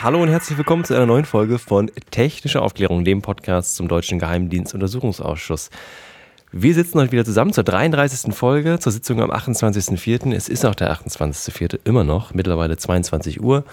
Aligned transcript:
Hallo 0.00 0.22
und 0.22 0.28
herzlich 0.28 0.56
willkommen 0.56 0.84
zu 0.84 0.94
einer 0.94 1.06
neuen 1.06 1.24
Folge 1.24 1.58
von 1.58 1.90
Technische 2.12 2.62
Aufklärung, 2.62 3.04
dem 3.04 3.20
Podcast 3.20 3.74
zum 3.74 3.88
Deutschen 3.88 4.20
Geheimdienstuntersuchungsausschuss. 4.20 5.70
Wir 6.52 6.72
sitzen 6.72 7.00
heute 7.00 7.10
wieder 7.10 7.24
zusammen 7.24 7.52
zur 7.52 7.64
33. 7.64 8.32
Folge, 8.32 8.78
zur 8.78 8.92
Sitzung 8.92 9.20
am 9.20 9.32
28.04. 9.32 10.32
Es 10.32 10.48
ist 10.48 10.64
auch 10.64 10.76
der 10.76 10.92
28.04. 10.92 11.80
immer 11.82 12.04
noch, 12.04 12.32
mittlerweile 12.32 12.76
22 12.76 13.42
Uhr. 13.42 13.64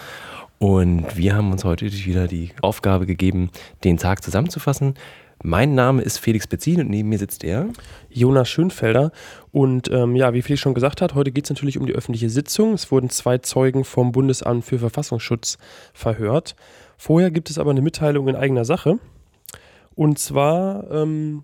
Und 0.58 1.16
wir 1.16 1.36
haben 1.36 1.52
uns 1.52 1.64
heute 1.64 1.86
wieder 1.92 2.28
die 2.28 2.54
Aufgabe 2.60 3.06
gegeben, 3.06 3.52
den 3.84 3.98
Tag 3.98 4.24
zusammenzufassen. 4.24 4.96
Mein 5.46 5.76
Name 5.76 6.02
ist 6.02 6.18
Felix 6.18 6.48
Bezin 6.48 6.80
und 6.80 6.90
neben 6.90 7.08
mir 7.08 7.20
sitzt 7.20 7.44
er. 7.44 7.68
Jonas 8.10 8.50
Schönfelder. 8.50 9.12
Und 9.52 9.92
ähm, 9.92 10.16
ja, 10.16 10.34
wie 10.34 10.42
Felix 10.42 10.60
schon 10.60 10.74
gesagt 10.74 11.02
hat, 11.02 11.14
heute 11.14 11.32
geht 11.32 11.44
es 11.44 11.52
natürlich 11.52 11.78
um 11.78 11.86
die 11.86 11.94
öffentliche 11.94 12.32
Sitzung. 12.32 12.74
Es 12.74 12.92
wurden 12.92 13.12
zwei 13.12 13.38
Zeugen 13.38 13.84
vom 13.84 14.12
Bundesamt 14.12 14.66
für 14.66 14.80
Verfassungsschutz 14.80 15.60
verhört. 15.94 16.56
Vorher 16.98 17.30
gibt 17.30 17.52
es 17.52 17.60
aber 17.60 17.70
eine 17.70 17.84
Mitteilung 17.84 18.28
in 18.28 18.36
eigener 18.36 18.66
Sache. 18.66 18.98
Und 19.94 20.18
zwar, 20.18 20.90
ähm, 20.90 21.44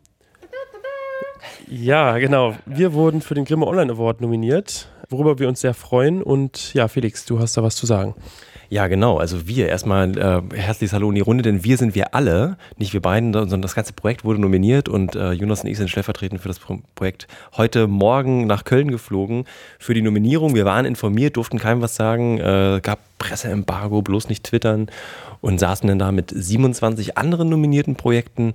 ja, 1.67 2.17
genau, 2.17 2.55
wir 2.65 2.93
wurden 2.93 3.21
für 3.21 3.35
den 3.35 3.45
Grimme 3.45 3.67
Online 3.67 3.93
Award 3.93 4.19
nominiert, 4.19 4.89
worüber 5.09 5.37
wir 5.37 5.47
uns 5.47 5.61
sehr 5.61 5.75
freuen. 5.75 6.23
Und 6.23 6.73
ja, 6.73 6.87
Felix, 6.87 7.25
du 7.25 7.37
hast 7.37 7.55
da 7.55 7.61
was 7.61 7.75
zu 7.75 7.85
sagen. 7.85 8.15
Ja, 8.71 8.87
genau. 8.87 9.17
Also 9.17 9.49
wir 9.49 9.67
erstmal 9.67 10.17
äh, 10.17 10.41
herzliches 10.55 10.93
Hallo 10.93 11.09
in 11.09 11.15
die 11.15 11.21
Runde, 11.21 11.41
denn 11.41 11.65
wir 11.65 11.75
sind 11.75 11.93
wir 11.93 12.15
alle, 12.15 12.55
nicht 12.77 12.93
wir 12.93 13.01
beiden, 13.01 13.33
sondern 13.33 13.61
das 13.61 13.75
ganze 13.75 13.91
Projekt 13.91 14.23
wurde 14.23 14.39
nominiert 14.39 14.87
und 14.87 15.13
äh, 15.13 15.33
Jonas 15.33 15.65
und 15.65 15.69
ich 15.69 15.77
sind 15.77 15.89
stellvertretend 15.89 16.39
für 16.39 16.47
das 16.47 16.59
Pro 16.59 16.79
Projekt 16.95 17.27
heute 17.57 17.87
Morgen 17.87 18.47
nach 18.47 18.63
Köln 18.63 18.89
geflogen 18.89 19.43
für 19.77 19.93
die 19.93 20.01
Nominierung. 20.01 20.55
Wir 20.55 20.63
waren 20.63 20.85
informiert, 20.85 21.35
durften 21.35 21.59
keinem 21.59 21.81
was 21.81 21.95
sagen, 21.95 22.39
äh, 22.39 22.79
gab 22.81 22.99
Presseembargo, 23.17 24.03
bloß 24.03 24.29
nicht 24.29 24.45
twittern 24.45 24.87
und 25.41 25.59
saßen 25.59 25.89
dann 25.89 25.99
da 25.99 26.13
mit 26.13 26.31
27 26.33 27.17
anderen 27.17 27.49
nominierten 27.49 27.97
Projekten 27.97 28.53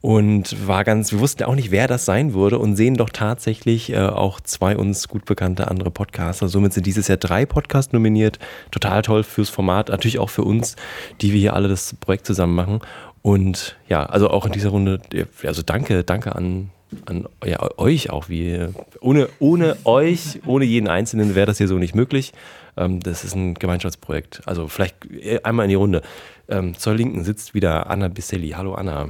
und 0.00 0.66
war 0.66 0.84
ganz, 0.84 1.10
wir 1.10 1.18
wussten 1.18 1.42
auch 1.44 1.56
nicht, 1.56 1.70
wer 1.70 1.88
das 1.88 2.04
sein 2.04 2.32
würde 2.32 2.58
und 2.58 2.76
sehen 2.76 2.94
doch 2.94 3.10
tatsächlich 3.10 3.92
äh, 3.92 3.98
auch 3.98 4.40
zwei 4.40 4.76
uns 4.76 5.08
gut 5.08 5.24
bekannte 5.24 5.68
andere 5.68 5.90
Podcaster. 5.90 6.48
Somit 6.48 6.72
sind 6.72 6.86
dieses 6.86 7.08
Jahr 7.08 7.18
drei 7.18 7.46
Podcasts 7.46 7.92
nominiert. 7.92 8.38
Total 8.70 9.02
toll 9.02 9.24
fürs 9.24 9.50
Format, 9.50 9.88
natürlich 9.88 10.20
auch 10.20 10.30
für 10.30 10.42
uns, 10.44 10.76
die 11.20 11.32
wir 11.32 11.40
hier 11.40 11.54
alle 11.54 11.68
das 11.68 11.94
Projekt 11.94 12.26
zusammen 12.26 12.54
machen. 12.54 12.80
Und 13.22 13.76
ja, 13.88 14.06
also 14.06 14.30
auch 14.30 14.46
in 14.46 14.52
dieser 14.52 14.70
Runde, 14.70 15.00
also 15.42 15.62
danke, 15.62 16.04
danke 16.04 16.36
an, 16.36 16.70
an 17.06 17.26
ja, 17.44 17.58
euch 17.76 18.10
auch. 18.10 18.28
Wie, 18.28 18.66
ohne, 19.00 19.28
ohne 19.40 19.76
euch, 19.84 20.40
ohne 20.46 20.64
jeden 20.64 20.86
Einzelnen 20.86 21.34
wäre 21.34 21.46
das 21.46 21.58
hier 21.58 21.66
so 21.66 21.76
nicht 21.76 21.96
möglich. 21.96 22.32
Ähm, 22.76 23.00
das 23.00 23.24
ist 23.24 23.34
ein 23.34 23.54
Gemeinschaftsprojekt. 23.54 24.42
Also 24.46 24.68
vielleicht 24.68 24.96
einmal 25.42 25.64
in 25.64 25.70
die 25.70 25.74
Runde. 25.74 26.02
Ähm, 26.48 26.78
zur 26.78 26.94
Linken 26.94 27.24
sitzt 27.24 27.52
wieder 27.52 27.90
Anna 27.90 28.06
Biselli. 28.06 28.50
Hallo 28.50 28.74
Anna. 28.74 29.08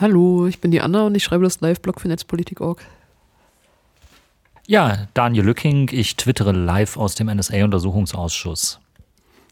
Hallo, 0.00 0.46
ich 0.46 0.62
bin 0.62 0.70
die 0.70 0.80
Anna 0.80 1.02
und 1.02 1.14
ich 1.14 1.22
schreibe 1.22 1.44
das 1.44 1.60
Live-Blog 1.60 2.00
für 2.00 2.08
Netzpolitik.org. 2.08 2.80
Ja, 4.66 5.08
Daniel 5.12 5.44
Lücking, 5.44 5.90
ich 5.92 6.16
twittere 6.16 6.52
live 6.52 6.96
aus 6.96 7.16
dem 7.16 7.26
NSA-Untersuchungsausschuss. 7.26 8.80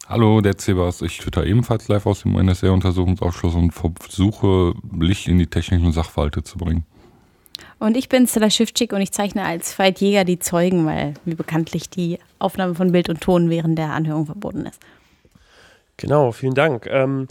Hallo, 0.08 0.40
der 0.40 0.56
Cebas. 0.56 1.02
Ich 1.02 1.18
twitter 1.18 1.44
ebenfalls 1.44 1.88
live 1.88 2.06
aus 2.06 2.22
dem 2.22 2.32
NSA-Untersuchungsausschuss 2.32 3.54
und 3.54 3.72
versuche, 3.72 4.72
Licht 4.98 5.28
in 5.28 5.38
die 5.38 5.48
technischen 5.48 5.92
Sachverhalte 5.92 6.42
zu 6.42 6.56
bringen. 6.56 6.86
Und 7.78 7.94
ich 7.94 8.08
bin 8.08 8.26
Stella 8.26 8.48
Schiffczyk 8.48 8.94
und 8.94 9.02
ich 9.02 9.12
zeichne 9.12 9.44
als 9.44 9.72
Zweitjäger 9.72 10.24
die 10.24 10.38
Zeugen, 10.38 10.86
weil 10.86 11.12
mir 11.26 11.36
bekanntlich 11.36 11.90
die 11.90 12.18
Aufnahme 12.38 12.74
von 12.74 12.90
Bild 12.92 13.10
und 13.10 13.20
Ton 13.20 13.50
während 13.50 13.76
der 13.76 13.90
Anhörung 13.90 14.24
verboten 14.24 14.64
ist. 14.64 14.80
Genau, 15.98 16.30
vielen 16.30 16.54
Dank. 16.54 16.86
Ähm, 16.86 17.26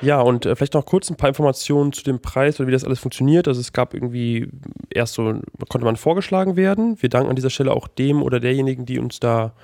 ja, 0.00 0.20
und 0.20 0.46
äh, 0.46 0.54
vielleicht 0.54 0.74
noch 0.74 0.86
kurz 0.86 1.10
ein 1.10 1.16
paar 1.16 1.28
Informationen 1.28 1.92
zu 1.92 2.04
dem 2.04 2.20
Preis 2.20 2.60
oder 2.60 2.68
wie 2.68 2.72
das 2.72 2.84
alles 2.84 3.00
funktioniert. 3.00 3.48
Also 3.48 3.60
es 3.60 3.72
gab 3.72 3.94
irgendwie 3.94 4.48
erst 4.90 5.14
so, 5.14 5.24
konnte 5.68 5.84
man 5.84 5.96
vorgeschlagen 5.96 6.56
werden. 6.56 7.02
Wir 7.02 7.08
danken 7.08 7.30
an 7.30 7.36
dieser 7.36 7.50
Stelle 7.50 7.72
auch 7.72 7.88
dem 7.88 8.22
oder 8.22 8.38
derjenigen, 8.38 8.86
die 8.86 9.00
uns 9.00 9.18
da 9.18 9.54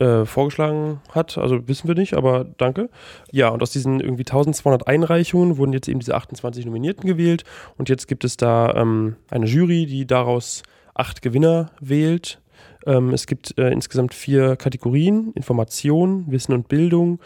äh, 0.00 0.26
vorgeschlagen 0.26 1.00
hat. 1.12 1.38
Also 1.38 1.66
wissen 1.66 1.88
wir 1.88 1.94
nicht, 1.94 2.12
aber 2.12 2.44
danke. 2.58 2.90
Ja, 3.32 3.48
und 3.48 3.62
aus 3.62 3.70
diesen 3.70 4.00
irgendwie 4.00 4.26
1200 4.26 4.86
Einreichungen 4.86 5.56
wurden 5.56 5.72
jetzt 5.72 5.88
eben 5.88 6.00
diese 6.00 6.14
28 6.14 6.66
Nominierten 6.66 7.06
gewählt. 7.06 7.44
Und 7.78 7.88
jetzt 7.88 8.06
gibt 8.06 8.22
es 8.24 8.36
da 8.36 8.74
ähm, 8.74 9.16
eine 9.30 9.46
Jury, 9.46 9.86
die 9.86 10.06
daraus 10.06 10.62
acht 10.92 11.22
Gewinner 11.22 11.70
wählt. 11.80 12.38
Ähm, 12.84 13.14
es 13.14 13.26
gibt 13.26 13.56
äh, 13.56 13.70
insgesamt 13.70 14.12
vier 14.12 14.56
Kategorien: 14.56 15.32
Information, 15.34 16.30
Wissen 16.30 16.52
und 16.52 16.68
Bildung 16.68 17.18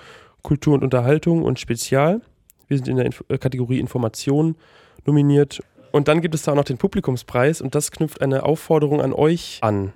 Kultur 0.42 0.74
und 0.74 0.82
Unterhaltung 0.82 1.42
und 1.42 1.58
Spezial. 1.58 2.20
Wir 2.68 2.76
sind 2.76 2.88
in 2.88 2.96
der 2.96 3.06
Inf 3.06 3.24
äh, 3.28 3.38
Kategorie 3.38 3.78
Information 3.78 4.56
nominiert. 5.04 5.62
Und 5.90 6.08
dann 6.08 6.20
gibt 6.20 6.34
es 6.34 6.42
da 6.42 6.52
auch 6.52 6.56
noch 6.56 6.64
den 6.64 6.78
Publikumspreis 6.78 7.60
und 7.60 7.74
das 7.74 7.90
knüpft 7.90 8.22
eine 8.22 8.44
Aufforderung 8.44 9.00
an 9.00 9.12
euch 9.12 9.58
an. 9.60 9.92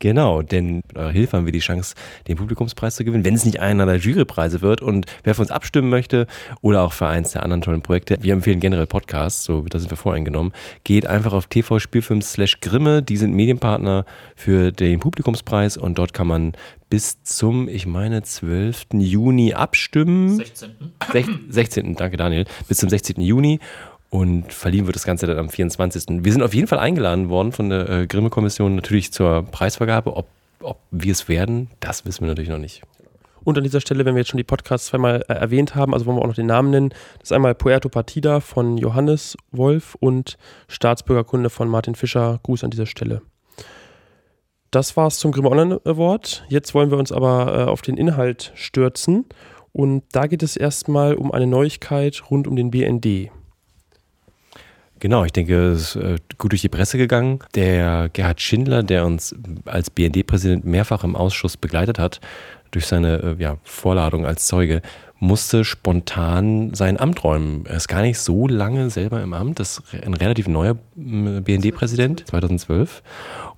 Genau, 0.00 0.40
denn 0.40 0.82
eure 0.94 1.12
Hilfe 1.12 1.36
haben 1.36 1.44
wir 1.44 1.52
die 1.52 1.58
Chance, 1.58 1.94
den 2.26 2.38
Publikumspreis 2.38 2.96
zu 2.96 3.04
gewinnen, 3.04 3.22
wenn 3.26 3.34
es 3.34 3.44
nicht 3.44 3.60
einer 3.60 3.84
der 3.84 3.96
Jurypreise 3.96 4.62
wird. 4.62 4.80
Und 4.80 5.04
wer 5.24 5.34
für 5.34 5.42
uns 5.42 5.50
abstimmen 5.50 5.90
möchte 5.90 6.26
oder 6.62 6.82
auch 6.82 6.94
für 6.94 7.06
eins 7.06 7.32
der 7.32 7.42
anderen 7.42 7.60
tollen 7.60 7.82
Projekte, 7.82 8.16
wir 8.22 8.32
empfehlen 8.32 8.60
generell 8.60 8.86
Podcasts, 8.86 9.44
so 9.44 9.60
da 9.68 9.78
sind 9.78 9.90
wir 9.90 9.98
voreingenommen, 9.98 10.52
geht 10.84 11.06
einfach 11.06 11.34
auf 11.34 11.48
TV-Spielfilm 11.48 12.22
slash 12.22 12.60
Grimme, 12.60 13.02
die 13.02 13.18
sind 13.18 13.34
Medienpartner 13.34 14.06
für 14.36 14.72
den 14.72 15.00
Publikumspreis 15.00 15.76
und 15.76 15.98
dort 15.98 16.14
kann 16.14 16.26
man 16.26 16.52
bis 16.88 17.22
zum, 17.22 17.68
ich 17.68 17.86
meine, 17.86 18.22
12. 18.22 18.86
Juni 18.94 19.54
abstimmen. 19.54 20.36
16. 20.36 20.70
16. 21.48 21.94
Danke 21.94 22.16
Daniel. 22.16 22.46
Bis 22.68 22.78
zum 22.78 22.88
16. 22.88 23.20
Juni 23.20 23.60
und 24.10 24.52
verliehen 24.52 24.86
wird 24.86 24.96
das 24.96 25.04
Ganze 25.04 25.26
dann 25.26 25.38
am 25.38 25.48
24. 25.48 26.24
Wir 26.24 26.32
sind 26.32 26.42
auf 26.42 26.52
jeden 26.52 26.66
Fall 26.66 26.80
eingeladen 26.80 27.28
worden 27.28 27.52
von 27.52 27.70
der 27.70 27.88
äh, 27.88 28.06
Grimme-Kommission 28.06 28.74
natürlich 28.74 29.12
zur 29.12 29.44
Preisvergabe. 29.44 30.16
Ob, 30.16 30.26
ob 30.60 30.80
wir 30.90 31.12
es 31.12 31.28
werden, 31.28 31.70
das 31.78 32.04
wissen 32.04 32.22
wir 32.22 32.28
natürlich 32.28 32.50
noch 32.50 32.58
nicht. 32.58 32.82
Und 33.42 33.56
an 33.56 33.64
dieser 33.64 33.80
Stelle, 33.80 34.04
wenn 34.04 34.14
wir 34.14 34.20
jetzt 34.20 34.30
schon 34.30 34.38
die 34.38 34.44
Podcasts 34.44 34.88
zweimal 34.88 35.24
äh, 35.28 35.32
erwähnt 35.32 35.74
haben, 35.74 35.94
also 35.94 36.06
wollen 36.06 36.18
wir 36.18 36.22
auch 36.22 36.26
noch 36.26 36.34
den 36.34 36.46
Namen 36.46 36.70
nennen. 36.70 36.90
Das 37.20 37.30
ist 37.30 37.32
einmal 37.32 37.54
Puerto 37.54 37.88
Partida 37.88 38.40
von 38.40 38.76
Johannes 38.76 39.36
Wolf 39.52 39.96
und 40.00 40.36
Staatsbürgerkunde 40.68 41.48
von 41.48 41.68
Martin 41.68 41.94
Fischer. 41.94 42.40
Gruß 42.42 42.64
an 42.64 42.70
dieser 42.70 42.86
Stelle. 42.86 43.22
Das 44.70 44.96
war's 44.96 45.18
zum 45.18 45.32
Grimme 45.32 45.50
Online 45.50 45.80
Award. 45.84 46.44
Jetzt 46.48 46.74
wollen 46.74 46.90
wir 46.90 46.98
uns 46.98 47.12
aber 47.12 47.66
äh, 47.66 47.70
auf 47.70 47.82
den 47.82 47.96
Inhalt 47.96 48.52
stürzen. 48.54 49.26
Und 49.72 50.02
da 50.12 50.26
geht 50.26 50.42
es 50.42 50.56
erstmal 50.56 51.14
um 51.14 51.32
eine 51.32 51.46
Neuigkeit 51.46 52.22
rund 52.30 52.46
um 52.48 52.56
den 52.56 52.70
BND. 52.70 53.30
Genau, 55.00 55.24
ich 55.24 55.32
denke, 55.32 55.70
es 55.70 55.96
ist 55.96 56.02
äh, 56.02 56.16
gut 56.36 56.52
durch 56.52 56.60
die 56.60 56.68
Presse 56.68 56.98
gegangen. 56.98 57.40
Der 57.54 58.10
Gerhard 58.12 58.40
Schindler, 58.40 58.82
der 58.82 59.06
uns 59.06 59.34
als 59.64 59.88
BND-Präsident 59.88 60.66
mehrfach 60.66 61.04
im 61.04 61.16
Ausschuss 61.16 61.56
begleitet 61.56 61.98
hat, 61.98 62.20
durch 62.70 62.86
seine 62.86 63.36
äh, 63.38 63.42
ja, 63.42 63.56
Vorladung 63.64 64.26
als 64.26 64.46
Zeuge, 64.46 64.82
musste 65.18 65.64
spontan 65.64 66.74
sein 66.74 67.00
Amt 67.00 67.24
räumen. 67.24 67.64
Er 67.66 67.76
ist 67.76 67.88
gar 67.88 68.02
nicht 68.02 68.18
so 68.18 68.46
lange 68.46 68.90
selber 68.90 69.22
im 69.22 69.32
Amt. 69.32 69.58
Das 69.58 69.78
ist 69.78 70.04
ein 70.04 70.14
relativ 70.14 70.48
neuer 70.48 70.76
BND-Präsident, 70.96 72.26
2012. 72.26 73.02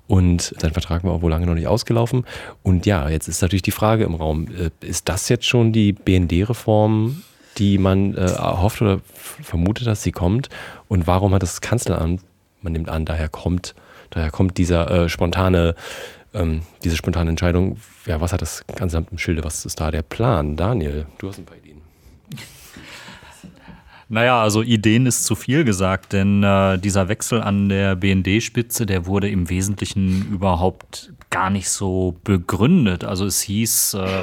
Und 0.06 0.54
sein 0.58 0.72
Vertrag 0.72 1.04
war 1.04 1.12
auch 1.12 1.22
wohl 1.22 1.30
lange 1.30 1.46
noch 1.46 1.54
nicht 1.54 1.68
ausgelaufen. 1.68 2.24
Und 2.62 2.86
ja, 2.86 3.08
jetzt 3.08 3.28
ist 3.28 3.42
natürlich 3.42 3.62
die 3.62 3.70
Frage 3.70 4.04
im 4.04 4.14
Raum, 4.14 4.46
äh, 4.48 4.70
ist 4.86 5.08
das 5.08 5.28
jetzt 5.28 5.46
schon 5.46 5.72
die 5.72 5.92
BND-Reform, 5.92 7.22
die 7.58 7.78
man 7.78 8.16
äh, 8.16 8.30
hofft 8.38 8.82
oder 8.82 9.00
vermutet, 9.14 9.86
dass 9.86 10.02
sie 10.02 10.12
kommt? 10.12 10.48
Und 10.88 11.06
warum 11.06 11.34
hat 11.34 11.42
das 11.42 11.60
Kanzleramt, 11.60 12.22
man 12.62 12.72
nimmt 12.72 12.88
an, 12.88 13.04
daher 13.04 13.28
kommt, 13.28 13.74
daher 14.10 14.30
kommt 14.30 14.58
dieser 14.58 14.90
äh, 14.90 15.08
spontane, 15.08 15.74
ähm, 16.34 16.62
diese 16.84 16.96
spontane 16.96 17.30
Entscheidung, 17.30 17.78
ja, 18.06 18.20
was 18.20 18.32
hat 18.32 18.42
das 18.42 18.64
Kanzleramt 18.66 19.12
im 19.12 19.18
Schilde? 19.18 19.44
Was 19.44 19.64
ist 19.64 19.80
da 19.80 19.90
der 19.90 20.02
Plan? 20.02 20.56
Daniel, 20.56 21.06
du 21.18 21.28
hast 21.28 21.38
ein 21.38 21.44
paar 21.44 21.56
Ideen. 21.56 21.82
Naja, 24.12 24.42
also 24.42 24.62
Ideen 24.62 25.06
ist 25.06 25.24
zu 25.24 25.34
viel 25.34 25.64
gesagt, 25.64 26.12
denn 26.12 26.42
äh, 26.42 26.78
dieser 26.78 27.08
Wechsel 27.08 27.40
an 27.40 27.70
der 27.70 27.96
BND-Spitze, 27.96 28.84
der 28.84 29.06
wurde 29.06 29.30
im 29.30 29.48
Wesentlichen 29.48 30.30
überhaupt 30.30 31.14
gar 31.32 31.50
nicht 31.50 31.68
so 31.68 32.14
begründet. 32.22 33.02
Also 33.02 33.26
es 33.26 33.40
hieß, 33.40 33.94
äh, 33.94 34.22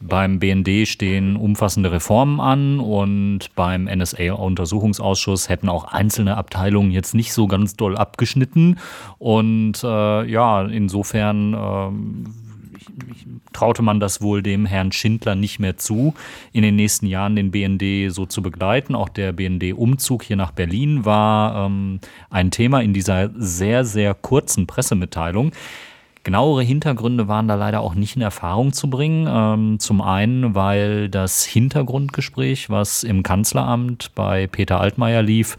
beim 0.00 0.38
BND 0.38 0.86
stehen 0.86 1.36
umfassende 1.36 1.90
Reformen 1.90 2.40
an 2.40 2.80
und 2.80 3.54
beim 3.54 3.84
NSA-Untersuchungsausschuss 3.86 5.48
hätten 5.48 5.70
auch 5.70 5.84
einzelne 5.84 6.36
Abteilungen 6.36 6.90
jetzt 6.90 7.14
nicht 7.14 7.32
so 7.32 7.46
ganz 7.46 7.74
doll 7.74 7.96
abgeschnitten. 7.96 8.78
Und 9.18 9.82
äh, 9.82 10.24
ja, 10.24 10.62
insofern 10.62 11.54
äh, 11.54 12.28
traute 13.52 13.82
man 13.82 14.00
das 14.00 14.20
wohl 14.20 14.42
dem 14.42 14.66
Herrn 14.66 14.92
Schindler 14.92 15.34
nicht 15.34 15.58
mehr 15.58 15.76
zu, 15.76 16.14
in 16.52 16.62
den 16.62 16.76
nächsten 16.76 17.06
Jahren 17.06 17.36
den 17.36 17.50
BND 17.50 18.12
so 18.12 18.26
zu 18.26 18.42
begleiten. 18.42 18.94
Auch 18.94 19.08
der 19.08 19.32
BND-Umzug 19.32 20.22
hier 20.22 20.36
nach 20.36 20.52
Berlin 20.52 21.04
war 21.04 21.66
ähm, 21.66 22.00
ein 22.30 22.50
Thema 22.50 22.80
in 22.80 22.92
dieser 22.92 23.30
sehr, 23.34 23.84
sehr 23.84 24.14
kurzen 24.14 24.66
Pressemitteilung. 24.66 25.52
Genauere 26.28 26.62
Hintergründe 26.62 27.26
waren 27.26 27.48
da 27.48 27.54
leider 27.54 27.80
auch 27.80 27.94
nicht 27.94 28.16
in 28.16 28.20
Erfahrung 28.20 28.74
zu 28.74 28.90
bringen. 28.90 29.26
Ähm, 29.26 29.78
zum 29.78 30.02
einen, 30.02 30.54
weil 30.54 31.08
das 31.08 31.46
Hintergrundgespräch, 31.46 32.68
was 32.68 33.02
im 33.02 33.22
Kanzleramt 33.22 34.14
bei 34.14 34.46
Peter 34.46 34.78
Altmaier 34.78 35.22
lief, 35.22 35.56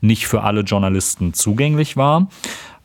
nicht 0.00 0.28
für 0.28 0.44
alle 0.44 0.60
Journalisten 0.60 1.34
zugänglich 1.34 1.96
war. 1.96 2.28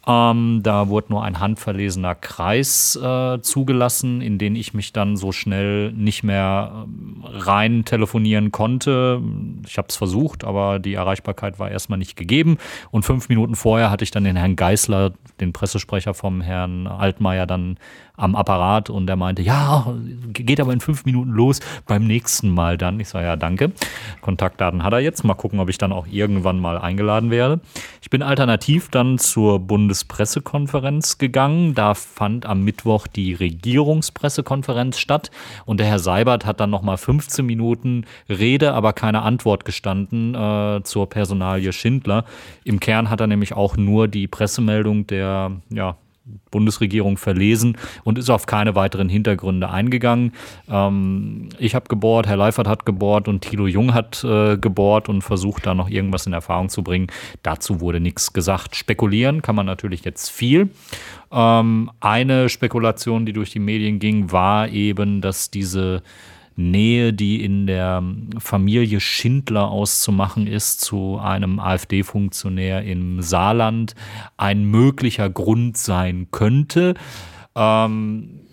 Ähm, 0.07 0.61
da 0.63 0.87
wurde 0.87 1.07
nur 1.09 1.23
ein 1.23 1.41
handverlesener 1.41 2.15
Kreis 2.15 2.95
äh, 2.95 3.41
zugelassen, 3.41 4.21
in 4.21 4.37
den 4.37 4.55
ich 4.55 4.73
mich 4.73 4.93
dann 4.93 5.17
so 5.17 5.33
schnell 5.33 5.91
nicht 5.91 6.23
mehr 6.23 6.85
ähm, 6.85 7.25
rein 7.25 7.83
telefonieren 7.83 8.53
konnte. 8.53 9.21
Ich 9.67 9.77
habe 9.77 9.89
es 9.89 9.97
versucht, 9.97 10.45
aber 10.45 10.79
die 10.79 10.93
Erreichbarkeit 10.93 11.59
war 11.59 11.69
erstmal 11.69 11.99
nicht 11.99 12.15
gegeben. 12.15 12.57
Und 12.89 13.03
fünf 13.03 13.27
Minuten 13.27 13.55
vorher 13.55 13.91
hatte 13.91 14.05
ich 14.05 14.11
dann 14.11 14.23
den 14.23 14.37
Herrn 14.37 14.55
Geißler, 14.55 15.11
den 15.41 15.51
Pressesprecher 15.51 16.13
vom 16.13 16.39
Herrn 16.39 16.87
Altmaier, 16.87 17.45
dann 17.45 17.77
am 18.17 18.35
Apparat 18.35 18.89
und 18.89 19.09
er 19.09 19.15
meinte, 19.15 19.43
ja, 19.43 19.93
geht 20.33 20.59
aber 20.59 20.73
in 20.73 20.79
fünf 20.79 21.05
Minuten 21.05 21.29
los, 21.29 21.59
beim 21.85 22.05
nächsten 22.05 22.49
Mal 22.49 22.77
dann. 22.77 22.99
Ich 22.99 23.09
sage, 23.09 23.25
ja, 23.25 23.35
danke. 23.35 23.71
Kontaktdaten 24.21 24.83
hat 24.83 24.93
er 24.93 24.99
jetzt. 24.99 25.23
Mal 25.23 25.35
gucken, 25.35 25.59
ob 25.59 25.69
ich 25.69 25.77
dann 25.77 25.93
auch 25.93 26.07
irgendwann 26.07 26.59
mal 26.59 26.77
eingeladen 26.77 27.29
werde. 27.29 27.61
Ich 28.01 28.09
bin 28.09 28.23
alternativ 28.23 28.89
dann 28.89 29.19
zur 29.19 29.59
Bundespressekonferenz 29.59 31.19
gegangen. 31.19 31.75
Da 31.75 31.93
fand 31.93 32.45
am 32.45 32.63
Mittwoch 32.63 33.07
die 33.07 33.33
Regierungspressekonferenz 33.33 34.97
statt 34.97 35.29
und 35.65 35.79
der 35.79 35.87
Herr 35.87 35.99
Seibert 35.99 36.45
hat 36.45 36.59
dann 36.59 36.71
nochmal 36.71 36.97
15 36.97 37.45
Minuten 37.45 38.05
Rede, 38.27 38.73
aber 38.73 38.93
keine 38.93 39.21
Antwort 39.21 39.63
gestanden 39.63 40.33
äh, 40.33 40.81
zur 40.83 41.07
Personalie 41.09 41.71
Schindler. 41.71 42.25
Im 42.63 42.79
Kern 42.79 43.09
hat 43.09 43.21
er 43.21 43.27
nämlich 43.27 43.53
auch 43.53 43.77
nur 43.77 44.07
die 44.07 44.27
Pressemeldung 44.27 45.05
der 45.05 45.51
ja, 45.69 45.95
Bundesregierung 46.51 47.17
verlesen 47.17 47.77
und 48.03 48.17
ist 48.17 48.29
auf 48.29 48.45
keine 48.45 48.75
weiteren 48.75 49.09
Hintergründe 49.09 49.69
eingegangen. 49.69 50.33
Ähm, 50.69 51.49
ich 51.59 51.75
habe 51.75 51.87
gebohrt, 51.87 52.27
Herr 52.27 52.37
Leifert 52.37 52.67
hat 52.67 52.85
gebohrt 52.85 53.27
und 53.27 53.41
Thilo 53.41 53.67
Jung 53.67 53.93
hat 53.93 54.23
äh, 54.23 54.57
gebohrt 54.57 55.09
und 55.09 55.21
versucht 55.21 55.65
da 55.65 55.73
noch 55.73 55.89
irgendwas 55.89 56.25
in 56.25 56.33
Erfahrung 56.33 56.69
zu 56.69 56.83
bringen. 56.83 57.07
Dazu 57.43 57.81
wurde 57.81 57.99
nichts 57.99 58.33
gesagt. 58.33 58.75
Spekulieren 58.75 59.41
kann 59.41 59.55
man 59.55 59.65
natürlich 59.65 60.03
jetzt 60.03 60.29
viel. 60.29 60.69
Ähm, 61.31 61.91
eine 61.99 62.49
Spekulation, 62.49 63.25
die 63.25 63.33
durch 63.33 63.51
die 63.51 63.59
Medien 63.59 63.99
ging, 63.99 64.31
war 64.31 64.69
eben, 64.69 65.21
dass 65.21 65.51
diese 65.51 66.01
Nähe, 66.57 67.13
die 67.13 67.43
in 67.43 67.67
der 67.67 68.03
Familie 68.39 68.99
Schindler 68.99 69.69
auszumachen 69.69 70.47
ist 70.47 70.81
zu 70.81 71.19
einem 71.19 71.59
AfD-Funktionär 71.59 72.83
im 72.83 73.21
Saarland, 73.21 73.93
ein 74.35 74.65
möglicher 74.65 75.29
Grund 75.29 75.77
sein 75.77 76.27
könnte. 76.31 76.95
Ähm, 77.55 78.46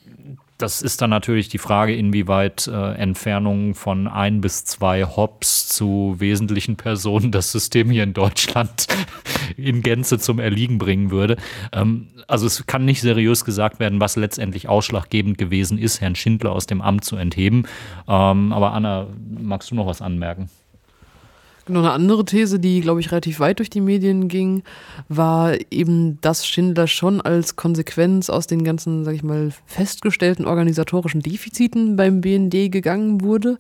das 0.59 0.83
ist 0.83 1.03
dann 1.03 1.11
natürlich 1.11 1.49
die 1.49 1.59
Frage, 1.59 1.95
inwieweit 1.95 2.69
äh, 2.69 2.93
Entfernungen 2.95 3.75
von 3.75 4.07
ein 4.07 4.41
bis 4.41 4.65
zwei 4.65 5.05
Hops 5.05 5.69
zu 5.69 6.15
wesentlichen 6.19 6.77
Personen 6.77 7.33
das 7.33 7.51
System 7.51 7.91
hier 7.91 8.05
in 8.05 8.15
Deutschland 8.15 8.87
in 9.57 9.83
Gänze 9.83 10.19
zum 10.19 10.39
Erliegen 10.39 10.79
bringen 10.79 11.11
würde. 11.11 11.37
Ähm, 11.73 12.09
also 12.29 12.47
es 12.47 12.67
kann 12.67 12.85
nicht 12.85 13.01
seriös 13.01 13.45
gesagt 13.45 13.81
werden, 13.81 14.01
was 14.01 14.17
letztendlich 14.17 14.69
ausschlaggebend 14.69 15.39
gewesen 15.39 15.77
ist, 15.77 16.01
Herrn 16.01 16.15
Schindler 16.15 16.53
aus 16.53 16.67
dem 16.67 16.81
Amt 16.81 17.05
zu 17.05 17.17
entheben. 17.17 17.67
Ähm, 18.07 18.53
aber 18.53 18.73
Anna, 18.73 19.09
magst 19.39 19.71
du 19.71 19.75
noch 19.75 19.87
was 19.87 20.03
anmerken? 20.03 20.49
Genau, 21.67 21.81
eine 21.81 21.93
andere 21.93 22.27
These, 22.27 22.61
die, 22.61 22.83
glaube 22.83 23.01
ich, 23.01 23.11
relativ 23.11 23.41
weit 23.41 23.59
durch 23.59 23.71
die 23.71 23.81
Medien 23.81 24.29
ging, 24.29 24.63
war 25.09 25.55
eben, 25.71 26.21
dass 26.21 26.47
Schindler 26.47 26.87
schon 26.87 27.23
als 27.23 27.57
Konsequenz 27.57 28.29
aus 28.29 28.47
den 28.47 28.65
ganzen, 28.65 29.05
sag 29.05 29.15
ich 29.15 29.23
mal, 29.23 29.51
festgestellten 29.65 30.45
organisatorischen 30.45 31.23
Defiziten 31.23 31.97
beim 31.97 32.21
BND 32.21 32.71
gegangen 32.71 33.23
wurde. 33.23 33.59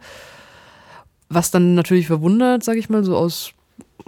Was 1.30 1.50
dann 1.50 1.74
natürlich 1.74 2.06
verwundert, 2.06 2.62
sage 2.62 2.78
ich 2.78 2.90
mal, 2.90 3.04
so 3.04 3.16
aus 3.16 3.52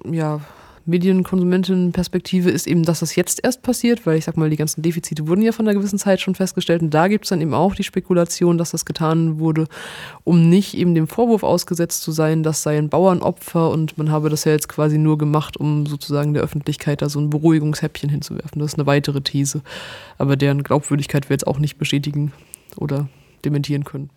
ja, 0.04 0.40
Medienkonsumentenperspektive 0.86 2.50
ist 2.50 2.66
eben, 2.66 2.84
dass 2.84 3.00
das 3.00 3.16
jetzt 3.16 3.44
erst 3.44 3.62
passiert, 3.62 4.06
weil 4.06 4.16
ich 4.16 4.24
sag 4.24 4.36
mal, 4.36 4.50
die 4.50 4.56
ganzen 4.56 4.82
Defizite 4.82 5.26
wurden 5.26 5.42
ja 5.42 5.52
von 5.52 5.66
einer 5.66 5.76
gewissen 5.76 5.98
Zeit 5.98 6.20
schon 6.20 6.34
festgestellt 6.36 6.80
und 6.80 6.90
da 6.90 7.08
gibt 7.08 7.24
es 7.24 7.30
dann 7.30 7.40
eben 7.40 7.54
auch 7.54 7.74
die 7.74 7.82
Spekulation, 7.82 8.56
dass 8.56 8.70
das 8.70 8.84
getan 8.84 9.40
wurde, 9.40 9.66
um 10.24 10.48
nicht 10.48 10.76
eben 10.76 10.94
dem 10.94 11.08
Vorwurf 11.08 11.42
ausgesetzt 11.42 12.02
zu 12.02 12.12
sein, 12.12 12.42
das 12.42 12.62
sei 12.62 12.78
ein 12.78 12.88
Bauernopfer 12.88 13.70
und 13.70 13.98
man 13.98 14.10
habe 14.10 14.30
das 14.30 14.44
ja 14.44 14.52
jetzt 14.52 14.68
quasi 14.68 14.96
nur 14.96 15.18
gemacht, 15.18 15.56
um 15.56 15.86
sozusagen 15.86 16.34
der 16.34 16.42
Öffentlichkeit 16.42 17.02
da 17.02 17.08
so 17.08 17.20
ein 17.20 17.30
Beruhigungshäppchen 17.30 18.08
hinzuwerfen. 18.08 18.60
Das 18.60 18.72
ist 18.72 18.78
eine 18.78 18.86
weitere 18.86 19.20
These, 19.20 19.62
aber 20.18 20.36
deren 20.36 20.62
Glaubwürdigkeit 20.62 21.28
wir 21.28 21.34
jetzt 21.34 21.46
auch 21.46 21.58
nicht 21.58 21.78
bestätigen 21.78 22.32
oder 22.76 23.08
dementieren 23.44 23.84
können. 23.84 24.10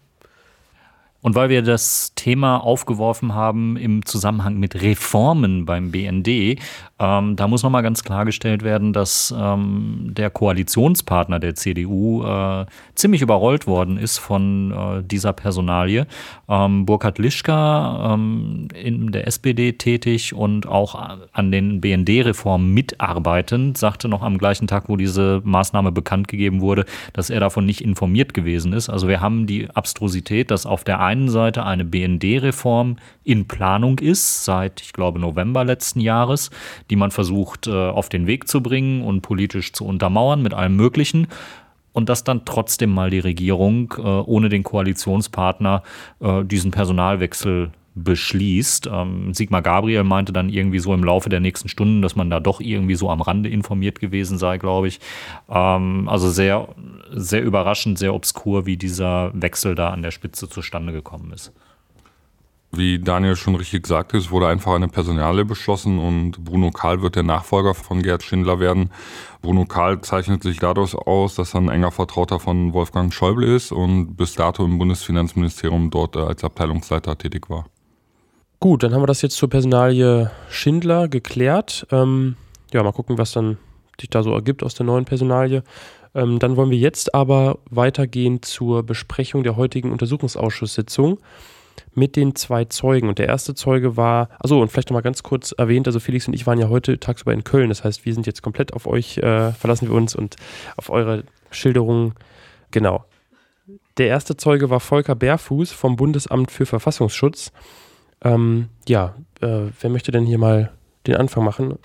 Und 1.22 1.36
weil 1.36 1.50
wir 1.50 1.62
das 1.62 2.14
Thema 2.16 2.58
aufgeworfen 2.58 3.36
haben 3.36 3.76
im 3.76 4.06
Zusammenhang 4.06 4.58
mit 4.58 4.82
Reformen 4.82 5.66
beim 5.66 5.92
BND, 5.92 6.60
ähm, 7.02 7.36
da 7.36 7.48
muss 7.48 7.64
nochmal 7.64 7.84
ganz 7.84 8.04
klargestellt 8.04 8.62
werden, 8.64 8.92
dass 8.92 9.34
ähm, 9.38 10.12
der 10.12 10.30
Koalitionspartner 10.30 11.40
der 11.40 11.56
CDU 11.56 12.24
äh, 12.24 12.66
ziemlich 12.96 13.22
überrollt 13.22 13.68
worden 13.68 13.98
ist 13.98 14.18
von 14.18 14.72
äh, 14.72 15.04
dieser 15.04 15.32
Personalie. 15.32 16.08
Ähm, 16.48 16.86
Burkhard 16.86 17.18
Lischka, 17.18 18.14
ähm, 18.14 18.68
in 18.76 19.12
der 19.12 19.28
SPD 19.28 19.74
tätig 19.74 20.34
und 20.34 20.68
auch 20.68 20.96
an 21.32 21.52
den 21.52 21.80
BND-Reformen 21.80 22.74
mitarbeitend, 22.74 23.78
sagte 23.78 24.10
noch 24.10 24.22
am 24.22 24.38
gleichen 24.38 24.68
Tag, 24.68 24.90
wo 24.90 24.98
diese 24.98 25.42
Maßnahme 25.46 25.94
bekannt 25.94 26.28
gegeben 26.28 26.60
wurde, 26.60 26.86
dass 27.14 27.30
er 27.30 27.40
davon 27.40 27.66
nicht 27.66 27.82
informiert 27.82 28.34
gewesen 28.34 28.74
ist. 28.74 28.90
Also 28.90 29.08
wir 29.08 29.22
haben 29.22 29.48
die 29.48 29.70
Abstrusität, 29.70 30.52
dass 30.52 30.66
auf 30.66 30.84
der 30.84 31.00
einen 31.10 31.30
Seite 31.30 31.66
eine 31.66 31.86
BND-Reform 31.86 32.98
in 33.24 33.48
Planung 33.48 34.00
ist, 34.00 34.46
seit, 34.46 34.82
ich 34.82 34.94
glaube, 34.94 35.20
November 35.20 35.64
letzten 35.66 36.00
Jahres, 36.00 36.52
die 36.90 36.96
man 36.96 37.12
versucht 37.12 37.68
äh, 37.68 37.72
auf 37.72 38.10
den 38.10 38.28
Weg 38.28 38.48
zu 38.48 38.62
bringen 38.62 39.04
und 39.04 39.22
politisch 39.22 39.74
zu 39.74 39.86
untermauern 39.86 40.42
mit 40.42 40.54
allem 40.54 40.76
Möglichen. 40.76 41.28
Und 41.92 42.08
dass 42.08 42.24
dann 42.24 42.46
trotzdem 42.46 42.92
mal 42.92 43.10
die 43.10 43.20
Regierung 43.20 43.94
äh, 43.98 44.02
ohne 44.02 44.50
den 44.50 44.64
Koalitionspartner 44.64 45.82
äh, 46.20 46.46
diesen 46.46 46.72
Personalwechsel 46.72 47.72
beschließt. 47.96 48.90
Ähm, 48.92 49.34
Sigmar 49.34 49.62
Gabriel 49.62 50.04
meinte 50.04 50.34
dann 50.34 50.50
irgendwie 50.50 50.80
so 50.80 50.94
im 50.94 51.04
Laufe 51.04 51.30
der 51.30 51.40
nächsten 51.40 51.70
Stunden, 51.70 52.02
dass 52.02 52.16
man 52.16 52.30
da 52.30 52.40
doch 52.40 52.62
irgendwie 52.62 52.96
so 52.96 53.10
am 53.10 53.22
Rande 53.22 53.50
informiert 53.50 54.00
gewesen 54.00 54.38
sei, 54.38 54.58
glaube 54.58 54.88
ich. 54.88 55.00
Ähm, 55.50 56.08
also 56.08 56.30
sehr, 56.30 56.70
sehr 57.12 57.44
überraschend, 57.44 58.00
sehr 58.00 58.14
obskur, 58.14 58.66
wie 58.66 58.78
dieser 58.78 59.32
Wechsel 59.34 59.76
da 59.76 59.90
an 59.90 60.02
der 60.02 60.12
Spitze 60.12 60.50
zustande 60.50 60.94
gekommen 60.94 61.32
ist. 61.32 61.52
Wie 62.72 63.00
Daniel 63.00 63.36
schon 63.36 63.56
richtig 63.56 63.88
sagte, 63.88 64.18
es 64.18 64.30
wurde 64.30 64.48
einfach 64.48 64.76
eine 64.76 64.90
Personale 64.90 65.44
beschlossen 65.44 65.98
und 65.98 66.44
Bruno 66.46 66.70
Kahl 66.70 67.02
wird 67.02 67.16
der 67.16 67.24
Nachfolger 67.24 67.74
von 67.74 68.04
Gerd 68.04 68.22
Schindler 68.22 68.60
werden. 68.60 68.92
Bruno 69.42 69.66
Kahl 69.66 70.02
zeichnet 70.02 70.44
sich 70.44 70.60
dadurch 70.60 70.94
aus, 70.94 71.34
dass 71.34 71.56
er 71.56 71.62
ein 71.62 71.70
enger 71.70 71.92
Vertrauter 71.92 72.40
von 72.40 72.74
Wolfgang 72.74 73.12
Schäuble 73.12 73.56
ist 73.56 73.72
und 73.72 74.16
bis 74.16 74.36
dato 74.36 74.64
im 74.64 74.78
Bundesfinanzministerium 74.78 75.90
dort 75.90 76.16
als 76.16 76.44
Abteilungsleiter 76.44 77.18
tätig 77.18 77.50
war. 77.50 77.66
Gut, 78.62 78.84
dann 78.84 78.94
haben 78.94 79.02
wir 79.02 79.08
das 79.08 79.22
jetzt 79.22 79.38
zur 79.38 79.50
Personalie 79.50 80.32
Schindler 80.50 81.08
geklärt. 81.08 81.88
Ähm, 81.92 82.36
ja, 82.74 82.84
mal 82.84 82.92
gucken, 82.92 83.18
was 83.18 83.32
dann 83.32 83.58
sich 83.98 84.10
da 84.10 84.22
so 84.22 84.34
ergibt 84.34 84.64
aus 84.64 84.74
der 84.74 84.86
neuen 84.86 85.06
Personalie. 85.06 85.64
Ähm, 86.14 86.40
dann 86.40 86.58
wollen 86.58 86.70
wir 86.70 86.78
jetzt 86.78 87.16
aber 87.16 87.60
weitergehen 87.70 88.42
zur 88.42 88.84
Besprechung 88.84 89.44
der 89.44 89.56
heutigen 89.56 89.94
Untersuchungsausschusssitzung 89.94 91.20
mit 91.94 92.18
den 92.18 92.36
zwei 92.36 92.66
Zeugen. 92.66 93.08
Und 93.08 93.18
der 93.18 93.28
erste 93.28 93.56
Zeuge 93.56 93.96
war, 93.96 94.28
also 94.40 94.60
und 94.60 94.70
vielleicht 94.70 94.90
nochmal 94.90 95.04
ganz 95.04 95.24
kurz 95.24 95.54
erwähnt, 95.54 95.88
also 95.88 96.02
Felix 96.02 96.28
und 96.28 96.34
ich 96.34 96.46
waren 96.46 96.60
ja 96.60 96.68
heute 96.68 97.00
tagsüber 97.00 97.32
in 97.32 97.46
Köln. 97.46 97.70
Das 97.70 97.86
heißt, 97.86 98.06
wir 98.06 98.14
sind 98.14 98.28
jetzt 98.28 98.42
komplett 98.42 98.74
auf 98.74 98.88
euch, 98.88 99.20
äh, 99.20 99.54
verlassen 99.54 99.88
wir 99.88 99.96
uns 99.96 100.16
und 100.16 100.36
auf 100.76 100.90
eure 100.90 101.24
Schilderungen. 101.50 102.14
Genau. 102.72 103.06
Der 103.98 104.08
erste 104.08 104.36
Zeuge 104.36 104.70
war 104.70 104.82
Volker 104.82 105.16
Bärfuß 105.16 105.72
vom 105.72 105.96
Bundesamt 105.96 106.52
für 106.52 106.66
Verfassungsschutz. 106.66 107.54
Ähm, 108.24 108.70
ja, 108.88 109.16
äh, 109.42 109.68
wer 109.80 109.90
möchte 109.90 110.12
denn 110.12 110.26
hier 110.26 110.38
mal 110.38 110.72
den 111.08 111.16
Anfang 111.16 111.44
machen? 111.44 111.78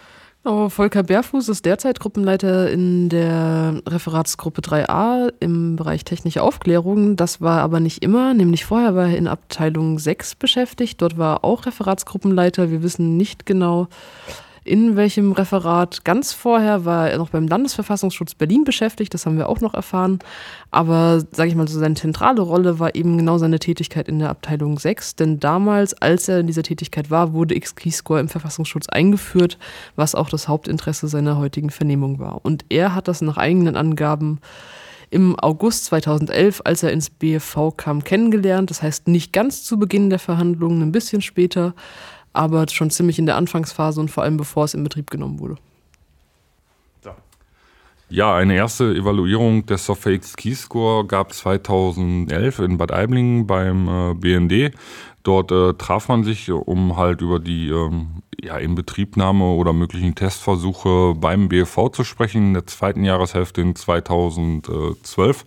Oh, 0.47 0.69
Volker 0.69 1.03
Bärfuß 1.03 1.49
ist 1.49 1.65
derzeit 1.65 2.01
Gruppenleiter 2.01 2.71
in 2.71 3.09
der 3.09 3.81
Referatsgruppe 3.89 4.61
3a 4.61 5.33
im 5.41 5.77
Bereich 5.77 6.05
technische 6.05 6.43
Aufklärung. 6.43 7.17
Das 7.17 7.41
war 7.41 7.63
aber 7.63 7.81
nicht 7.81 8.05
immer, 8.05 8.35
nämlich 8.35 8.67
vorher 8.67 8.95
war 8.95 9.09
er 9.09 9.17
in 9.17 9.27
Abteilung 9.27 9.99
6 9.99 10.35
beschäftigt. 10.35 11.01
Dort 11.01 11.17
war 11.17 11.37
er 11.37 11.45
auch 11.45 11.65
Referatsgruppenleiter. 11.65 12.71
Wir 12.71 12.83
wissen 12.83 13.17
nicht 13.17 13.47
genau, 13.47 13.89
in 14.65 14.97
welchem 14.97 15.33
Referat. 15.33 16.05
Ganz 16.05 16.33
vorher 16.33 16.85
war 16.85 17.11
er 17.11 17.19
noch 17.19 17.31
beim 17.31 17.47
Landesverfassungsschutz 17.47 18.35
Berlin 18.35 18.65
beschäftigt, 18.65 19.13
das 19.13 19.27
haben 19.27 19.37
wir 19.37 19.49
auch 19.49 19.61
noch 19.61 19.75
erfahren. 19.75 20.19
Aber, 20.71 21.23
sage 21.31 21.51
ich 21.51 21.55
mal, 21.55 21.69
so 21.69 21.79
seine 21.79 21.95
zentrale 21.95 22.41
Rolle 22.41 22.79
war 22.79 22.95
eben 22.95 23.19
genau 23.19 23.39
seine 23.39 23.59
Tätigkeit 23.59 24.09
in 24.09 24.19
der 24.19 24.31
Abteilung 24.31 24.79
6. 24.79 25.17
Denn 25.17 25.39
damals, 25.39 25.95
als 25.95 26.29
er 26.29 26.41
in 26.41 26.47
dieser 26.47 26.63
Tätigkeit 26.63 27.11
war, 27.11 27.33
wurde 27.35 27.55
X-Keyscore 27.55 28.21
im 28.21 28.29
Verfassungsschutz 28.29 28.89
eingeführt, 28.89 29.59
was 29.97 30.15
auch 30.15 30.31
das 30.31 30.49
Hauptinteresse 30.49 31.09
seiner 31.09 31.39
heutigen 31.39 31.71
Vernehmung 31.71 32.19
war. 32.19 32.41
Und 32.43 32.65
er 32.71 32.95
hat 32.95 33.07
das 33.09 33.21
nach 33.21 33.37
eigenen 33.37 33.77
Angaben 33.77 34.41
im 35.11 35.39
August 35.39 35.85
2011, 35.87 36.63
als 36.65 36.83
er 36.83 36.91
ins 36.91 37.11
BFV 37.11 37.77
kam, 37.77 38.03
kennengelernt. 38.03 38.71
Das 38.71 38.83
heißt 38.83 39.07
nicht 39.07 39.33
ganz 39.33 39.63
zu 39.63 39.79
Beginn 39.79 40.11
der 40.11 40.19
Verhandlungen, 40.19 40.83
ein 40.83 40.91
bisschen 40.91 41.23
später, 41.23 41.75
aber 42.35 42.67
schon 42.69 42.91
ziemlich 42.91 43.19
in 43.19 43.27
der 43.27 43.37
Anfangsphase 43.37 44.01
und 44.01 44.11
vor 44.11 44.23
allem 44.23 44.37
bevor 44.37 44.65
es 44.65 44.75
in 44.75 44.85
Betrieb 44.85 45.11
genommen 45.11 45.39
wurde. 45.39 45.57
Ja, 48.11 48.37
eine 48.37 48.55
erste 48.55 48.95
Evaluierung 48.95 49.65
des 49.67 49.87
Software 49.87 50.13
X 50.13 50.37
Keyscore 50.37 51.07
gab 51.07 51.33
2011 51.33 52.59
in 52.61 52.77
Bad 52.77 52.93
Aiblingen 52.93 53.47
beim 53.47 53.89
äh, 53.89 54.15
BND. 54.15 54.75
Dort 55.25 55.51
äh, 55.53 55.73
traf 55.73 56.09
man 56.09 56.23
sich, 56.23 56.53
um 56.53 56.99
halt 56.99 57.23
über 57.23 57.41
die 57.41 57.71
ähm, 57.71 58.23
ja, 58.43 58.59
Inbetriebnahme 58.59 59.45
oder 59.55 59.73
möglichen 59.73 60.15
Testversuche 60.15 61.15
beim 61.15 61.49
BFV 61.49 61.89
zu 61.89 62.05
sprechen. 62.05 62.49
In 62.49 62.55
der 62.55 62.67
zweiten 62.67 63.05
Jahreshälfte 63.05 63.63
in 63.63 63.75
2012 63.75 65.45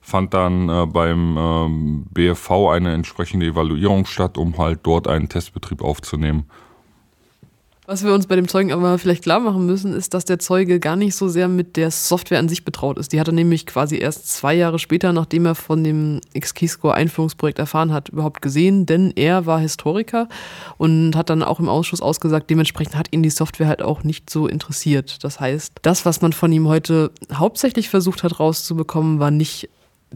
fand 0.00 0.34
dann 0.34 0.68
äh, 0.68 0.84
beim 0.86 1.36
ähm, 1.38 2.06
BFV 2.10 2.70
eine 2.70 2.92
entsprechende 2.92 3.46
Evaluierung 3.46 4.04
statt, 4.04 4.36
um 4.36 4.58
halt 4.58 4.80
dort 4.82 5.06
einen 5.06 5.28
Testbetrieb 5.28 5.80
aufzunehmen. 5.80 6.46
Was 7.90 8.04
wir 8.04 8.14
uns 8.14 8.28
bei 8.28 8.36
dem 8.36 8.46
Zeugen 8.46 8.70
aber 8.70 8.98
vielleicht 8.98 9.24
klar 9.24 9.40
machen 9.40 9.66
müssen, 9.66 9.92
ist, 9.92 10.14
dass 10.14 10.24
der 10.24 10.38
Zeuge 10.38 10.78
gar 10.78 10.94
nicht 10.94 11.16
so 11.16 11.26
sehr 11.26 11.48
mit 11.48 11.76
der 11.76 11.90
Software 11.90 12.38
an 12.38 12.48
sich 12.48 12.64
betraut 12.64 12.98
ist. 12.98 13.12
Die 13.12 13.18
hat 13.18 13.26
er 13.26 13.32
nämlich 13.32 13.66
quasi 13.66 13.98
erst 13.98 14.28
zwei 14.28 14.54
Jahre 14.54 14.78
später, 14.78 15.12
nachdem 15.12 15.44
er 15.44 15.56
von 15.56 15.82
dem 15.82 16.20
X-Keyscore-Einführungsprojekt 16.32 17.58
erfahren 17.58 17.92
hat, 17.92 18.10
überhaupt 18.10 18.42
gesehen, 18.42 18.86
denn 18.86 19.12
er 19.16 19.44
war 19.44 19.58
Historiker 19.58 20.28
und 20.78 21.16
hat 21.16 21.30
dann 21.30 21.42
auch 21.42 21.58
im 21.58 21.68
Ausschuss 21.68 22.00
ausgesagt, 22.00 22.48
dementsprechend 22.48 22.94
hat 22.94 23.08
ihn 23.10 23.24
die 23.24 23.30
Software 23.30 23.66
halt 23.66 23.82
auch 23.82 24.04
nicht 24.04 24.30
so 24.30 24.46
interessiert. 24.46 25.24
Das 25.24 25.40
heißt, 25.40 25.72
das, 25.82 26.06
was 26.06 26.20
man 26.20 26.32
von 26.32 26.52
ihm 26.52 26.68
heute 26.68 27.10
hauptsächlich 27.34 27.88
versucht 27.88 28.22
hat 28.22 28.38
rauszubekommen, 28.38 29.18
war 29.18 29.32
nicht 29.32 29.68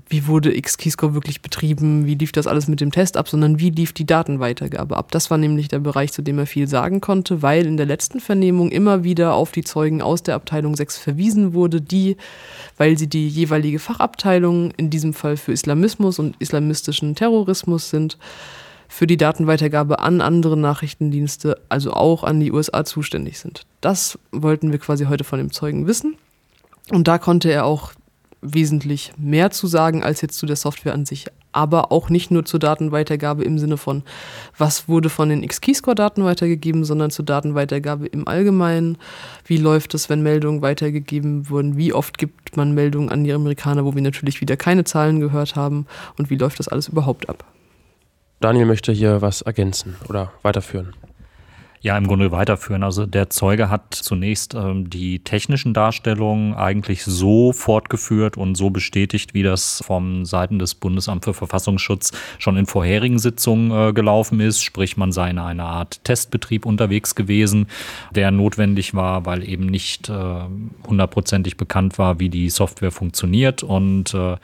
wie 0.08 0.26
wurde 0.26 0.56
X-Keyscore 0.56 1.14
wirklich 1.14 1.40
betrieben, 1.40 2.04
wie 2.04 2.16
lief 2.16 2.32
das 2.32 2.48
alles 2.48 2.66
mit 2.66 2.80
dem 2.80 2.90
Test 2.90 3.16
ab, 3.16 3.28
sondern 3.28 3.60
wie 3.60 3.70
lief 3.70 3.92
die 3.92 4.06
Datenweitergabe 4.06 4.96
ab. 4.96 5.12
Das 5.12 5.30
war 5.30 5.38
nämlich 5.38 5.68
der 5.68 5.78
Bereich, 5.78 6.12
zu 6.12 6.22
dem 6.22 6.38
er 6.38 6.46
viel 6.46 6.66
sagen 6.66 7.00
konnte, 7.00 7.42
weil 7.42 7.64
in 7.64 7.76
der 7.76 7.86
letzten 7.86 8.18
Vernehmung 8.18 8.70
immer 8.70 9.04
wieder 9.04 9.34
auf 9.34 9.52
die 9.52 9.62
Zeugen 9.62 10.02
aus 10.02 10.22
der 10.24 10.34
Abteilung 10.34 10.74
6 10.74 10.98
verwiesen 10.98 11.54
wurde, 11.54 11.80
die, 11.80 12.16
weil 12.76 12.98
sie 12.98 13.06
die 13.06 13.28
jeweilige 13.28 13.78
Fachabteilung, 13.78 14.72
in 14.72 14.90
diesem 14.90 15.14
Fall 15.14 15.36
für 15.36 15.52
Islamismus 15.52 16.18
und 16.18 16.36
islamistischen 16.40 17.14
Terrorismus 17.14 17.90
sind, 17.90 18.18
für 18.88 19.06
die 19.06 19.16
Datenweitergabe 19.16 20.00
an 20.00 20.20
andere 20.20 20.56
Nachrichtendienste, 20.56 21.60
also 21.68 21.92
auch 21.92 22.24
an 22.24 22.40
die 22.40 22.52
USA 22.52 22.84
zuständig 22.84 23.38
sind. 23.38 23.62
Das 23.80 24.18
wollten 24.32 24.72
wir 24.72 24.78
quasi 24.78 25.06
heute 25.06 25.24
von 25.24 25.38
dem 25.38 25.52
Zeugen 25.52 25.86
wissen. 25.86 26.16
Und 26.90 27.08
da 27.08 27.18
konnte 27.18 27.50
er 27.50 27.64
auch 27.64 27.92
wesentlich 28.44 29.12
mehr 29.16 29.50
zu 29.50 29.66
sagen 29.66 30.04
als 30.04 30.20
jetzt 30.20 30.38
zu 30.38 30.46
der 30.46 30.56
Software 30.56 30.92
an 30.92 31.06
sich. 31.06 31.26
Aber 31.52 31.92
auch 31.92 32.10
nicht 32.10 32.30
nur 32.30 32.44
zur 32.44 32.60
Datenweitergabe 32.60 33.44
im 33.44 33.58
Sinne 33.58 33.76
von, 33.76 34.02
was 34.58 34.88
wurde 34.88 35.08
von 35.08 35.28
den 35.28 35.42
X-Keyscore-Daten 35.42 36.24
weitergegeben, 36.24 36.84
sondern 36.84 37.10
zur 37.10 37.24
Datenweitergabe 37.24 38.06
im 38.06 38.26
Allgemeinen. 38.26 38.98
Wie 39.44 39.56
läuft 39.56 39.94
es, 39.94 40.08
wenn 40.08 40.22
Meldungen 40.22 40.62
weitergegeben 40.62 41.48
wurden? 41.48 41.76
Wie 41.76 41.92
oft 41.92 42.18
gibt 42.18 42.56
man 42.56 42.74
Meldungen 42.74 43.08
an 43.08 43.24
die 43.24 43.32
Amerikaner, 43.32 43.84
wo 43.84 43.94
wir 43.94 44.02
natürlich 44.02 44.40
wieder 44.40 44.56
keine 44.56 44.84
Zahlen 44.84 45.20
gehört 45.20 45.54
haben? 45.54 45.86
Und 46.18 46.28
wie 46.28 46.36
läuft 46.36 46.58
das 46.58 46.68
alles 46.68 46.88
überhaupt 46.88 47.28
ab? 47.28 47.44
Daniel 48.40 48.66
möchte 48.66 48.92
hier 48.92 49.22
was 49.22 49.42
ergänzen 49.42 49.96
oder 50.08 50.32
weiterführen. 50.42 50.92
Ja, 51.84 51.98
im 51.98 52.06
Grunde 52.06 52.32
weiterführen. 52.32 52.82
Also 52.82 53.04
der 53.04 53.28
Zeuge 53.28 53.68
hat 53.68 53.92
zunächst 53.94 54.54
ähm, 54.54 54.88
die 54.88 55.18
technischen 55.18 55.74
Darstellungen 55.74 56.54
eigentlich 56.54 57.04
so 57.04 57.52
fortgeführt 57.52 58.38
und 58.38 58.54
so 58.54 58.70
bestätigt, 58.70 59.34
wie 59.34 59.42
das 59.42 59.82
vom 59.84 60.24
Seiten 60.24 60.58
des 60.58 60.76
Bundesamt 60.76 61.26
für 61.26 61.34
Verfassungsschutz 61.34 62.12
schon 62.38 62.56
in 62.56 62.64
vorherigen 62.64 63.18
Sitzungen 63.18 63.70
äh, 63.70 63.92
gelaufen 63.92 64.40
ist. 64.40 64.62
Sprich, 64.62 64.96
man 64.96 65.12
sei 65.12 65.28
in 65.28 65.38
einer 65.38 65.66
Art 65.66 66.02
Testbetrieb 66.04 66.64
unterwegs 66.64 67.16
gewesen, 67.16 67.66
der 68.14 68.30
notwendig 68.30 68.94
war, 68.94 69.26
weil 69.26 69.46
eben 69.46 69.66
nicht 69.66 70.08
äh, 70.08 70.14
hundertprozentig 70.88 71.58
bekannt 71.58 71.98
war, 71.98 72.18
wie 72.18 72.30
die 72.30 72.48
Software 72.48 72.92
funktioniert 72.92 73.62
und 73.62 74.14
äh, 74.14 74.36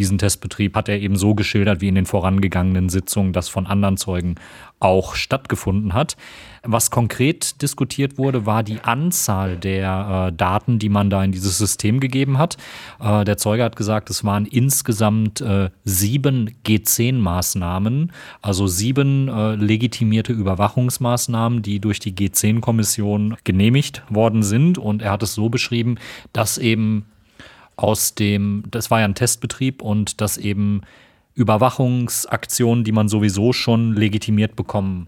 diesen 0.00 0.16
Testbetrieb 0.16 0.74
hat 0.74 0.88
er 0.88 0.98
eben 0.98 1.16
so 1.16 1.34
geschildert 1.34 1.82
wie 1.82 1.88
in 1.88 1.94
den 1.94 2.06
vorangegangenen 2.06 2.88
Sitzungen, 2.88 3.34
das 3.34 3.50
von 3.50 3.66
anderen 3.66 3.98
Zeugen 3.98 4.36
auch 4.80 5.14
stattgefunden 5.14 5.92
hat. 5.92 6.16
Was 6.62 6.90
konkret 6.90 7.60
diskutiert 7.60 8.16
wurde, 8.16 8.46
war 8.46 8.62
die 8.62 8.80
Anzahl 8.80 9.58
der 9.58 10.28
äh, 10.28 10.36
Daten, 10.36 10.78
die 10.78 10.88
man 10.88 11.10
da 11.10 11.22
in 11.22 11.32
dieses 11.32 11.58
System 11.58 12.00
gegeben 12.00 12.38
hat. 12.38 12.56
Äh, 12.98 13.24
der 13.24 13.36
Zeuge 13.36 13.62
hat 13.62 13.76
gesagt, 13.76 14.08
es 14.08 14.24
waren 14.24 14.46
insgesamt 14.46 15.42
äh, 15.42 15.68
sieben 15.84 16.56
G10-Maßnahmen, 16.66 18.10
also 18.40 18.66
sieben 18.66 19.28
äh, 19.28 19.54
legitimierte 19.56 20.32
Überwachungsmaßnahmen, 20.32 21.60
die 21.60 21.78
durch 21.78 22.00
die 22.00 22.14
G10-Kommission 22.14 23.36
genehmigt 23.44 24.02
worden 24.08 24.42
sind. 24.42 24.78
Und 24.78 25.02
er 25.02 25.12
hat 25.12 25.22
es 25.22 25.34
so 25.34 25.50
beschrieben, 25.50 25.98
dass 26.32 26.56
eben 26.56 27.04
aus 27.82 28.14
dem, 28.14 28.64
das 28.70 28.90
war 28.90 29.00
ja 29.00 29.06
ein 29.06 29.14
Testbetrieb 29.14 29.82
und 29.82 30.20
dass 30.20 30.36
eben 30.36 30.82
Überwachungsaktionen, 31.34 32.84
die 32.84 32.92
man 32.92 33.08
sowieso 33.08 33.52
schon 33.52 33.94
legitimiert 33.94 34.56
bekommen 34.56 35.06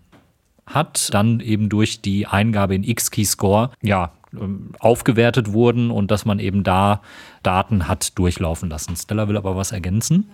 hat, 0.66 1.12
dann 1.12 1.40
eben 1.40 1.68
durch 1.68 2.00
die 2.00 2.26
Eingabe 2.26 2.74
in 2.74 2.84
X-Key-Score, 2.84 3.70
ja, 3.82 4.12
ähm, 4.32 4.70
aufgewertet 4.78 5.52
wurden 5.52 5.90
und 5.90 6.10
dass 6.10 6.24
man 6.24 6.38
eben 6.38 6.64
da 6.64 7.02
Daten 7.42 7.88
hat 7.88 8.18
durchlaufen 8.18 8.70
lassen. 8.70 8.96
Stella 8.96 9.28
will 9.28 9.36
aber 9.36 9.56
was 9.56 9.72
ergänzen. 9.72 10.30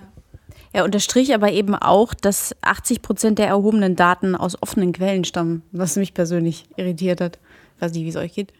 Er 0.72 0.84
unterstrich 0.84 1.34
aber 1.34 1.50
eben 1.50 1.74
auch, 1.74 2.14
dass 2.14 2.54
80 2.60 3.02
Prozent 3.02 3.38
der 3.38 3.48
erhobenen 3.48 3.96
Daten 3.96 4.36
aus 4.36 4.62
offenen 4.62 4.92
Quellen 4.92 5.24
stammen, 5.24 5.62
was 5.72 5.96
mich 5.96 6.14
persönlich 6.14 6.66
irritiert 6.76 7.20
hat. 7.20 7.38
Ich 7.76 7.82
weiß 7.82 7.92
nicht, 7.92 8.04
wie 8.04 8.08
es 8.08 8.16
euch 8.16 8.34
geht. 8.34 8.52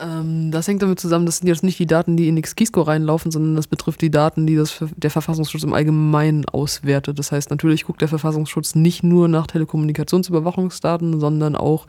Ähm, 0.00 0.50
das 0.50 0.66
hängt 0.66 0.82
damit 0.82 0.98
zusammen, 0.98 1.26
das 1.26 1.38
sind 1.38 1.48
jetzt 1.48 1.62
nicht 1.62 1.78
die 1.78 1.86
Daten, 1.86 2.16
die 2.16 2.28
in 2.28 2.40
XKeyscore 2.40 2.88
reinlaufen, 2.88 3.30
sondern 3.30 3.56
das 3.56 3.66
betrifft 3.66 4.00
die 4.00 4.10
Daten, 4.10 4.46
die 4.46 4.56
das, 4.56 4.82
der 4.96 5.10
Verfassungsschutz 5.10 5.62
im 5.62 5.74
Allgemeinen 5.74 6.46
auswertet. 6.46 7.18
Das 7.18 7.32
heißt, 7.32 7.50
natürlich 7.50 7.84
guckt 7.84 8.00
der 8.00 8.08
Verfassungsschutz 8.08 8.74
nicht 8.74 9.02
nur 9.02 9.28
nach 9.28 9.46
Telekommunikationsüberwachungsdaten, 9.46 11.20
sondern 11.20 11.56
auch, 11.56 11.86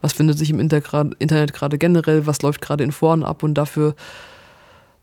was 0.00 0.12
findet 0.12 0.38
sich 0.38 0.50
im 0.50 0.60
Internet 0.60 0.84
gerade 1.52 1.78
generell, 1.78 2.26
was 2.26 2.42
läuft 2.42 2.60
gerade 2.60 2.84
in 2.84 2.92
Foren 2.92 3.22
ab 3.24 3.42
und 3.42 3.54
dafür 3.54 3.94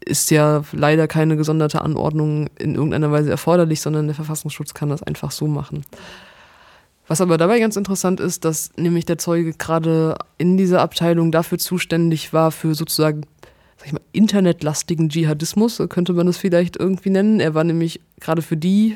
ist 0.05 0.31
ja 0.31 0.63
leider 0.73 1.07
keine 1.07 1.37
gesonderte 1.37 1.81
Anordnung 1.81 2.49
in 2.59 2.75
irgendeiner 2.75 3.11
Weise 3.11 3.31
erforderlich, 3.31 3.81
sondern 3.81 4.07
der 4.07 4.15
Verfassungsschutz 4.15 4.73
kann 4.73 4.89
das 4.89 5.01
einfach 5.01 5.31
so 5.31 5.47
machen. 5.47 5.85
Was 7.07 7.21
aber 7.21 7.37
dabei 7.37 7.59
ganz 7.59 7.75
interessant 7.75 8.19
ist, 8.19 8.45
dass 8.45 8.71
nämlich 8.77 9.05
der 9.05 9.17
Zeuge 9.17 9.53
gerade 9.53 10.17
in 10.37 10.57
dieser 10.57 10.81
Abteilung 10.81 11.31
dafür 11.31 11.57
zuständig 11.57 12.31
war, 12.31 12.51
für 12.51 12.75
sozusagen, 12.75 13.25
sag 13.77 13.87
ich 13.87 13.93
mal, 13.93 14.01
internetlastigen 14.13 15.09
Dschihadismus, 15.09 15.81
könnte 15.89 16.13
man 16.13 16.27
das 16.27 16.37
vielleicht 16.37 16.77
irgendwie 16.77 17.09
nennen. 17.09 17.39
Er 17.39 17.53
war 17.53 17.65
nämlich 17.65 17.99
gerade 18.19 18.41
für 18.41 18.57
die 18.57 18.95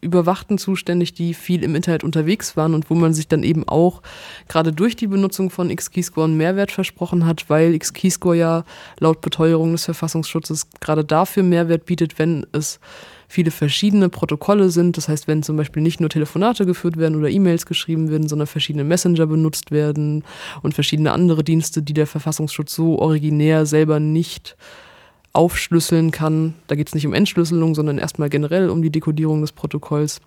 Überwachten 0.00 0.58
zuständig, 0.58 1.14
die 1.14 1.34
viel 1.34 1.64
im 1.64 1.74
Internet 1.74 2.04
unterwegs 2.04 2.56
waren 2.56 2.74
und 2.74 2.90
wo 2.90 2.94
man 2.94 3.14
sich 3.14 3.28
dann 3.28 3.42
eben 3.42 3.68
auch 3.68 4.02
gerade 4.46 4.72
durch 4.72 4.96
die 4.96 5.08
Benutzung 5.08 5.50
von 5.50 5.70
X-Keyscore 5.70 6.26
einen 6.26 6.36
Mehrwert 6.36 6.70
versprochen 6.70 7.26
hat, 7.26 7.50
weil 7.50 7.74
X-Keyscore 7.74 8.36
ja 8.36 8.64
laut 9.00 9.20
Beteuerung 9.20 9.72
des 9.72 9.84
Verfassungsschutzes 9.86 10.68
gerade 10.80 11.04
dafür 11.04 11.42
Mehrwert 11.42 11.84
bietet, 11.86 12.18
wenn 12.18 12.46
es 12.52 12.78
viele 13.28 13.50
verschiedene 13.50 14.08
Protokolle 14.08 14.70
sind. 14.70 14.96
Das 14.96 15.08
heißt, 15.08 15.28
wenn 15.28 15.42
zum 15.42 15.56
Beispiel 15.56 15.82
nicht 15.82 16.00
nur 16.00 16.08
Telefonate 16.08 16.66
geführt 16.66 16.96
werden 16.96 17.16
oder 17.16 17.28
E-Mails 17.28 17.66
geschrieben 17.66 18.10
werden, 18.10 18.26
sondern 18.26 18.46
verschiedene 18.46 18.84
Messenger 18.84 19.26
benutzt 19.26 19.70
werden 19.70 20.24
und 20.62 20.74
verschiedene 20.74 21.12
andere 21.12 21.44
Dienste, 21.44 21.82
die 21.82 21.92
der 21.92 22.06
Verfassungsschutz 22.06 22.74
so 22.74 22.98
originär 22.98 23.66
selber 23.66 24.00
nicht 24.00 24.56
aufschlüsseln 25.34 26.10
kann. 26.10 26.54
Da 26.66 26.74
geht 26.74 26.88
es 26.88 26.94
nicht 26.94 27.06
um 27.06 27.12
Entschlüsselung, 27.12 27.74
sondern 27.74 27.98
erstmal 27.98 28.30
generell 28.30 28.70
um 28.70 28.82
die 28.82 28.90
Dekodierung 28.90 29.42
des 29.42 29.52
Protokolls. 29.52 30.20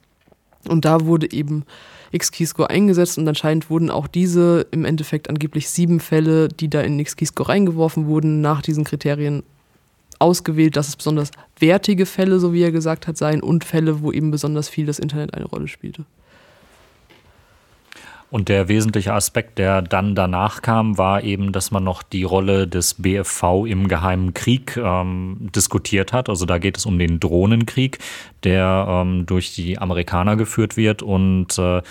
Und 0.67 0.86
da 0.86 1.05
wurde 1.05 1.31
eben 1.31 1.65
X-Keyscore 2.12 2.70
eingesetzt 2.70 3.17
und 3.17 3.27
anscheinend 3.27 3.70
wurden 3.70 3.89
auch 3.89 4.08
diese 4.08 4.67
im 4.72 4.86
Endeffekt 4.86 5.27
angeblich 5.27 5.70
sieben 5.70 6.00
Fälle, 6.00 6.50
die 6.50 6.70
da 6.70 6.81
in 6.81 7.00
X-Keyscore 7.00 7.50
reingeworfen 7.50 8.05
wurden, 8.05 8.41
nach 8.41 8.62
diesen 8.62 8.84
Kriterien 8.84 9.43
ausgewählt, 10.22 10.75
dass 10.75 10.88
es 10.88 10.96
besonders 10.96 11.32
wertige 11.60 12.06
Fälle, 12.06 12.40
so 12.40 12.54
wie 12.54 12.62
er 12.62 12.72
gesagt 12.72 13.08
hat, 13.08 13.18
seien 13.18 13.42
und 13.42 13.63
Fälle, 13.63 14.01
wo 14.01 14.12
eben 14.12 14.32
besonders 14.32 14.70
viel 14.70 14.86
das 14.86 15.00
Internet 15.00 15.34
eine 15.34 15.46
Rolle 15.46 15.68
spielte. 15.68 16.06
Und 18.32 18.48
der 18.48 18.70
wesentliche 18.70 19.13
Aspekt, 19.13 19.58
der 19.58 19.82
dann 19.82 20.16
danach 20.16 20.62
kam, 20.62 20.98
war 20.98 21.22
eben, 21.22 21.51
dass 21.51 21.70
man 21.72 21.84
noch 21.84 22.01
die 22.01 22.24
Rolle 22.24 22.66
des 22.66 22.94
BFV 22.94 23.66
im 23.66 23.90
geheimen 23.90 24.34
Krieg 24.34 24.78
ähm, 24.78 25.50
diskutiert 25.54 26.13
hat. 26.13 26.30
Also 26.30 26.46
da 26.46 26.58
geht 26.58 26.78
es 26.78 26.86
um 26.86 26.98
den 26.98 27.20
Drohnenkrieg, 27.20 28.00
der 28.46 28.86
ähm, 28.88 29.25
durch 29.25 29.54
die 29.54 29.78
Amerikaner 29.80 30.38
geführt 30.38 30.78
wird 30.78 31.04
und 31.04 31.60
äh, 31.60 31.82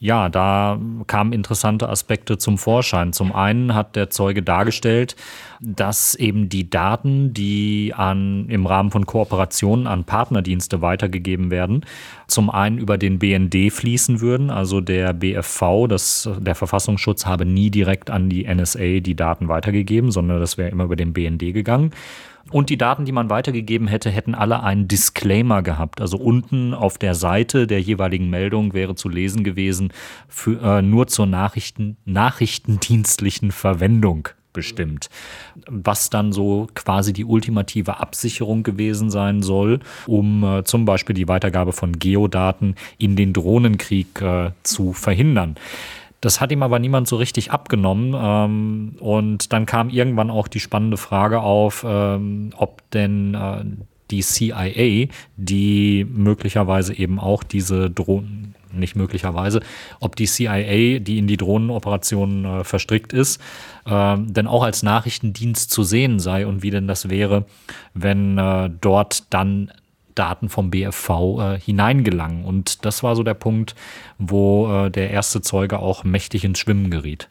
ja, 0.00 0.28
da 0.28 0.78
kamen 1.08 1.32
interessante 1.32 1.88
Aspekte 1.88 2.38
zum 2.38 2.56
Vorschein. 2.56 3.12
Zum 3.12 3.34
einen 3.34 3.74
hat 3.74 3.96
der 3.96 4.10
Zeuge 4.10 4.44
dargestellt, 4.44 5.16
dass 5.60 6.14
eben 6.14 6.48
die 6.48 6.70
Daten, 6.70 7.34
die 7.34 7.92
an, 7.96 8.48
im 8.48 8.64
Rahmen 8.66 8.92
von 8.92 9.06
Kooperationen 9.06 9.88
an 9.88 10.04
Partnerdienste 10.04 10.82
weitergegeben 10.82 11.50
werden, 11.50 11.84
zum 12.28 12.48
einen 12.48 12.78
über 12.78 12.96
den 12.96 13.18
BND 13.18 13.72
fließen 13.72 14.20
würden. 14.20 14.50
Also 14.50 14.80
der 14.80 15.12
BFV, 15.12 15.88
das, 15.88 16.30
der 16.38 16.54
Verfassungsschutz, 16.54 17.26
habe 17.26 17.44
nie 17.44 17.70
direkt 17.70 18.08
an 18.08 18.28
die 18.28 18.46
NSA 18.46 19.00
die 19.00 19.16
Daten 19.16 19.48
weitergegeben, 19.48 20.12
sondern 20.12 20.38
das 20.38 20.58
wäre 20.58 20.70
immer 20.70 20.84
über 20.84 20.96
den 20.96 21.12
BND 21.12 21.52
gegangen. 21.52 21.90
Und 22.50 22.70
die 22.70 22.78
Daten, 22.78 23.04
die 23.04 23.12
man 23.12 23.30
weitergegeben 23.30 23.88
hätte, 23.88 24.10
hätten 24.10 24.34
alle 24.34 24.62
einen 24.62 24.88
Disclaimer 24.88 25.62
gehabt. 25.62 26.00
Also 26.00 26.16
unten 26.16 26.74
auf 26.74 26.98
der 26.98 27.14
Seite 27.14 27.66
der 27.66 27.80
jeweiligen 27.80 28.30
Meldung 28.30 28.72
wäre 28.72 28.94
zu 28.94 29.08
lesen 29.08 29.44
gewesen, 29.44 29.92
für, 30.28 30.60
äh, 30.62 30.82
nur 30.82 31.08
zur 31.08 31.26
Nachrichten, 31.26 31.96
nachrichtendienstlichen 32.04 33.52
Verwendung 33.52 34.28
bestimmt. 34.52 35.08
Was 35.68 36.10
dann 36.10 36.32
so 36.32 36.68
quasi 36.74 37.12
die 37.12 37.24
ultimative 37.24 38.00
Absicherung 38.00 38.62
gewesen 38.62 39.10
sein 39.10 39.42
soll, 39.42 39.80
um 40.06 40.42
äh, 40.42 40.64
zum 40.64 40.84
Beispiel 40.84 41.14
die 41.14 41.28
Weitergabe 41.28 41.72
von 41.72 41.98
Geodaten 41.98 42.74
in 42.98 43.14
den 43.14 43.32
Drohnenkrieg 43.32 44.20
äh, 44.20 44.50
zu 44.62 44.92
verhindern. 44.94 45.56
Das 46.20 46.40
hat 46.40 46.50
ihm 46.50 46.62
aber 46.62 46.78
niemand 46.78 47.06
so 47.06 47.16
richtig 47.16 47.52
abgenommen. 47.52 48.14
Ähm, 48.16 48.96
und 49.00 49.52
dann 49.52 49.66
kam 49.66 49.88
irgendwann 49.88 50.30
auch 50.30 50.48
die 50.48 50.60
spannende 50.60 50.96
Frage 50.96 51.40
auf, 51.40 51.84
ähm, 51.88 52.50
ob 52.56 52.82
denn 52.90 53.34
äh, 53.34 53.64
die 54.10 54.22
CIA, 54.22 55.12
die 55.36 56.06
möglicherweise 56.08 56.96
eben 56.96 57.20
auch 57.20 57.42
diese 57.42 57.90
Drohnen, 57.90 58.54
nicht 58.72 58.96
möglicherweise, 58.96 59.60
ob 60.00 60.16
die 60.16 60.26
CIA, 60.26 60.98
die 60.98 61.18
in 61.18 61.26
die 61.26 61.36
Drohnenoperationen 61.36 62.44
äh, 62.44 62.64
verstrickt 62.64 63.12
ist, 63.12 63.40
äh, 63.86 64.16
denn 64.18 64.46
auch 64.46 64.62
als 64.62 64.82
Nachrichtendienst 64.82 65.70
zu 65.70 65.82
sehen 65.82 66.18
sei 66.18 66.46
und 66.46 66.62
wie 66.62 66.70
denn 66.70 66.86
das 66.86 67.08
wäre, 67.08 67.46
wenn 67.94 68.38
äh, 68.38 68.70
dort 68.80 69.32
dann 69.32 69.72
Daten 70.18 70.48
vom 70.48 70.70
BFV 70.70 71.10
äh, 71.10 71.60
hineingelangen. 71.60 72.44
Und 72.44 72.84
das 72.84 73.02
war 73.02 73.16
so 73.16 73.22
der 73.22 73.34
Punkt, 73.34 73.74
wo 74.18 74.86
äh, 74.86 74.90
der 74.90 75.10
erste 75.10 75.40
Zeuge 75.40 75.78
auch 75.78 76.04
mächtig 76.04 76.44
ins 76.44 76.58
Schwimmen 76.58 76.90
geriet. 76.90 77.28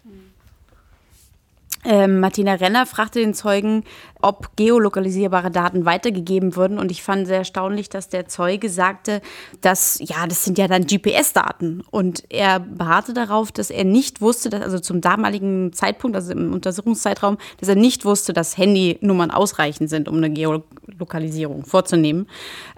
Ähm, 1.90 2.20
Martina 2.20 2.56
Renner 2.56 2.86
fragte 2.86 3.20
den 3.20 3.34
Zeugen, 3.34 3.86
ob 4.22 4.58
geolokalisierbare 4.58 5.52
Daten 5.52 5.86
weitergegeben 5.86 6.58
würden. 6.58 6.80
Und 6.80 6.92
ich 6.92 7.02
fand 7.02 7.28
sehr 7.28 7.38
erstaunlich, 7.38 7.88
dass 7.88 8.10
der 8.10 8.28
Zeuge 8.28 8.70
sagte, 8.70 9.22
dass, 9.62 9.98
ja, 10.02 10.28
das 10.28 10.44
sind 10.44 10.58
ja 10.58 10.68
dann 10.68 10.86
GPS-Daten. 10.86 11.86
Und 11.90 12.26
er 12.28 12.60
beharrte 12.60 13.14
darauf, 13.14 13.54
dass 13.54 13.70
er 13.70 13.86
nicht 13.86 14.20
wusste, 14.20 14.50
dass, 14.50 14.62
also 14.64 14.80
zum 14.80 15.00
damaligen 15.00 15.72
Zeitpunkt, 15.72 16.18
also 16.18 16.34
im 16.34 16.54
Untersuchungszeitraum, 16.54 17.38
dass 17.62 17.70
er 17.70 17.76
nicht 17.76 18.04
wusste, 18.04 18.34
dass 18.34 18.58
Handynummern 18.58 19.32
ausreichend 19.32 19.90
sind, 19.90 20.10
um 20.10 20.18
eine 20.18 20.30
Geolokalisierung 20.30 21.64
vorzunehmen. 21.64 22.28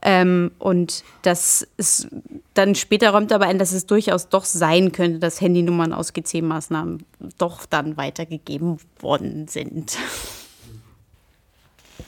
Ähm, 0.03 0.51
und 0.59 1.03
das 1.23 1.67
ist 1.77 2.09
dann 2.53 2.75
später 2.75 3.11
räumt 3.11 3.31
er 3.31 3.35
aber 3.35 3.45
ein, 3.45 3.59
dass 3.59 3.71
es 3.71 3.85
durchaus 3.85 4.29
doch 4.29 4.45
sein 4.45 4.91
könnte, 4.91 5.19
dass 5.19 5.41
Handynummern 5.41 5.93
aus 5.93 6.13
GC-Maßnahmen 6.13 7.03
doch 7.37 7.65
dann 7.65 7.97
weitergegeben 7.97 8.77
worden 8.99 9.47
sind. 9.47 9.97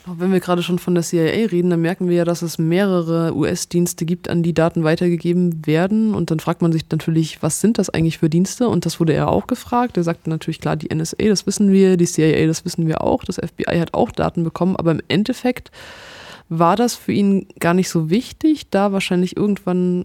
Wenn 0.04 0.32
wir 0.32 0.40
gerade 0.40 0.64
schon 0.64 0.80
von 0.80 0.94
der 0.94 1.04
CIA 1.04 1.46
reden, 1.46 1.70
dann 1.70 1.80
merken 1.80 2.08
wir 2.08 2.16
ja, 2.16 2.24
dass 2.24 2.42
es 2.42 2.58
mehrere 2.58 3.36
US-Dienste 3.36 4.04
gibt, 4.04 4.28
an 4.28 4.42
die 4.42 4.52
Daten 4.52 4.82
weitergegeben 4.82 5.64
werden. 5.64 6.14
Und 6.14 6.32
dann 6.32 6.40
fragt 6.40 6.60
man 6.60 6.72
sich 6.72 6.82
natürlich, 6.90 7.40
was 7.40 7.60
sind 7.60 7.78
das 7.78 7.88
eigentlich 7.88 8.18
für 8.18 8.28
Dienste? 8.28 8.68
Und 8.68 8.84
das 8.84 8.98
wurde 8.98 9.12
er 9.12 9.28
auch 9.28 9.46
gefragt. 9.46 9.96
Er 9.96 10.02
sagte 10.02 10.28
natürlich, 10.28 10.60
klar, 10.60 10.74
die 10.74 10.92
NSA, 10.92 11.28
das 11.28 11.46
wissen 11.46 11.70
wir, 11.70 11.96
die 11.96 12.06
CIA, 12.06 12.46
das 12.48 12.64
wissen 12.64 12.88
wir 12.88 13.02
auch, 13.02 13.22
das 13.22 13.36
FBI 13.36 13.78
hat 13.78 13.94
auch 13.94 14.10
Daten 14.10 14.42
bekommen, 14.42 14.74
aber 14.74 14.90
im 14.90 15.02
Endeffekt 15.06 15.70
war 16.48 16.74
das 16.74 16.96
für 16.96 17.12
ihn 17.12 17.46
gar 17.60 17.72
nicht 17.72 17.88
so 17.88 18.10
wichtig, 18.10 18.68
da 18.70 18.92
wahrscheinlich 18.92 19.36
irgendwann 19.36 20.04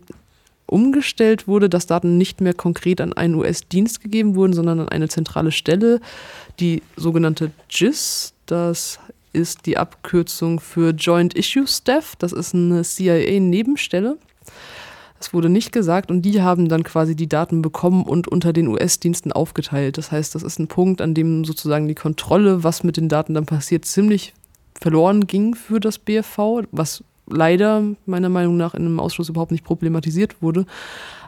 umgestellt 0.67 1.47
wurde, 1.47 1.69
dass 1.69 1.87
Daten 1.87 2.17
nicht 2.17 2.41
mehr 2.41 2.53
konkret 2.53 3.01
an 3.01 3.13
einen 3.13 3.35
US-Dienst 3.35 4.01
gegeben 4.01 4.35
wurden, 4.35 4.53
sondern 4.53 4.81
an 4.81 4.89
eine 4.89 5.07
zentrale 5.07 5.51
Stelle, 5.51 5.99
die 6.59 6.83
sogenannte 6.95 7.51
GIS. 7.69 8.33
Das 8.45 8.99
ist 9.33 9.65
die 9.65 9.77
Abkürzung 9.77 10.59
für 10.59 10.91
Joint 10.91 11.33
Issue 11.33 11.67
Staff. 11.67 12.15
Das 12.17 12.33
ist 12.33 12.53
eine 12.53 12.83
CIA-Nebenstelle. 12.83 14.17
Das 15.19 15.33
wurde 15.33 15.49
nicht 15.49 15.71
gesagt 15.71 16.11
und 16.11 16.21
die 16.21 16.41
haben 16.41 16.69
dann 16.69 16.83
quasi 16.83 17.15
die 17.15 17.27
Daten 17.27 17.61
bekommen 17.61 18.03
und 18.03 18.27
unter 18.27 18.53
den 18.53 18.67
US-Diensten 18.67 19.31
aufgeteilt. 19.31 19.97
Das 19.97 20.11
heißt, 20.11 20.35
das 20.35 20.43
ist 20.43 20.59
ein 20.59 20.67
Punkt, 20.67 21.01
an 21.01 21.13
dem 21.13 21.43
sozusagen 21.43 21.87
die 21.87 21.95
Kontrolle, 21.95 22.63
was 22.63 22.83
mit 22.83 22.97
den 22.97 23.09
Daten 23.09 23.33
dann 23.33 23.45
passiert, 23.45 23.85
ziemlich 23.85 24.33
verloren 24.79 25.25
ging 25.25 25.55
für 25.55 25.79
das 25.79 25.97
BFV, 25.97 26.63
was 26.71 27.03
leider 27.29 27.83
meiner 28.05 28.29
Meinung 28.29 28.57
nach 28.57 28.73
in 28.73 28.85
einem 28.85 28.99
Ausschuss 28.99 29.29
überhaupt 29.29 29.51
nicht 29.51 29.63
problematisiert 29.63 30.41
wurde. 30.41 30.65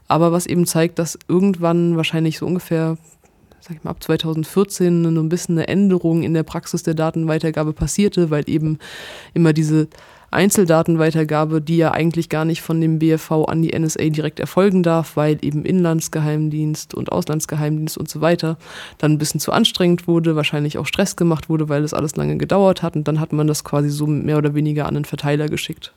Aber 0.08 0.32
was 0.32 0.48
eben 0.48 0.66
zeigt, 0.66 0.98
dass 1.00 1.20
irgendwann 1.28 1.96
wahrscheinlich 1.96 2.40
so 2.40 2.46
ungefähr 2.46 2.98
sag 3.62 3.78
ich 3.78 3.84
mal, 3.84 3.92
ab 3.92 4.02
2014 4.02 5.06
ein 5.06 5.30
bisschen 5.30 5.58
eine 5.58 5.68
Änderung 5.68 6.24
in 6.24 6.34
der 6.34 6.44
Praxis 6.44 6.84
der 6.84 6.94
Datenweitergabe 6.94 7.74
passierte, 7.74 8.30
weil 8.30 8.50
eben 8.50 8.80
immer 9.34 9.54
diese 9.54 9.88
Einzeldatenweitergabe, 10.32 11.62
die 11.62 11.78
ja 11.78 11.92
eigentlich 11.92 12.30
gar 12.30 12.46
nicht 12.46 12.62
von 12.62 12.80
dem 12.82 13.00
BFV 13.00 13.46
an 13.48 13.62
die 13.62 13.78
NSA 13.78 14.10
direkt 14.10 14.40
erfolgen 14.40 14.84
darf, 14.84 15.16
weil 15.16 15.38
eben 15.42 15.66
Inlandsgeheimdienst 15.66 16.94
und 16.94 17.12
Auslandsgeheimdienst 17.12 17.98
und 17.98 18.10
so 18.10 18.22
weiter 18.22 18.58
dann 18.98 19.14
ein 19.14 19.18
bisschen 19.18 19.40
zu 19.40 19.52
anstrengend 19.52 20.08
wurde, 20.08 20.36
wahrscheinlich 20.36 20.78
auch 20.78 20.86
Stress 20.86 21.16
gemacht 21.16 21.50
wurde, 21.50 21.70
weil 21.70 21.82
das 21.82 21.94
alles 21.94 22.16
lange 22.16 22.38
gedauert 22.38 22.84
hat. 22.84 22.96
Und 22.96 23.08
dann 23.08 23.20
hat 23.20 23.34
man 23.34 23.48
das 23.48 23.64
quasi 23.64 23.90
so 23.90 24.08
mehr 24.08 24.38
oder 24.38 24.54
weniger 24.56 24.86
an 24.86 24.96
einen 24.96 25.06
Verteiler 25.06 25.48
geschickt 25.48 25.94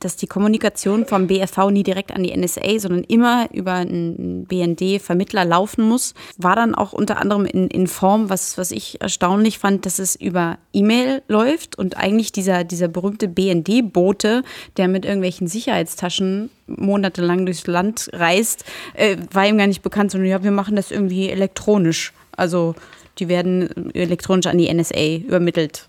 dass 0.00 0.16
die 0.16 0.26
Kommunikation 0.26 1.06
vom 1.06 1.26
BFV 1.26 1.70
nie 1.70 1.82
direkt 1.82 2.12
an 2.12 2.22
die 2.22 2.36
NSA, 2.36 2.78
sondern 2.78 3.04
immer 3.04 3.48
über 3.52 3.74
einen 3.74 4.46
BND-Vermittler 4.46 5.44
laufen 5.44 5.84
muss, 5.84 6.14
war 6.36 6.56
dann 6.56 6.74
auch 6.74 6.92
unter 6.92 7.18
anderem 7.18 7.46
in, 7.46 7.68
in 7.68 7.86
Form, 7.86 8.30
was, 8.30 8.58
was 8.58 8.70
ich 8.70 9.00
erstaunlich 9.00 9.58
fand, 9.58 9.86
dass 9.86 9.98
es 9.98 10.16
über 10.16 10.58
E-Mail 10.72 11.22
läuft 11.28 11.78
und 11.78 11.96
eigentlich 11.96 12.32
dieser, 12.32 12.64
dieser 12.64 12.88
berühmte 12.88 13.28
BND-Bote, 13.28 14.42
der 14.76 14.88
mit 14.88 15.04
irgendwelchen 15.04 15.48
Sicherheitstaschen 15.48 16.50
monatelang 16.66 17.46
durchs 17.46 17.66
Land 17.66 18.10
reist, 18.12 18.64
äh, 18.94 19.16
war 19.32 19.46
ihm 19.46 19.58
gar 19.58 19.66
nicht 19.66 19.82
bekannt, 19.82 20.10
sondern 20.10 20.30
ja, 20.30 20.42
wir 20.42 20.50
machen 20.50 20.76
das 20.76 20.90
irgendwie 20.90 21.30
elektronisch. 21.30 22.12
Also 22.36 22.74
die 23.18 23.28
werden 23.28 23.92
elektronisch 23.94 24.46
an 24.46 24.58
die 24.58 24.72
NSA 24.72 25.16
übermittelt. 25.26 25.88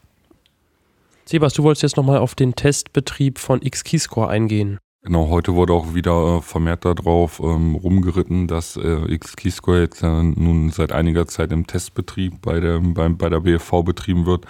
Sebas, 1.29 1.53
du 1.53 1.61
wolltest 1.61 1.83
jetzt 1.83 1.95
nochmal 1.95 2.17
auf 2.17 2.33
den 2.33 2.55
Testbetrieb 2.55 3.37
von 3.37 3.61
X-Keyscore 3.61 4.29
eingehen. 4.29 4.79
Genau, 5.03 5.29
heute 5.29 5.53
wurde 5.53 5.73
auch 5.73 5.93
wieder 5.93 6.37
äh, 6.37 6.41
vermehrt 6.41 6.85
darauf 6.85 7.39
ähm, 7.39 7.75
rumgeritten, 7.75 8.47
dass 8.47 8.77
äh, 8.77 9.13
X-Keyscore 9.13 9.81
jetzt 9.81 10.01
äh, 10.01 10.23
nun 10.23 10.71
seit 10.71 10.91
einiger 10.91 11.27
Zeit 11.27 11.51
im 11.51 11.67
Testbetrieb 11.67 12.41
bei 12.41 12.59
der, 12.59 12.79
bei, 12.79 13.09
bei 13.09 13.29
der 13.29 13.41
BFV 13.41 13.83
betrieben 13.83 14.25
wird 14.25 14.45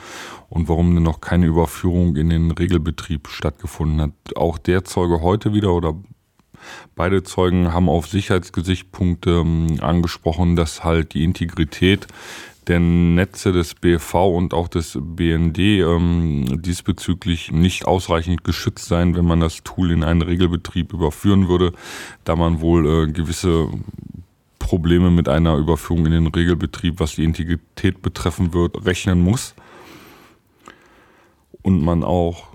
und 0.47 0.69
warum 0.69 0.95
denn 0.95 1.03
noch 1.03 1.19
keine 1.19 1.47
Überführung 1.47 2.15
in 2.15 2.29
den 2.29 2.51
Regelbetrieb 2.51 3.27
stattgefunden 3.27 3.99
hat. 3.99 4.37
Auch 4.37 4.57
der 4.57 4.85
Zeuge 4.85 5.19
heute 5.21 5.53
wieder 5.53 5.73
oder 5.73 5.95
Beide 6.95 7.23
Zeugen 7.23 7.73
haben 7.73 7.87
auf 7.87 8.07
Sicherheitsgesichtspunkte 8.07 9.29
ähm, 9.29 9.77
angesprochen, 9.79 10.57
dass 10.57 10.83
halt 10.83 11.13
die 11.13 11.23
Integrität 11.23 12.07
der 12.69 12.79
Netze 12.79 13.51
des 13.51 13.73
BFV 13.73 14.13
und 14.13 14.53
auch 14.53 14.67
des 14.67 14.97
BND 15.01 15.57
ähm, 15.57 16.61
diesbezüglich 16.61 17.51
nicht 17.51 17.85
ausreichend 17.85 18.43
geschützt 18.43 18.85
sein, 18.85 19.15
wenn 19.15 19.25
man 19.25 19.39
das 19.39 19.63
Tool 19.63 19.91
in 19.91 20.03
einen 20.03 20.21
Regelbetrieb 20.21 20.93
überführen 20.93 21.49
würde, 21.49 21.73
da 22.23 22.35
man 22.35 22.61
wohl 22.61 22.87
äh, 22.87 23.11
gewisse 23.11 23.69
Probleme 24.59 25.09
mit 25.09 25.27
einer 25.27 25.57
Überführung 25.57 26.05
in 26.05 26.11
den 26.11 26.27
Regelbetrieb, 26.27 26.99
was 26.99 27.15
die 27.15 27.23
Integrität 27.23 28.03
betreffen 28.03 28.53
wird, 28.53 28.85
rechnen 28.85 29.19
muss. 29.19 29.55
Und 31.63 31.81
man 31.83 32.03
auch 32.03 32.48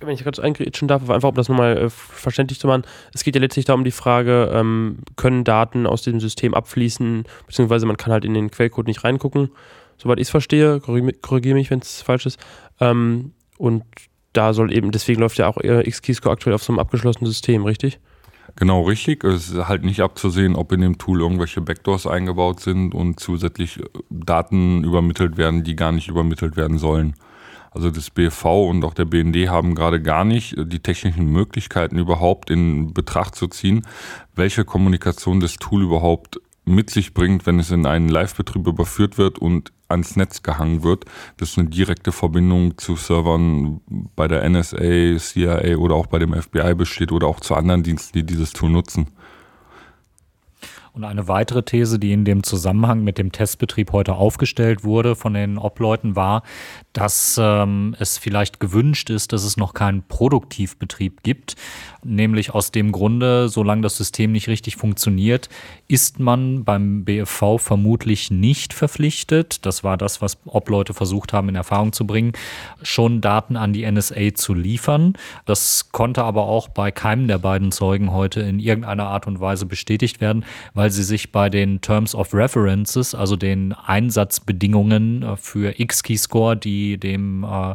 wenn 0.00 0.14
ich 0.14 0.22
gerade 0.22 0.42
eingrätschen 0.42 0.88
darf, 0.88 1.08
einfach 1.10 1.28
um 1.28 1.34
das 1.34 1.48
nochmal 1.48 1.76
äh, 1.76 1.90
verständlich 1.90 2.60
zu 2.60 2.66
machen, 2.66 2.82
es 3.12 3.24
geht 3.24 3.34
ja 3.34 3.40
letztlich 3.40 3.64
darum 3.64 3.84
die 3.84 3.90
Frage, 3.90 4.50
ähm, 4.52 4.98
können 5.16 5.44
Daten 5.44 5.86
aus 5.86 6.02
dem 6.02 6.20
System 6.20 6.54
abfließen, 6.54 7.24
beziehungsweise 7.46 7.86
man 7.86 7.96
kann 7.96 8.12
halt 8.12 8.24
in 8.24 8.34
den 8.34 8.50
Quellcode 8.50 8.86
nicht 8.86 9.04
reingucken, 9.04 9.50
soweit 9.98 10.18
ich 10.18 10.28
es 10.28 10.30
verstehe, 10.30 10.80
korrigiere 10.80 11.54
mich, 11.54 11.70
wenn 11.70 11.80
es 11.80 12.02
falsch 12.02 12.26
ist. 12.26 12.38
Ähm, 12.80 13.32
und 13.58 13.84
da 14.32 14.52
soll 14.52 14.72
eben, 14.72 14.92
deswegen 14.92 15.20
läuft 15.20 15.38
ja 15.38 15.48
auch 15.48 15.58
X-Keyscore 15.58 16.32
aktuell 16.32 16.54
auf 16.54 16.62
so 16.62 16.72
einem 16.72 16.78
abgeschlossenen 16.78 17.26
System, 17.26 17.64
richtig? 17.64 17.98
Genau, 18.56 18.82
richtig. 18.82 19.24
Es 19.24 19.50
ist 19.50 19.68
halt 19.68 19.84
nicht 19.84 20.00
abzusehen, 20.00 20.56
ob 20.56 20.72
in 20.72 20.80
dem 20.80 20.98
Tool 20.98 21.20
irgendwelche 21.20 21.60
Backdoors 21.60 22.06
eingebaut 22.06 22.60
sind 22.60 22.94
und 22.94 23.20
zusätzlich 23.20 23.80
Daten 24.08 24.84
übermittelt 24.84 25.36
werden, 25.36 25.64
die 25.64 25.76
gar 25.76 25.92
nicht 25.92 26.08
übermittelt 26.08 26.56
werden 26.56 26.78
sollen. 26.78 27.14
Also 27.70 27.90
das 27.90 28.10
BFV 28.10 28.44
und 28.68 28.84
auch 28.84 28.94
der 28.94 29.04
BND 29.04 29.48
haben 29.48 29.74
gerade 29.74 30.02
gar 30.02 30.24
nicht 30.24 30.56
die 30.58 30.80
technischen 30.80 31.26
Möglichkeiten 31.26 31.98
überhaupt 31.98 32.50
in 32.50 32.92
Betracht 32.92 33.36
zu 33.36 33.46
ziehen, 33.46 33.86
welche 34.34 34.64
Kommunikation 34.64 35.40
das 35.40 35.54
Tool 35.54 35.82
überhaupt 35.82 36.40
mit 36.64 36.90
sich 36.90 37.14
bringt, 37.14 37.46
wenn 37.46 37.58
es 37.58 37.70
in 37.70 37.86
einen 37.86 38.08
Live-Betrieb 38.08 38.66
überführt 38.66 39.18
wird 39.18 39.38
und 39.38 39.72
ans 39.88 40.16
Netz 40.16 40.42
gehangen 40.42 40.82
wird. 40.82 41.04
Das 41.36 41.50
ist 41.50 41.58
eine 41.58 41.68
direkte 41.68 42.12
Verbindung 42.12 42.78
zu 42.78 42.96
Servern 42.96 43.80
bei 44.14 44.28
der 44.28 44.48
NSA, 44.48 45.16
CIA 45.18 45.76
oder 45.76 45.94
auch 45.96 46.06
bei 46.06 46.18
dem 46.18 46.32
FBI 46.32 46.74
besteht 46.74 47.12
oder 47.12 47.26
auch 47.26 47.40
zu 47.40 47.54
anderen 47.54 47.82
Diensten, 47.82 48.18
die 48.18 48.24
dieses 48.24 48.52
Tool 48.52 48.70
nutzen. 48.70 49.08
Und 50.92 51.04
eine 51.04 51.28
weitere 51.28 51.62
These, 51.62 51.98
die 51.98 52.12
in 52.12 52.24
dem 52.24 52.42
Zusammenhang 52.42 53.04
mit 53.04 53.18
dem 53.18 53.32
Testbetrieb 53.32 53.92
heute 53.92 54.14
aufgestellt 54.14 54.84
wurde 54.84 55.14
von 55.14 55.34
den 55.34 55.56
Obleuten, 55.56 56.16
war, 56.16 56.42
dass 56.92 57.38
ähm, 57.40 57.94
es 57.98 58.18
vielleicht 58.18 58.60
gewünscht 58.60 59.10
ist, 59.10 59.32
dass 59.32 59.44
es 59.44 59.56
noch 59.56 59.74
keinen 59.74 60.02
Produktivbetrieb 60.02 61.22
gibt. 61.22 61.54
Nämlich 62.02 62.52
aus 62.54 62.72
dem 62.72 62.92
Grunde, 62.92 63.48
solange 63.48 63.82
das 63.82 63.96
System 63.96 64.32
nicht 64.32 64.48
richtig 64.48 64.76
funktioniert, 64.76 65.48
ist 65.86 66.18
man 66.18 66.64
beim 66.64 67.04
BFV 67.04 67.58
vermutlich 67.58 68.30
nicht 68.30 68.72
verpflichtet, 68.72 69.66
das 69.66 69.84
war 69.84 69.96
das, 69.96 70.22
was 70.22 70.38
Obleute 70.46 70.94
versucht 70.94 71.32
haben 71.32 71.48
in 71.50 71.56
Erfahrung 71.56 71.92
zu 71.92 72.06
bringen, 72.06 72.32
schon 72.82 73.20
Daten 73.20 73.56
an 73.56 73.72
die 73.72 73.90
NSA 73.90 74.34
zu 74.34 74.54
liefern. 74.54 75.14
Das 75.44 75.92
konnte 75.92 76.24
aber 76.24 76.44
auch 76.44 76.68
bei 76.68 76.90
keinem 76.90 77.28
der 77.28 77.38
beiden 77.38 77.70
Zeugen 77.70 78.12
heute 78.12 78.40
in 78.40 78.58
irgendeiner 78.58 79.06
Art 79.06 79.26
und 79.26 79.40
Weise 79.40 79.66
bestätigt 79.66 80.20
werden, 80.20 80.44
weil 80.80 80.90
sie 80.90 81.02
sich 81.02 81.30
bei 81.30 81.50
den 81.50 81.82
Terms 81.82 82.14
of 82.14 82.32
References, 82.32 83.14
also 83.14 83.36
den 83.36 83.74
Einsatzbedingungen 83.74 85.22
äh, 85.22 85.36
für 85.36 85.78
X-Keyscore, 85.78 86.56
die 86.56 86.96
dem 86.96 87.44
äh, 87.44 87.74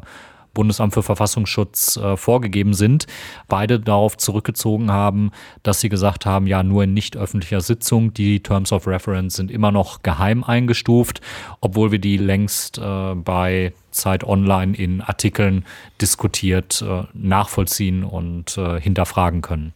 Bundesamt 0.56 0.96
für 0.96 1.04
Verfassungsschutz 1.04 1.98
äh, 1.98 2.18
vorgegeben 2.18 2.74
sind, 2.74 3.06
beide 3.48 3.80
darauf 3.80 4.18
zurückgezogen 4.18 4.90
haben, 4.90 5.30
dass 5.62 5.82
sie 5.82 5.90
gesagt 5.90 6.26
haben, 6.26 6.48
ja, 6.48 6.64
nur 6.64 6.86
in 6.86 6.96
nicht 6.96 7.16
öffentlicher 7.16 7.62
Sitzung, 7.62 8.12
die 8.12 8.40
Terms 8.40 8.72
of 8.72 8.88
Reference 8.88 9.36
sind 9.36 9.52
immer 9.52 9.72
noch 9.72 10.02
geheim 10.02 10.44
eingestuft, 10.44 11.22
obwohl 11.62 11.92
wir 11.92 12.00
die 12.00 12.18
längst 12.18 12.80
äh, 12.80 13.14
bei 13.14 13.72
Zeit 13.92 14.24
Online 14.24 14.76
in 14.76 15.02
Artikeln 15.02 15.64
diskutiert, 16.02 16.82
äh, 16.82 17.04
nachvollziehen 17.14 18.04
und 18.04 18.58
äh, 18.58 18.82
hinterfragen 18.82 19.44
können. 19.44 19.76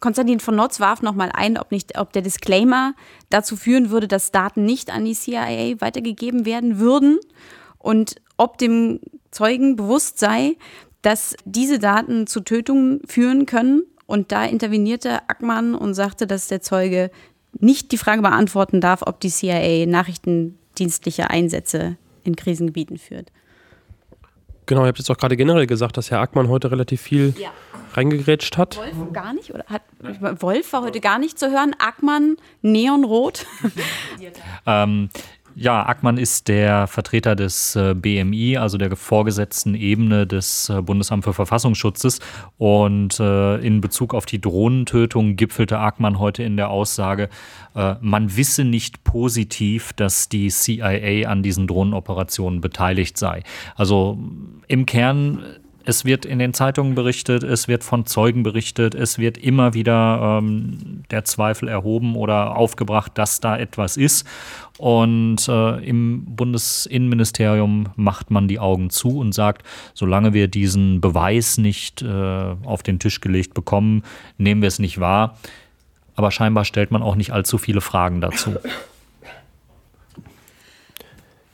Konstantin 0.00 0.40
von 0.40 0.56
Notz 0.56 0.80
warf 0.80 1.02
nochmal 1.02 1.30
ein, 1.32 1.58
ob, 1.58 1.70
nicht, 1.70 1.98
ob 1.98 2.12
der 2.12 2.22
Disclaimer 2.22 2.94
dazu 3.28 3.56
führen 3.56 3.90
würde, 3.90 4.08
dass 4.08 4.32
Daten 4.32 4.64
nicht 4.64 4.90
an 4.90 5.04
die 5.04 5.14
CIA 5.14 5.80
weitergegeben 5.80 6.46
werden 6.46 6.78
würden 6.78 7.18
und 7.78 8.16
ob 8.38 8.56
dem 8.56 9.00
Zeugen 9.30 9.76
bewusst 9.76 10.18
sei, 10.18 10.56
dass 11.02 11.36
diese 11.44 11.78
Daten 11.78 12.26
zu 12.26 12.40
Tötungen 12.40 13.00
führen 13.06 13.46
können. 13.46 13.82
Und 14.06 14.32
da 14.32 14.44
intervenierte 14.44 15.28
Ackmann 15.28 15.74
und 15.74 15.94
sagte, 15.94 16.26
dass 16.26 16.48
der 16.48 16.62
Zeuge 16.62 17.10
nicht 17.58 17.92
die 17.92 17.98
Frage 17.98 18.22
beantworten 18.22 18.80
darf, 18.80 19.02
ob 19.06 19.20
die 19.20 19.30
CIA 19.30 19.86
nachrichtendienstliche 19.86 21.30
Einsätze 21.30 21.96
in 22.24 22.36
Krisengebieten 22.36 22.98
führt. 22.98 23.30
Genau, 24.70 24.82
ihr 24.82 24.86
habt 24.86 24.98
jetzt 24.98 25.10
auch 25.10 25.16
gerade 25.16 25.36
generell 25.36 25.66
gesagt, 25.66 25.96
dass 25.96 26.12
Herr 26.12 26.20
Ackmann 26.20 26.46
heute 26.46 26.70
relativ 26.70 27.00
viel 27.00 27.34
ja. 27.36 27.50
reingegrätscht 27.94 28.56
hat. 28.56 28.76
Wolf 28.76 29.12
gar 29.12 29.32
nicht, 29.32 29.52
oder 29.52 29.64
hat 29.66 29.82
Wolf 30.40 30.72
war 30.72 30.82
heute 30.82 31.00
gar 31.00 31.18
nicht 31.18 31.40
zu 31.40 31.50
hören. 31.50 31.74
Ackmann, 31.80 32.36
Neonrot. 32.62 33.46
ähm, 34.68 35.10
ja, 35.54 35.86
Ackmann 35.86 36.18
ist 36.18 36.48
der 36.48 36.86
Vertreter 36.86 37.36
des 37.36 37.76
äh, 37.76 37.94
BMI, 37.94 38.56
also 38.56 38.78
der 38.78 38.94
vorgesetzten 38.96 39.74
Ebene 39.74 40.26
des 40.26 40.68
äh, 40.68 40.80
Bundesamt 40.80 41.24
für 41.24 41.34
Verfassungsschutzes. 41.34 42.20
Und 42.58 43.20
äh, 43.20 43.56
in 43.56 43.80
Bezug 43.80 44.14
auf 44.14 44.26
die 44.26 44.40
Drohnentötung 44.40 45.36
gipfelte 45.36 45.78
Ackmann 45.78 46.18
heute 46.18 46.42
in 46.42 46.56
der 46.56 46.70
Aussage, 46.70 47.28
man 47.72 48.36
wisse 48.36 48.64
nicht 48.64 49.04
positiv, 49.04 49.92
dass 49.92 50.28
die 50.28 50.48
CIA 50.48 51.28
an 51.28 51.44
diesen 51.44 51.68
Drohnenoperationen 51.68 52.60
beteiligt 52.60 53.16
sei. 53.16 53.44
Also 53.76 54.18
im 54.66 54.86
Kern 54.86 55.59
es 55.90 56.04
wird 56.04 56.24
in 56.24 56.38
den 56.38 56.54
Zeitungen 56.54 56.94
berichtet, 56.94 57.42
es 57.42 57.66
wird 57.66 57.82
von 57.82 58.06
Zeugen 58.06 58.44
berichtet, 58.44 58.94
es 58.94 59.18
wird 59.18 59.36
immer 59.36 59.74
wieder 59.74 60.38
ähm, 60.38 61.02
der 61.10 61.24
Zweifel 61.24 61.68
erhoben 61.68 62.14
oder 62.14 62.56
aufgebracht, 62.56 63.10
dass 63.16 63.40
da 63.40 63.58
etwas 63.58 63.96
ist. 63.96 64.24
Und 64.78 65.48
äh, 65.48 65.84
im 65.84 66.24
Bundesinnenministerium 66.26 67.88
macht 67.96 68.30
man 68.30 68.46
die 68.46 68.60
Augen 68.60 68.90
zu 68.90 69.18
und 69.18 69.32
sagt, 69.34 69.66
solange 69.92 70.32
wir 70.32 70.46
diesen 70.46 71.00
Beweis 71.00 71.58
nicht 71.58 72.02
äh, 72.02 72.06
auf 72.64 72.84
den 72.84 73.00
Tisch 73.00 73.20
gelegt 73.20 73.52
bekommen, 73.54 74.04
nehmen 74.38 74.62
wir 74.62 74.68
es 74.68 74.78
nicht 74.78 75.00
wahr. 75.00 75.38
Aber 76.14 76.30
scheinbar 76.30 76.64
stellt 76.64 76.92
man 76.92 77.02
auch 77.02 77.16
nicht 77.16 77.32
allzu 77.32 77.58
viele 77.58 77.80
Fragen 77.80 78.20
dazu. 78.20 78.54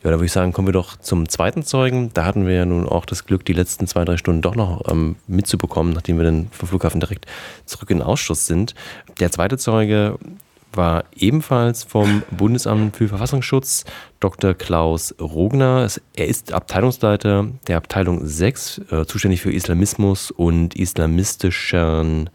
Ja, 0.06 0.12
da 0.12 0.18
würde 0.18 0.26
ich 0.26 0.32
sagen, 0.32 0.52
kommen 0.52 0.68
wir 0.68 0.72
doch 0.72 0.96
zum 0.98 1.28
zweiten 1.28 1.64
Zeugen. 1.64 2.12
Da 2.14 2.24
hatten 2.24 2.46
wir 2.46 2.54
ja 2.54 2.64
nun 2.64 2.88
auch 2.88 3.06
das 3.06 3.26
Glück, 3.26 3.44
die 3.44 3.52
letzten 3.52 3.88
zwei, 3.88 4.04
drei 4.04 4.16
Stunden 4.16 4.40
doch 4.40 4.54
noch 4.54 4.88
ähm, 4.88 5.16
mitzubekommen, 5.26 5.92
nachdem 5.92 6.16
wir 6.18 6.24
dann 6.24 6.46
vom 6.52 6.68
Flughafen 6.68 7.00
direkt 7.00 7.26
zurück 7.64 7.90
in 7.90 7.98
den 7.98 8.06
Ausschuss 8.06 8.46
sind. 8.46 8.76
Der 9.18 9.32
zweite 9.32 9.58
Zeuge 9.58 10.16
war 10.72 11.06
ebenfalls 11.16 11.82
vom 11.82 12.22
Bundesamt 12.30 12.96
für 12.96 13.08
Verfassungsschutz, 13.08 13.84
Dr. 14.20 14.54
Klaus 14.54 15.12
Rogner. 15.20 15.88
Er 16.14 16.26
ist 16.28 16.52
Abteilungsleiter 16.52 17.48
der 17.66 17.76
Abteilung 17.76 18.24
6, 18.24 18.82
äh, 18.92 19.06
zuständig 19.06 19.42
für 19.42 19.52
Islamismus 19.52 20.30
und 20.30 20.76
islamistischen 20.76 22.30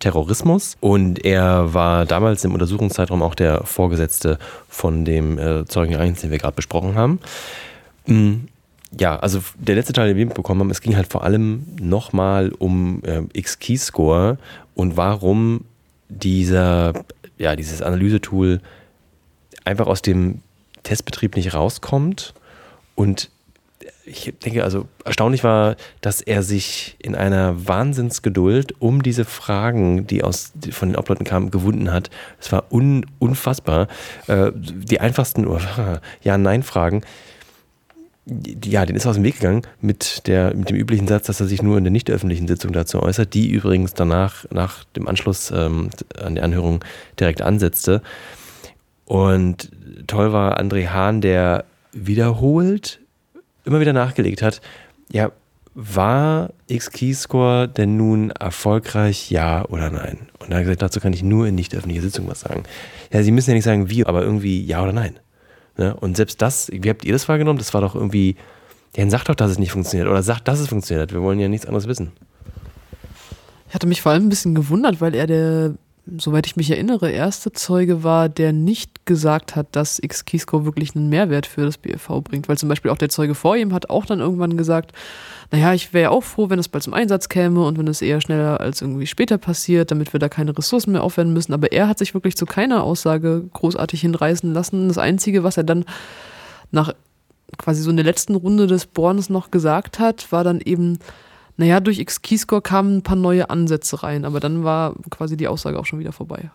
Terrorismus. 0.00 0.76
Und 0.80 1.24
er 1.24 1.72
war 1.72 2.06
damals 2.06 2.44
im 2.44 2.52
Untersuchungszeitraum 2.52 3.22
auch 3.22 3.34
der 3.34 3.64
Vorgesetzte 3.64 4.38
von 4.68 5.04
dem 5.04 5.38
äh, 5.38 5.64
Zeugen 5.66 5.94
1, 5.94 6.22
den 6.22 6.30
wir 6.30 6.38
gerade 6.38 6.56
besprochen 6.56 6.96
haben. 6.96 7.20
Mhm. 8.06 8.48
Ja, 8.98 9.16
also 9.20 9.40
der 9.56 9.76
letzte 9.76 9.92
Teil, 9.92 10.08
den 10.08 10.16
wir 10.16 10.26
bekommen 10.26 10.60
haben, 10.60 10.70
es 10.70 10.80
ging 10.80 10.96
halt 10.96 11.06
vor 11.06 11.22
allem 11.22 11.64
nochmal 11.80 12.50
um 12.58 13.02
äh, 13.04 13.22
X-Keyscore 13.32 14.36
und 14.74 14.96
warum 14.96 15.64
dieser, 16.08 16.92
ja, 17.38 17.54
dieses 17.54 17.82
Analysetool 17.82 18.60
einfach 19.64 19.86
aus 19.86 20.02
dem 20.02 20.42
Testbetrieb 20.82 21.36
nicht 21.36 21.54
rauskommt 21.54 22.34
und 22.96 23.30
ich 24.04 24.34
denke, 24.44 24.64
also 24.64 24.88
erstaunlich 25.04 25.44
war, 25.44 25.76
dass 26.00 26.20
er 26.20 26.42
sich 26.42 26.96
in 26.98 27.14
einer 27.14 27.66
Wahnsinnsgeduld 27.66 28.74
um 28.80 29.02
diese 29.02 29.24
Fragen, 29.24 30.06
die 30.06 30.22
aus, 30.22 30.52
von 30.70 30.90
den 30.90 30.96
Obleuten 30.96 31.24
kamen, 31.24 31.50
gewunden 31.50 31.92
hat. 31.92 32.10
Es 32.40 32.52
war 32.52 32.72
un, 32.72 33.06
unfassbar. 33.18 33.88
Äh, 34.26 34.52
die 34.54 35.00
einfachsten 35.00 35.46
Ja-Nein-Fragen, 36.22 37.02
ja, 38.64 38.86
den 38.86 38.96
ist 38.96 39.06
aus 39.06 39.16
dem 39.16 39.24
Weg 39.24 39.36
gegangen 39.36 39.62
mit, 39.80 40.26
der, 40.26 40.54
mit 40.54 40.70
dem 40.70 40.76
üblichen 40.76 41.08
Satz, 41.08 41.26
dass 41.26 41.40
er 41.40 41.46
sich 41.46 41.62
nur 41.62 41.78
in 41.78 41.84
der 41.84 41.90
nicht 41.90 42.10
öffentlichen 42.10 42.46
Sitzung 42.46 42.72
dazu 42.72 43.02
äußert, 43.02 43.34
die 43.34 43.50
übrigens 43.50 43.94
danach, 43.94 44.44
nach 44.50 44.84
dem 44.84 45.08
Anschluss 45.08 45.50
ähm, 45.50 45.90
an 46.22 46.34
die 46.34 46.40
Anhörung 46.40 46.84
direkt 47.18 47.42
ansetzte. 47.42 48.02
Und 49.04 49.70
toll 50.06 50.32
war 50.32 50.60
André 50.60 50.88
Hahn, 50.88 51.20
der 51.20 51.64
wiederholt 51.92 53.00
immer 53.64 53.80
wieder 53.80 53.92
nachgelegt 53.92 54.42
hat, 54.42 54.60
ja, 55.10 55.32
war 55.74 56.50
X-Keyscore 56.66 57.68
denn 57.68 57.96
nun 57.96 58.30
erfolgreich, 58.30 59.30
ja 59.30 59.64
oder 59.66 59.90
nein? 59.90 60.28
Und 60.38 60.50
er 60.50 60.58
hat 60.58 60.64
gesagt, 60.64 60.82
dazu 60.82 61.00
kann 61.00 61.12
ich 61.12 61.22
nur 61.22 61.46
in 61.46 61.54
nicht 61.54 61.74
öffentlicher 61.74 62.02
Sitzung 62.02 62.28
was 62.28 62.40
sagen. 62.40 62.64
Ja, 63.12 63.22
Sie 63.22 63.30
müssen 63.30 63.50
ja 63.50 63.54
nicht 63.54 63.64
sagen 63.64 63.88
wie, 63.88 64.04
aber 64.04 64.22
irgendwie 64.22 64.64
ja 64.64 64.82
oder 64.82 64.92
nein. 64.92 65.18
Ne? 65.76 65.94
Und 65.94 66.16
selbst 66.16 66.42
das, 66.42 66.68
wie 66.72 66.88
habt 66.90 67.04
ihr 67.04 67.12
das 67.12 67.28
wahrgenommen? 67.28 67.58
Das 67.58 67.72
war 67.72 67.80
doch 67.80 67.94
irgendwie, 67.94 68.36
ja, 68.96 69.02
dann 69.02 69.10
sagt 69.10 69.28
doch, 69.28 69.34
dass 69.34 69.50
es 69.50 69.58
nicht 69.58 69.72
funktioniert 69.72 70.08
oder 70.08 70.22
sagt, 70.22 70.48
dass 70.48 70.58
es 70.58 70.68
funktioniert. 70.68 71.12
Wir 71.12 71.22
wollen 71.22 71.38
ja 71.38 71.48
nichts 71.48 71.66
anderes 71.66 71.86
wissen. 71.86 72.12
Ich 73.68 73.74
hatte 73.74 73.86
mich 73.86 74.02
vor 74.02 74.12
allem 74.12 74.26
ein 74.26 74.28
bisschen 74.28 74.56
gewundert, 74.56 75.00
weil 75.00 75.14
er 75.14 75.28
der 75.28 75.74
soweit 76.18 76.46
ich 76.46 76.56
mich 76.56 76.70
erinnere, 76.70 77.10
erste 77.10 77.52
Zeuge 77.52 78.02
war, 78.02 78.28
der 78.28 78.52
nicht 78.52 79.06
gesagt 79.06 79.56
hat, 79.56 79.68
dass 79.72 79.98
X-Keyscore 80.02 80.64
wirklich 80.64 80.96
einen 80.96 81.08
Mehrwert 81.08 81.46
für 81.46 81.62
das 81.62 81.78
BFV 81.78 82.22
bringt. 82.22 82.48
Weil 82.48 82.58
zum 82.58 82.68
Beispiel 82.68 82.90
auch 82.90 82.98
der 82.98 83.08
Zeuge 83.08 83.34
vor 83.34 83.56
ihm 83.56 83.72
hat 83.72 83.90
auch 83.90 84.06
dann 84.06 84.20
irgendwann 84.20 84.56
gesagt, 84.56 84.92
naja, 85.50 85.74
ich 85.74 85.92
wäre 85.92 86.10
auch 86.10 86.22
froh, 86.22 86.48
wenn 86.48 86.58
es 86.58 86.68
bald 86.68 86.84
zum 86.84 86.94
Einsatz 86.94 87.28
käme 87.28 87.64
und 87.64 87.78
wenn 87.78 87.88
es 87.88 88.02
eher 88.02 88.20
schneller 88.20 88.60
als 88.60 88.82
irgendwie 88.82 89.06
später 89.06 89.38
passiert, 89.38 89.90
damit 89.90 90.12
wir 90.12 90.20
da 90.20 90.28
keine 90.28 90.56
Ressourcen 90.56 90.92
mehr 90.92 91.02
aufwenden 91.02 91.34
müssen. 91.34 91.52
Aber 91.52 91.72
er 91.72 91.88
hat 91.88 91.98
sich 91.98 92.14
wirklich 92.14 92.36
zu 92.36 92.46
keiner 92.46 92.82
Aussage 92.82 93.44
großartig 93.52 94.00
hinreißen 94.00 94.52
lassen. 94.52 94.88
Das 94.88 94.98
Einzige, 94.98 95.42
was 95.42 95.56
er 95.56 95.64
dann 95.64 95.84
nach 96.70 96.94
quasi 97.58 97.82
so 97.82 97.90
in 97.90 97.96
der 97.96 98.04
letzten 98.04 98.34
Runde 98.34 98.66
des 98.66 98.86
Bohrens 98.86 99.28
noch 99.28 99.50
gesagt 99.50 99.98
hat, 99.98 100.30
war 100.32 100.44
dann 100.44 100.60
eben, 100.60 100.98
naja, 101.60 101.78
durch 101.80 101.98
X-Keyscore 101.98 102.62
kamen 102.62 102.96
ein 102.96 103.02
paar 103.02 103.16
neue 103.16 103.50
Ansätze 103.50 104.02
rein, 104.02 104.24
aber 104.24 104.40
dann 104.40 104.64
war 104.64 104.94
quasi 105.10 105.36
die 105.36 105.46
Aussage 105.46 105.78
auch 105.78 105.84
schon 105.84 105.98
wieder 105.98 106.12
vorbei. 106.12 106.50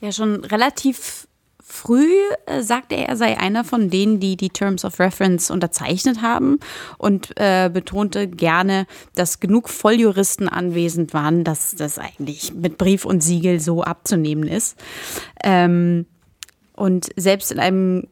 Ja, 0.00 0.12
schon 0.12 0.42
relativ 0.46 1.28
früh 1.62 2.08
äh, 2.46 2.62
sagte 2.62 2.94
er, 2.94 3.10
er 3.10 3.16
sei 3.18 3.36
einer 3.36 3.62
von 3.62 3.90
denen, 3.90 4.18
die 4.18 4.38
die 4.38 4.48
Terms 4.48 4.82
of 4.86 4.98
Reference 4.98 5.50
unterzeichnet 5.50 6.22
haben 6.22 6.58
und 6.96 7.38
äh, 7.38 7.68
betonte 7.70 8.28
gerne, 8.28 8.86
dass 9.14 9.40
genug 9.40 9.68
Volljuristen 9.68 10.48
anwesend 10.48 11.12
waren, 11.12 11.44
dass 11.44 11.74
das 11.74 11.98
eigentlich 11.98 12.54
mit 12.54 12.78
Brief 12.78 13.04
und 13.04 13.22
Siegel 13.22 13.60
so 13.60 13.82
abzunehmen 13.82 14.48
ist. 14.48 14.78
Ähm, 15.42 16.06
und 16.72 17.10
selbst 17.16 17.52
in 17.52 17.60
einem, 17.60 18.08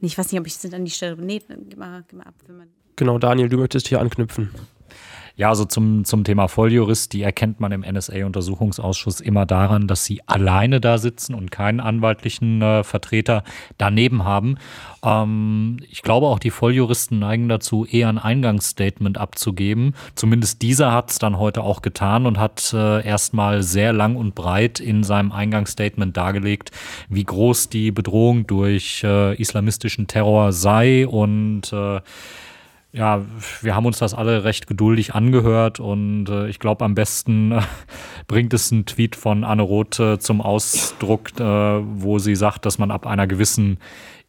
ich 0.00 0.18
weiß 0.18 0.32
nicht, 0.32 0.40
ob 0.40 0.46
ich 0.48 0.56
es 0.56 0.74
an 0.74 0.84
die 0.84 0.90
Stelle, 0.90 1.16
nee, 1.22 1.40
gib 1.68 1.78
mal, 1.78 2.02
gib 2.08 2.18
mal 2.18 2.26
ab. 2.26 2.34
Wenn 2.48 2.56
man 2.56 2.81
genau, 2.96 3.18
Daniel, 3.18 3.48
du 3.48 3.58
möchtest 3.58 3.88
hier 3.88 4.00
anknüpfen. 4.00 4.50
Ja, 5.34 5.48
also 5.48 5.64
zum, 5.64 6.04
zum 6.04 6.24
Thema 6.24 6.46
Volljurist, 6.46 7.12
die 7.14 7.22
erkennt 7.22 7.58
man 7.58 7.72
im 7.72 7.80
NSA-Untersuchungsausschuss 7.80 9.20
immer 9.20 9.46
daran, 9.46 9.88
dass 9.88 10.04
sie 10.04 10.20
alleine 10.26 10.80
da 10.80 10.98
sitzen 10.98 11.34
und 11.34 11.50
keinen 11.50 11.80
anwaltlichen 11.80 12.60
äh, 12.60 12.84
Vertreter 12.84 13.42
daneben 13.78 14.24
haben. 14.24 14.58
Ähm, 15.02 15.78
ich 15.90 16.02
glaube, 16.02 16.26
auch 16.26 16.38
die 16.38 16.50
Volljuristen 16.50 17.18
neigen 17.18 17.48
dazu, 17.48 17.86
eher 17.86 18.10
ein 18.10 18.18
Eingangsstatement 18.18 19.16
abzugeben. 19.16 19.94
Zumindest 20.14 20.60
dieser 20.60 20.92
hat 20.92 21.10
es 21.10 21.18
dann 21.18 21.38
heute 21.38 21.62
auch 21.62 21.80
getan 21.80 22.26
und 22.26 22.38
hat 22.38 22.72
äh, 22.74 23.04
erstmal 23.04 23.62
sehr 23.62 23.94
lang 23.94 24.16
und 24.16 24.34
breit 24.34 24.80
in 24.80 25.02
seinem 25.02 25.32
Eingangsstatement 25.32 26.14
dargelegt, 26.14 26.72
wie 27.08 27.24
groß 27.24 27.70
die 27.70 27.90
Bedrohung 27.90 28.46
durch 28.46 29.02
äh, 29.02 29.34
islamistischen 29.36 30.08
Terror 30.08 30.52
sei 30.52 31.06
und 31.06 31.72
äh, 31.72 32.00
ja, 32.92 33.22
wir 33.62 33.74
haben 33.74 33.86
uns 33.86 33.98
das 33.98 34.14
alle 34.14 34.44
recht 34.44 34.66
geduldig 34.66 35.14
angehört 35.14 35.80
und 35.80 36.28
äh, 36.28 36.48
ich 36.48 36.58
glaube, 36.58 36.84
am 36.84 36.94
besten 36.94 37.52
äh, 37.52 37.62
bringt 38.28 38.52
es 38.52 38.70
ein 38.70 38.86
Tweet 38.86 39.16
von 39.16 39.44
Anne 39.44 39.62
Roth 39.62 40.00
zum 40.18 40.40
Ausdruck, 40.40 41.38
äh, 41.40 41.44
wo 41.44 42.18
sie 42.18 42.36
sagt, 42.36 42.66
dass 42.66 42.78
man 42.78 42.90
ab 42.90 43.06
einer 43.06 43.26
gewissen 43.26 43.78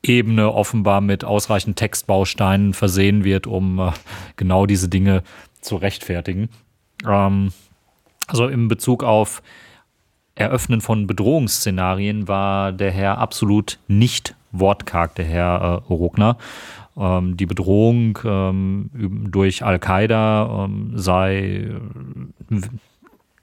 Ebene 0.05 0.51
offenbar 0.51 0.99
mit 0.99 1.23
ausreichend 1.23 1.77
Textbausteinen 1.77 2.73
versehen 2.73 3.23
wird, 3.23 3.47
um 3.47 3.79
äh, 3.79 3.91
genau 4.35 4.65
diese 4.65 4.89
Dinge 4.89 5.23
zu 5.61 5.77
rechtfertigen. 5.77 6.49
Ähm, 7.07 7.53
also 8.27 8.47
im 8.47 8.67
Bezug 8.67 9.03
auf 9.03 9.41
Eröffnen 10.35 10.81
von 10.81 11.07
Bedrohungsszenarien 11.07 12.27
war 12.27 12.73
der 12.73 12.91
Herr 12.91 13.19
absolut 13.19 13.79
nicht 13.87 14.35
wortkarg, 14.51 15.15
der 15.15 15.25
Herr 15.25 15.83
äh, 15.87 15.93
Ruckner. 15.93 16.37
Ähm, 16.97 17.37
die 17.37 17.45
Bedrohung 17.45 18.19
ähm, 18.23 18.89
durch 19.29 19.63
Al-Qaida 19.63 20.65
ähm, 20.65 20.91
sei 20.95 21.71
äh, 22.51 22.61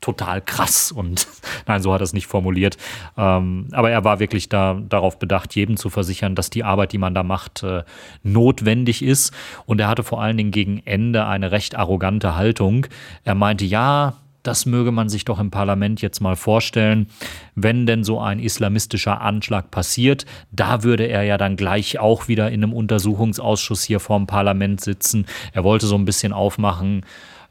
total 0.00 0.40
krass 0.40 0.92
und 0.92 1.26
nein, 1.66 1.82
so 1.82 1.92
hat 1.92 2.00
er 2.00 2.04
es 2.04 2.12
nicht 2.12 2.26
formuliert. 2.26 2.76
Ähm, 3.16 3.68
aber 3.72 3.90
er 3.90 4.04
war 4.04 4.18
wirklich 4.18 4.48
da, 4.48 4.80
darauf 4.88 5.18
bedacht, 5.18 5.54
jedem 5.54 5.76
zu 5.76 5.90
versichern, 5.90 6.34
dass 6.34 6.50
die 6.50 6.64
Arbeit, 6.64 6.92
die 6.92 6.98
man 6.98 7.14
da 7.14 7.22
macht, 7.22 7.62
äh, 7.62 7.82
notwendig 8.22 9.02
ist. 9.02 9.32
Und 9.66 9.80
er 9.80 9.88
hatte 9.88 10.02
vor 10.02 10.22
allen 10.22 10.36
Dingen 10.36 10.50
gegen 10.50 10.82
Ende 10.84 11.26
eine 11.26 11.52
recht 11.52 11.76
arrogante 11.76 12.36
Haltung. 12.36 12.86
Er 13.24 13.34
meinte, 13.34 13.64
ja, 13.64 14.14
das 14.42 14.66
möge 14.66 14.92
man 14.92 15.08
sich 15.08 15.24
doch 15.24 15.38
im 15.38 15.50
Parlament 15.50 16.02
jetzt 16.02 16.20
mal 16.20 16.36
vorstellen, 16.36 17.08
wenn 17.54 17.86
denn 17.86 18.04
so 18.04 18.20
ein 18.20 18.38
islamistischer 18.38 19.20
Anschlag 19.20 19.70
passiert, 19.70 20.26
da 20.50 20.82
würde 20.82 21.04
er 21.04 21.22
ja 21.22 21.38
dann 21.38 21.56
gleich 21.56 21.98
auch 21.98 22.28
wieder 22.28 22.50
in 22.50 22.62
einem 22.62 22.72
Untersuchungsausschuss 22.72 23.82
hier 23.84 24.00
vorm 24.00 24.26
Parlament 24.26 24.80
sitzen. 24.80 25.26
Er 25.52 25.64
wollte 25.64 25.86
so 25.86 25.96
ein 25.96 26.04
bisschen 26.04 26.32
aufmachen, 26.32 27.02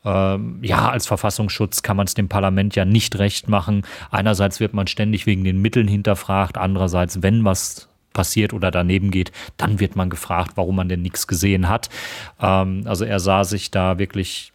ähm, 0.06 0.60
ja, 0.62 0.90
als 0.90 1.08
Verfassungsschutz 1.08 1.84
kann 1.84 1.98
man 1.98 2.08
es 2.08 2.14
dem 2.14 2.30
Parlament 2.30 2.76
ja 2.76 2.86
nicht 2.86 3.20
recht 3.20 3.50
machen. 3.50 3.84
Einerseits 4.12 4.60
wird 4.60 4.74
man 4.74 4.88
ständig 4.88 5.26
wegen 5.26 5.44
den 5.44 5.62
Mitteln 5.62 5.88
hinterfragt, 5.88 6.58
andererseits, 6.58 7.22
wenn 7.22 7.44
was 7.44 7.90
passiert 8.14 8.54
oder 8.54 8.72
daneben 8.72 9.12
geht, 9.12 9.32
dann 9.58 9.80
wird 9.80 9.96
man 9.96 10.10
gefragt, 10.10 10.54
warum 10.56 10.78
man 10.78 10.90
denn 10.90 11.02
nichts 11.02 11.28
gesehen 11.28 11.70
hat. 11.70 11.90
Ähm, 12.42 12.84
also 12.86 13.06
er 13.06 13.20
sah 13.20 13.44
sich 13.44 13.72
da 13.72 14.00
wirklich 14.00 14.52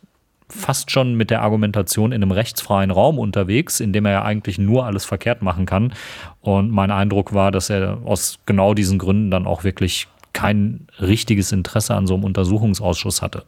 fast 0.48 0.90
schon 0.90 1.14
mit 1.14 1.30
der 1.30 1.42
Argumentation 1.42 2.12
in 2.12 2.22
einem 2.22 2.30
rechtsfreien 2.30 2.90
Raum 2.90 3.18
unterwegs, 3.18 3.80
in 3.80 3.92
dem 3.92 4.06
er 4.06 4.12
ja 4.12 4.22
eigentlich 4.22 4.58
nur 4.58 4.84
alles 4.84 5.04
verkehrt 5.04 5.42
machen 5.42 5.66
kann. 5.66 5.92
Und 6.40 6.70
mein 6.70 6.90
Eindruck 6.90 7.32
war, 7.32 7.50
dass 7.50 7.70
er 7.70 7.98
aus 8.04 8.38
genau 8.46 8.74
diesen 8.74 8.98
Gründen 8.98 9.30
dann 9.30 9.46
auch 9.46 9.64
wirklich 9.64 10.08
kein 10.32 10.86
richtiges 11.00 11.52
Interesse 11.52 11.94
an 11.94 12.06
so 12.06 12.14
einem 12.14 12.24
Untersuchungsausschuss 12.24 13.22
hatte. 13.22 13.44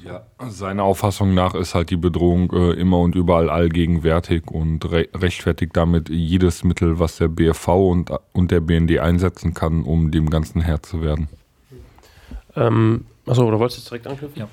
Ja, 0.00 0.22
seiner 0.48 0.84
Auffassung 0.84 1.34
nach 1.34 1.54
ist 1.54 1.74
halt 1.74 1.90
die 1.90 1.96
Bedrohung 1.96 2.50
äh, 2.52 2.72
immer 2.74 3.00
und 3.00 3.14
überall 3.14 3.50
allgegenwärtig 3.50 4.44
und 4.46 4.90
re 4.90 5.08
rechtfertigt 5.14 5.76
damit 5.76 6.08
jedes 6.08 6.64
Mittel, 6.64 6.98
was 6.98 7.16
der 7.16 7.28
BFV 7.28 7.68
und, 7.68 8.12
und 8.32 8.50
der 8.50 8.60
BND 8.60 9.00
einsetzen 9.00 9.54
kann, 9.54 9.82
um 9.82 10.10
dem 10.10 10.30
Ganzen 10.30 10.62
Herr 10.62 10.82
zu 10.82 11.02
werden. 11.02 11.28
Ähm, 12.56 13.04
achso, 13.26 13.46
oder 13.46 13.58
wolltest 13.58 13.78
du 13.78 13.80
jetzt 13.82 13.90
direkt 13.90 14.06
anknüpfen? 14.06 14.40
Ja. 14.40 14.48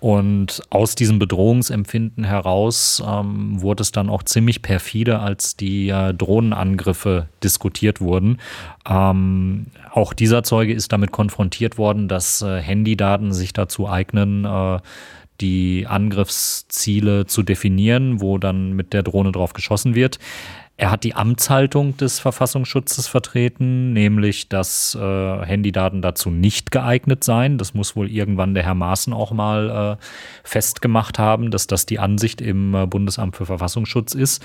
Und 0.00 0.62
aus 0.70 0.94
diesem 0.94 1.18
Bedrohungsempfinden 1.18 2.24
heraus 2.24 3.02
ähm, 3.06 3.60
wurde 3.60 3.82
es 3.82 3.92
dann 3.92 4.10
auch 4.10 4.22
ziemlich 4.22 4.62
perfide, 4.62 5.20
als 5.20 5.56
die 5.56 5.88
äh, 5.88 6.12
Drohnenangriffe 6.12 7.28
diskutiert 7.42 8.00
wurden. 8.00 8.38
Ähm, 8.88 9.66
auch 9.92 10.12
dieser 10.12 10.42
Zeuge 10.42 10.74
ist 10.74 10.92
damit 10.92 11.12
konfrontiert 11.12 11.78
worden, 11.78 12.08
dass 12.08 12.42
äh, 12.42 12.60
Handydaten 12.60 13.32
sich 13.32 13.52
dazu 13.52 13.88
eignen, 13.88 14.44
äh, 14.44 14.78
die 15.40 15.86
Angriffsziele 15.86 17.26
zu 17.26 17.42
definieren, 17.42 18.20
wo 18.20 18.38
dann 18.38 18.72
mit 18.72 18.92
der 18.92 19.02
Drohne 19.02 19.32
drauf 19.32 19.52
geschossen 19.52 19.94
wird. 19.94 20.18
Er 20.78 20.90
hat 20.90 21.04
die 21.04 21.14
Amtshaltung 21.14 21.96
des 21.96 22.18
Verfassungsschutzes 22.18 23.06
vertreten, 23.08 23.94
nämlich 23.94 24.50
dass 24.50 24.94
äh, 24.94 24.98
Handydaten 24.98 26.02
dazu 26.02 26.28
nicht 26.28 26.70
geeignet 26.70 27.24
seien. 27.24 27.56
Das 27.56 27.72
muss 27.72 27.96
wohl 27.96 28.10
irgendwann 28.10 28.52
der 28.52 28.62
Herr 28.62 28.74
Maaßen 28.74 29.14
auch 29.14 29.32
mal 29.32 29.98
äh, 29.98 30.04
festgemacht 30.44 31.18
haben, 31.18 31.50
dass 31.50 31.66
das 31.66 31.86
die 31.86 31.98
Ansicht 31.98 32.42
im 32.42 32.74
äh, 32.74 32.86
Bundesamt 32.86 33.36
für 33.36 33.46
Verfassungsschutz 33.46 34.14
ist. 34.14 34.44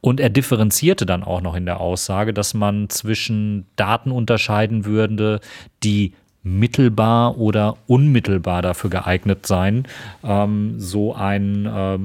Und 0.00 0.20
er 0.20 0.30
differenzierte 0.30 1.04
dann 1.04 1.24
auch 1.24 1.40
noch 1.40 1.56
in 1.56 1.66
der 1.66 1.80
Aussage, 1.80 2.32
dass 2.32 2.54
man 2.54 2.88
zwischen 2.88 3.66
Daten 3.74 4.12
unterscheiden 4.12 4.84
würde, 4.84 5.40
die 5.82 6.12
mittelbar 6.44 7.38
oder 7.38 7.76
unmittelbar 7.88 8.62
dafür 8.62 8.90
geeignet 8.90 9.46
seien, 9.46 9.86
ähm, 10.22 10.74
so 10.78 11.14
ein 11.14 11.66
äh, 11.66 11.98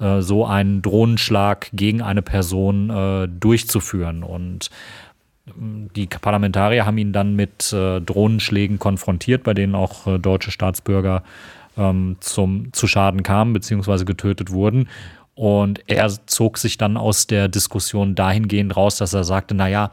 äh, 0.00 0.20
so 0.20 0.46
einen 0.46 0.82
Drohnenschlag 0.82 1.68
gegen 1.72 2.02
eine 2.02 2.22
Person 2.22 2.90
äh, 2.90 3.28
durchzuführen. 3.28 4.22
Und 4.22 4.70
ähm, 5.48 5.90
die 5.94 6.06
Parlamentarier 6.06 6.86
haben 6.86 6.98
ihn 6.98 7.12
dann 7.12 7.36
mit 7.36 7.72
äh, 7.72 8.00
Drohnenschlägen 8.00 8.78
konfrontiert, 8.78 9.44
bei 9.44 9.54
denen 9.54 9.74
auch 9.74 10.06
äh, 10.06 10.18
deutsche 10.18 10.50
Staatsbürger 10.50 11.22
ähm, 11.76 12.16
zum, 12.20 12.72
zu 12.72 12.86
Schaden 12.86 13.22
kamen 13.22 13.52
bzw. 13.52 14.04
getötet 14.04 14.50
wurden. 14.50 14.88
Und 15.34 15.80
er 15.88 16.08
zog 16.26 16.58
sich 16.58 16.78
dann 16.78 16.96
aus 16.96 17.26
der 17.26 17.48
Diskussion 17.48 18.14
dahingehend 18.14 18.76
raus, 18.76 18.96
dass 18.96 19.14
er 19.14 19.24
sagte, 19.24 19.54
naja, 19.54 19.90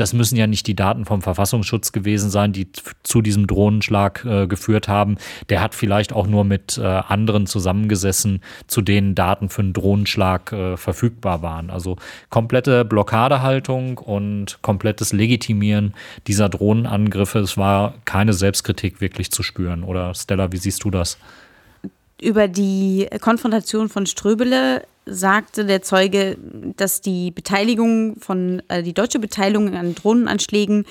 das 0.00 0.12
müssen 0.12 0.36
ja 0.36 0.46
nicht 0.46 0.66
die 0.66 0.74
Daten 0.74 1.04
vom 1.04 1.20
Verfassungsschutz 1.20 1.92
gewesen 1.92 2.30
sein, 2.30 2.52
die 2.52 2.68
zu 3.02 3.20
diesem 3.20 3.46
Drohnenschlag 3.46 4.24
äh, 4.24 4.46
geführt 4.46 4.88
haben. 4.88 5.18
Der 5.50 5.60
hat 5.60 5.74
vielleicht 5.74 6.12
auch 6.12 6.26
nur 6.26 6.44
mit 6.44 6.78
äh, 6.78 6.84
anderen 6.84 7.46
zusammengesessen, 7.46 8.40
zu 8.66 8.80
denen 8.80 9.14
Daten 9.14 9.48
für 9.48 9.62
einen 9.62 9.72
Drohnenschlag 9.72 10.52
äh, 10.52 10.76
verfügbar 10.76 11.42
waren. 11.42 11.70
Also 11.70 11.96
komplette 12.30 12.84
Blockadehaltung 12.84 13.98
und 13.98 14.58
komplettes 14.62 15.12
Legitimieren 15.12 15.94
dieser 16.26 16.48
Drohnenangriffe. 16.48 17.40
Es 17.40 17.56
war 17.56 17.94
keine 18.04 18.32
Selbstkritik 18.32 19.00
wirklich 19.00 19.30
zu 19.30 19.42
spüren. 19.42 19.84
Oder 19.84 20.14
Stella, 20.14 20.50
wie 20.52 20.56
siehst 20.56 20.82
du 20.84 20.90
das? 20.90 21.18
Über 22.20 22.48
die 22.48 23.08
Konfrontation 23.20 23.88
von 23.88 24.06
Ströbele 24.06 24.82
sagte 25.10 25.64
der 25.64 25.82
Zeuge, 25.82 26.38
dass 26.76 27.00
die 27.00 27.30
Beteiligung 27.30 28.16
von, 28.20 28.62
äh, 28.68 28.82
die 28.82 28.94
deutsche 28.94 29.18
Beteiligung 29.18 29.74
an 29.74 29.94
Drohnenanschlägen 29.94 30.84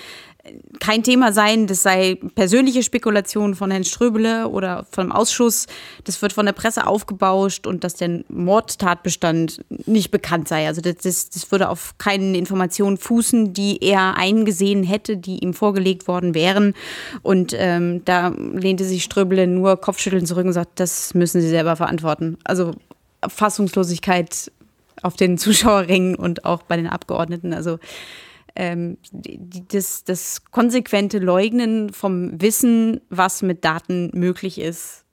äh, 0.43 0.53
kein 0.79 1.03
Thema 1.03 1.32
sein, 1.32 1.67
das 1.67 1.84
sei 1.84 2.19
persönliche 2.36 2.84
Spekulation 2.84 3.55
von 3.55 3.71
Herrn 3.71 3.84
Ströbele 3.84 4.49
oder 4.49 4.86
vom 4.91 5.12
Ausschuss, 5.12 5.67
das 6.03 6.21
wird 6.21 6.34
von 6.34 6.45
der 6.45 6.53
Presse 6.53 6.86
aufgebauscht 6.86 7.65
und 7.65 7.84
dass 7.84 7.95
der 7.95 8.23
Mordtatbestand 8.29 9.62
nicht 9.86 10.12
bekannt 10.12 10.47
sei. 10.47 10.67
Also 10.67 10.82
das, 10.82 10.97
das, 10.97 11.29
das 11.29 11.51
würde 11.51 11.69
auf 11.69 11.97
keinen 11.97 12.36
Informationen 12.36 12.97
fußen, 12.97 13.53
die 13.53 13.82
er 13.82 14.17
eingesehen 14.17 14.84
hätte, 14.84 15.17
die 15.17 15.39
ihm 15.39 15.53
vorgelegt 15.53 16.08
worden 16.08 16.36
wären. 16.36 16.73
Und 17.21 17.53
ähm, 17.58 18.03
da 18.05 18.29
lehnte 18.29 18.84
sich 18.84 19.03
Ströbele 19.03 19.47
nur 19.47 19.77
Kopfschütteln 19.77 20.25
zurück 20.25 20.45
und 20.45 20.53
sagt, 20.53 20.79
das 20.79 21.13
müssen 21.13 21.41
Sie 21.41 21.49
selber 21.49 21.75
verantworten. 21.75 22.38
Also 22.43 22.73
Fassungslosigkeit 23.27 24.51
auf 25.01 25.15
den 25.15 25.38
Zuschauerrängen 25.39 26.15
und 26.15 26.45
auch 26.45 26.63
bei 26.63 26.77
den 26.77 26.88
Abgeordneten. 26.88 27.53
Also 27.53 27.79
ähm, 28.55 28.97
das, 29.12 30.03
das 30.03 30.45
konsequente 30.51 31.19
Leugnen 31.19 31.93
vom 31.93 32.41
Wissen, 32.41 33.01
was 33.10 33.41
mit 33.41 33.63
Daten 33.63 34.12
möglich 34.13 34.60
ist. 34.60 35.05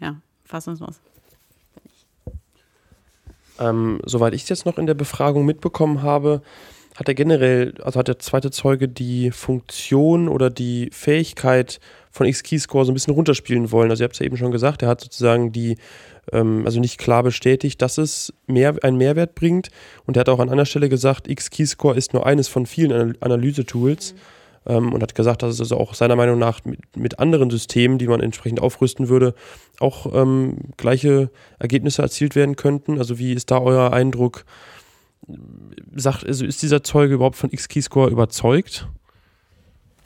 Ja, 0.00 0.16
fassungslos. 0.44 1.00
Ähm, 3.58 4.00
soweit 4.04 4.34
ich 4.34 4.42
es 4.42 4.48
jetzt 4.48 4.66
noch 4.66 4.78
in 4.78 4.86
der 4.86 4.94
Befragung 4.94 5.46
mitbekommen 5.46 6.02
habe, 6.02 6.42
hat 6.94 7.08
er 7.08 7.14
generell, 7.14 7.74
also 7.82 7.98
hat 7.98 8.08
der 8.08 8.18
zweite 8.18 8.50
Zeuge 8.50 8.88
die 8.88 9.30
Funktion 9.30 10.28
oder 10.28 10.50
die 10.50 10.88
Fähigkeit 10.92 11.78
von 12.10 12.26
X-Keyscore 12.26 12.86
so 12.86 12.92
ein 12.92 12.94
bisschen 12.94 13.14
runterspielen 13.14 13.70
wollen. 13.70 13.90
Also 13.90 14.02
ihr 14.02 14.06
habt 14.06 14.14
es 14.14 14.20
ja 14.20 14.26
eben 14.26 14.36
schon 14.36 14.50
gesagt, 14.50 14.82
er 14.82 14.88
hat 14.88 15.02
sozusagen 15.02 15.52
die, 15.52 15.76
ähm, 16.32 16.62
also 16.64 16.80
nicht 16.80 16.98
klar 16.98 17.22
bestätigt, 17.22 17.80
dass 17.82 17.98
es 17.98 18.32
mehr, 18.46 18.76
einen 18.82 18.96
Mehrwert 18.96 19.34
bringt. 19.34 19.70
Und 20.06 20.16
er 20.16 20.20
hat 20.20 20.28
auch 20.28 20.40
an 20.40 20.50
einer 20.50 20.66
Stelle 20.66 20.88
gesagt, 20.88 21.28
X-Keyscore 21.28 21.96
ist 21.96 22.14
nur 22.14 22.26
eines 22.26 22.48
von 22.48 22.66
vielen 22.66 23.20
Analyse-Tools. 23.20 24.12
Mhm. 24.12 24.18
Ähm, 24.68 24.92
und 24.92 25.02
hat 25.02 25.14
gesagt, 25.14 25.42
dass 25.42 25.54
es 25.54 25.60
also 25.60 25.76
auch 25.76 25.94
seiner 25.94 26.16
Meinung 26.16 26.38
nach 26.38 26.64
mit, 26.64 26.96
mit 26.96 27.18
anderen 27.20 27.50
Systemen, 27.50 27.98
die 27.98 28.08
man 28.08 28.20
entsprechend 28.20 28.60
aufrüsten 28.60 29.08
würde, 29.08 29.34
auch 29.78 30.12
ähm, 30.12 30.56
gleiche 30.76 31.30
Ergebnisse 31.60 32.02
erzielt 32.02 32.34
werden 32.34 32.56
könnten. 32.56 32.98
Also 32.98 33.18
wie 33.18 33.32
ist 33.32 33.50
da 33.52 33.60
euer 33.60 33.92
Eindruck? 33.92 34.44
Sagt, 35.94 36.26
also 36.26 36.44
ist 36.44 36.62
dieser 36.62 36.82
Zeuge 36.82 37.14
überhaupt 37.14 37.36
von 37.36 37.52
X-Keyscore 37.52 38.10
überzeugt? 38.10 38.88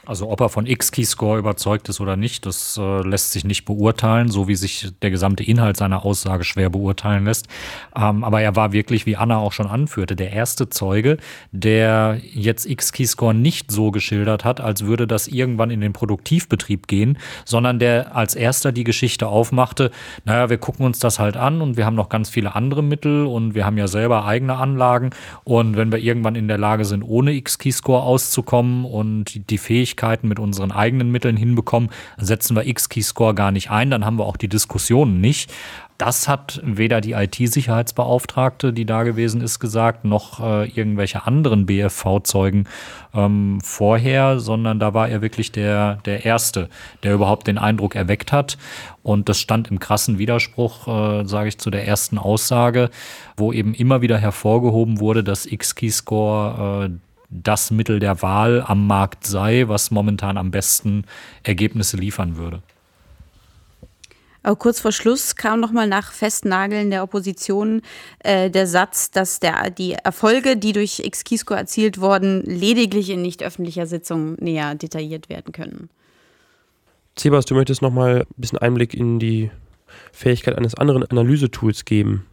Also 0.06 0.30
ob 0.30 0.40
er 0.40 0.48
von 0.48 0.66
X-Keyscore 0.66 1.38
überzeugt 1.38 1.90
ist 1.90 2.00
oder 2.00 2.16
nicht, 2.16 2.46
das 2.46 2.78
äh, 2.78 3.06
lässt 3.06 3.32
sich 3.32 3.44
nicht 3.44 3.66
beurteilen, 3.66 4.30
so 4.30 4.48
wie 4.48 4.54
sich 4.54 4.90
der 5.02 5.10
gesamte 5.10 5.44
Inhalt 5.44 5.76
seiner 5.76 6.06
Aussage 6.06 6.44
schwer 6.44 6.70
beurteilen 6.70 7.26
lässt. 7.26 7.48
Ähm, 7.94 8.24
aber 8.24 8.40
er 8.40 8.56
war 8.56 8.72
wirklich, 8.72 9.04
wie 9.04 9.16
Anna 9.16 9.36
auch 9.36 9.52
schon 9.52 9.66
anführte, 9.66 10.16
der 10.16 10.32
erste 10.32 10.70
Zeuge, 10.70 11.18
der 11.52 12.18
jetzt 12.32 12.64
X-Keyscore 12.64 13.34
nicht 13.34 13.70
so 13.70 13.90
geschildert 13.90 14.42
hat, 14.42 14.58
als 14.58 14.86
würde 14.86 15.06
das 15.06 15.28
irgendwann 15.28 15.70
in 15.70 15.82
den 15.82 15.92
Produktivbetrieb 15.92 16.86
gehen, 16.86 17.18
sondern 17.44 17.78
der 17.78 18.16
als 18.16 18.34
erster 18.34 18.72
die 18.72 18.84
Geschichte 18.84 19.28
aufmachte, 19.28 19.90
naja, 20.24 20.48
wir 20.48 20.58
gucken 20.58 20.86
uns 20.86 20.98
das 20.98 21.18
halt 21.18 21.36
an 21.36 21.60
und 21.60 21.76
wir 21.76 21.84
haben 21.84 21.96
noch 21.96 22.08
ganz 22.08 22.30
viele 22.30 22.54
andere 22.54 22.82
Mittel 22.82 23.26
und 23.26 23.54
wir 23.54 23.66
haben 23.66 23.76
ja 23.76 23.86
selber 23.86 24.24
eigene 24.24 24.56
Anlagen 24.56 25.10
und 25.44 25.76
wenn 25.76 25.92
wir 25.92 25.98
irgendwann 25.98 26.36
in 26.36 26.48
der 26.48 26.58
Lage 26.58 26.86
sind, 26.86 27.02
ohne 27.02 27.32
X-Keyscore 27.34 28.02
auszukommen 28.02 28.86
und 28.86 29.50
die 29.50 29.58
Fähigkeit 29.58 29.89
Möglichkeiten 29.90 30.28
mit 30.28 30.38
unseren 30.38 30.70
eigenen 30.70 31.10
Mitteln 31.10 31.36
hinbekommen, 31.36 31.90
setzen 32.16 32.54
wir 32.54 32.66
X-Key-Score 32.66 33.34
gar 33.34 33.50
nicht 33.50 33.70
ein, 33.70 33.90
dann 33.90 34.04
haben 34.04 34.18
wir 34.18 34.24
auch 34.24 34.36
die 34.36 34.48
Diskussionen 34.48 35.20
nicht. 35.20 35.52
Das 35.98 36.28
hat 36.28 36.62
weder 36.64 37.02
die 37.02 37.12
IT-Sicherheitsbeauftragte, 37.12 38.72
die 38.72 38.86
da 38.86 39.02
gewesen 39.02 39.42
ist, 39.42 39.58
gesagt, 39.58 40.06
noch 40.06 40.40
äh, 40.40 40.66
irgendwelche 40.68 41.26
anderen 41.26 41.66
BFV-Zeugen 41.66 42.66
ähm, 43.12 43.58
vorher, 43.62 44.40
sondern 44.40 44.78
da 44.78 44.94
war 44.94 45.08
er 45.08 45.20
wirklich 45.20 45.52
der, 45.52 45.96
der 46.06 46.24
Erste, 46.24 46.70
der 47.02 47.12
überhaupt 47.12 47.48
den 47.48 47.58
Eindruck 47.58 47.96
erweckt 47.96 48.32
hat. 48.32 48.56
Und 49.02 49.28
das 49.28 49.38
stand 49.40 49.70
im 49.70 49.78
krassen 49.78 50.18
Widerspruch, 50.18 50.88
äh, 50.88 51.26
sage 51.26 51.48
ich, 51.48 51.58
zu 51.58 51.70
der 51.70 51.86
ersten 51.86 52.16
Aussage, 52.16 52.88
wo 53.36 53.52
eben 53.52 53.74
immer 53.74 54.00
wieder 54.00 54.16
hervorgehoben 54.16 55.00
wurde, 55.00 55.22
dass 55.22 55.44
X-Key-Score 55.44 56.88
äh, 56.88 57.09
das 57.30 57.70
Mittel 57.70 58.00
der 58.00 58.22
Wahl 58.22 58.62
am 58.66 58.86
Markt 58.86 59.26
sei, 59.26 59.68
was 59.68 59.90
momentan 59.90 60.36
am 60.36 60.50
besten 60.50 61.04
Ergebnisse 61.42 61.96
liefern 61.96 62.36
würde. 62.36 62.62
Aber 64.42 64.56
kurz 64.56 64.80
vor 64.80 64.92
Schluss 64.92 65.36
kam 65.36 65.60
nochmal 65.60 65.86
nach 65.86 66.12
Festnageln 66.12 66.90
der 66.90 67.02
Opposition 67.02 67.82
äh, 68.20 68.50
der 68.50 68.66
Satz, 68.66 69.10
dass 69.10 69.38
der, 69.38 69.70
die 69.70 69.92
Erfolge, 69.92 70.56
die 70.56 70.72
durch 70.72 71.00
X-Kisco 71.00 71.52
erzielt 71.52 72.00
wurden, 72.00 72.42
lediglich 72.44 73.10
in 73.10 73.20
nicht 73.20 73.42
öffentlicher 73.42 73.86
Sitzung 73.86 74.36
näher 74.40 74.74
detailliert 74.74 75.28
werden 75.28 75.52
können. 75.52 75.90
Sebas, 77.18 77.44
du 77.44 77.54
möchtest 77.54 77.82
nochmal 77.82 78.20
ein 78.20 78.26
bisschen 78.36 78.58
Einblick 78.58 78.94
in 78.94 79.18
die 79.18 79.50
Fähigkeit 80.12 80.56
eines 80.56 80.74
anderen 80.74 81.04
Analysetools 81.04 81.84
geben. 81.84 82.24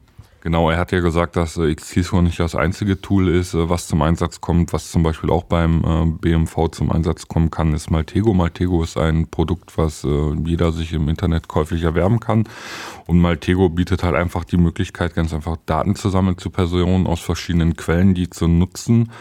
Genau, 0.48 0.70
er 0.70 0.78
hat 0.78 0.94
ja 0.94 1.02
gesagt, 1.02 1.36
dass 1.36 1.58
äh, 1.58 1.76
XKeyscore 1.76 2.24
nicht 2.24 2.40
das 2.40 2.56
einzige 2.56 3.02
Tool 3.02 3.28
ist, 3.28 3.54
äh, 3.54 3.68
was 3.68 3.86
zum 3.86 4.02
Einsatz 4.02 4.40
kommt. 4.40 4.72
Was 4.72 4.92
zum 4.92 5.04
Beispiel 5.04 5.30
auch 5.30 5.44
beim 5.44 5.84
äh, 5.84 6.06
BMV 6.06 6.70
zum 6.72 6.90
Einsatz 6.90 7.28
kommen 7.28 7.52
kann, 7.52 7.74
ist 7.74 7.92
Maltego. 7.92 8.34
Maltego 8.34 8.82
ist 8.82 8.98
ein 8.98 9.28
Produkt, 9.28 9.78
was 9.78 10.06
äh, 10.06 10.34
jeder 10.46 10.72
sich 10.72 10.94
im 10.94 11.10
Internet 11.10 11.50
käuflich 11.50 11.84
erwerben 11.84 12.22
kann. 12.22 12.48
Und 13.08 13.20
Maltego 13.20 13.68
bietet 13.68 14.04
halt 14.04 14.16
einfach 14.16 14.46
die 14.46 14.56
Möglichkeit, 14.56 15.16
ganz 15.16 15.34
einfach 15.34 15.58
Daten 15.66 15.96
zu 15.96 16.08
sammeln 16.08 16.38
zu 16.38 16.50
Personen 16.50 17.08
aus 17.08 17.20
verschiedenen 17.20 17.76
Quellen, 17.76 18.14
die 18.14 18.30
zu 18.30 18.48
nutzen 18.48 19.12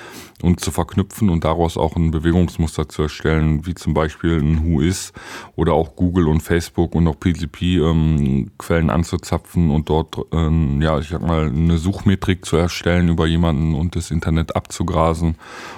und 0.42 0.60
zu 0.60 0.70
verknüpfen 0.70 1.30
und 1.30 1.44
daraus 1.44 1.76
auch 1.76 1.96
ein 1.96 2.10
Bewegungsmuster 2.10 2.88
zu 2.88 3.02
erstellen, 3.02 3.66
wie 3.66 3.74
zum 3.74 3.94
Beispiel 3.94 4.38
ein 4.38 4.64
Whois 4.64 5.12
oder 5.56 5.72
auch 5.72 5.96
Google 5.96 6.28
und 6.28 6.40
Facebook 6.40 6.94
und 6.94 7.08
auch 7.08 7.18
PCP 7.18 7.78
ähm, 7.78 8.50
Quellen 8.58 8.90
anzuzapfen 8.90 9.70
und 9.70 9.88
dort, 9.88 10.18
ähm, 10.32 10.80
ja, 10.82 10.98
ich 10.98 11.12
sag 11.16 11.26
mal, 11.26 11.46
eine 11.46 11.78
Suchmetrik 11.78 12.44
zu 12.44 12.56
erstellen 12.56 13.08
über 13.08 13.26
jemanden 13.26 13.74
und 13.74 13.96
das 13.96 14.10
Internet 14.10 14.54
abzugrasen, 14.54 15.36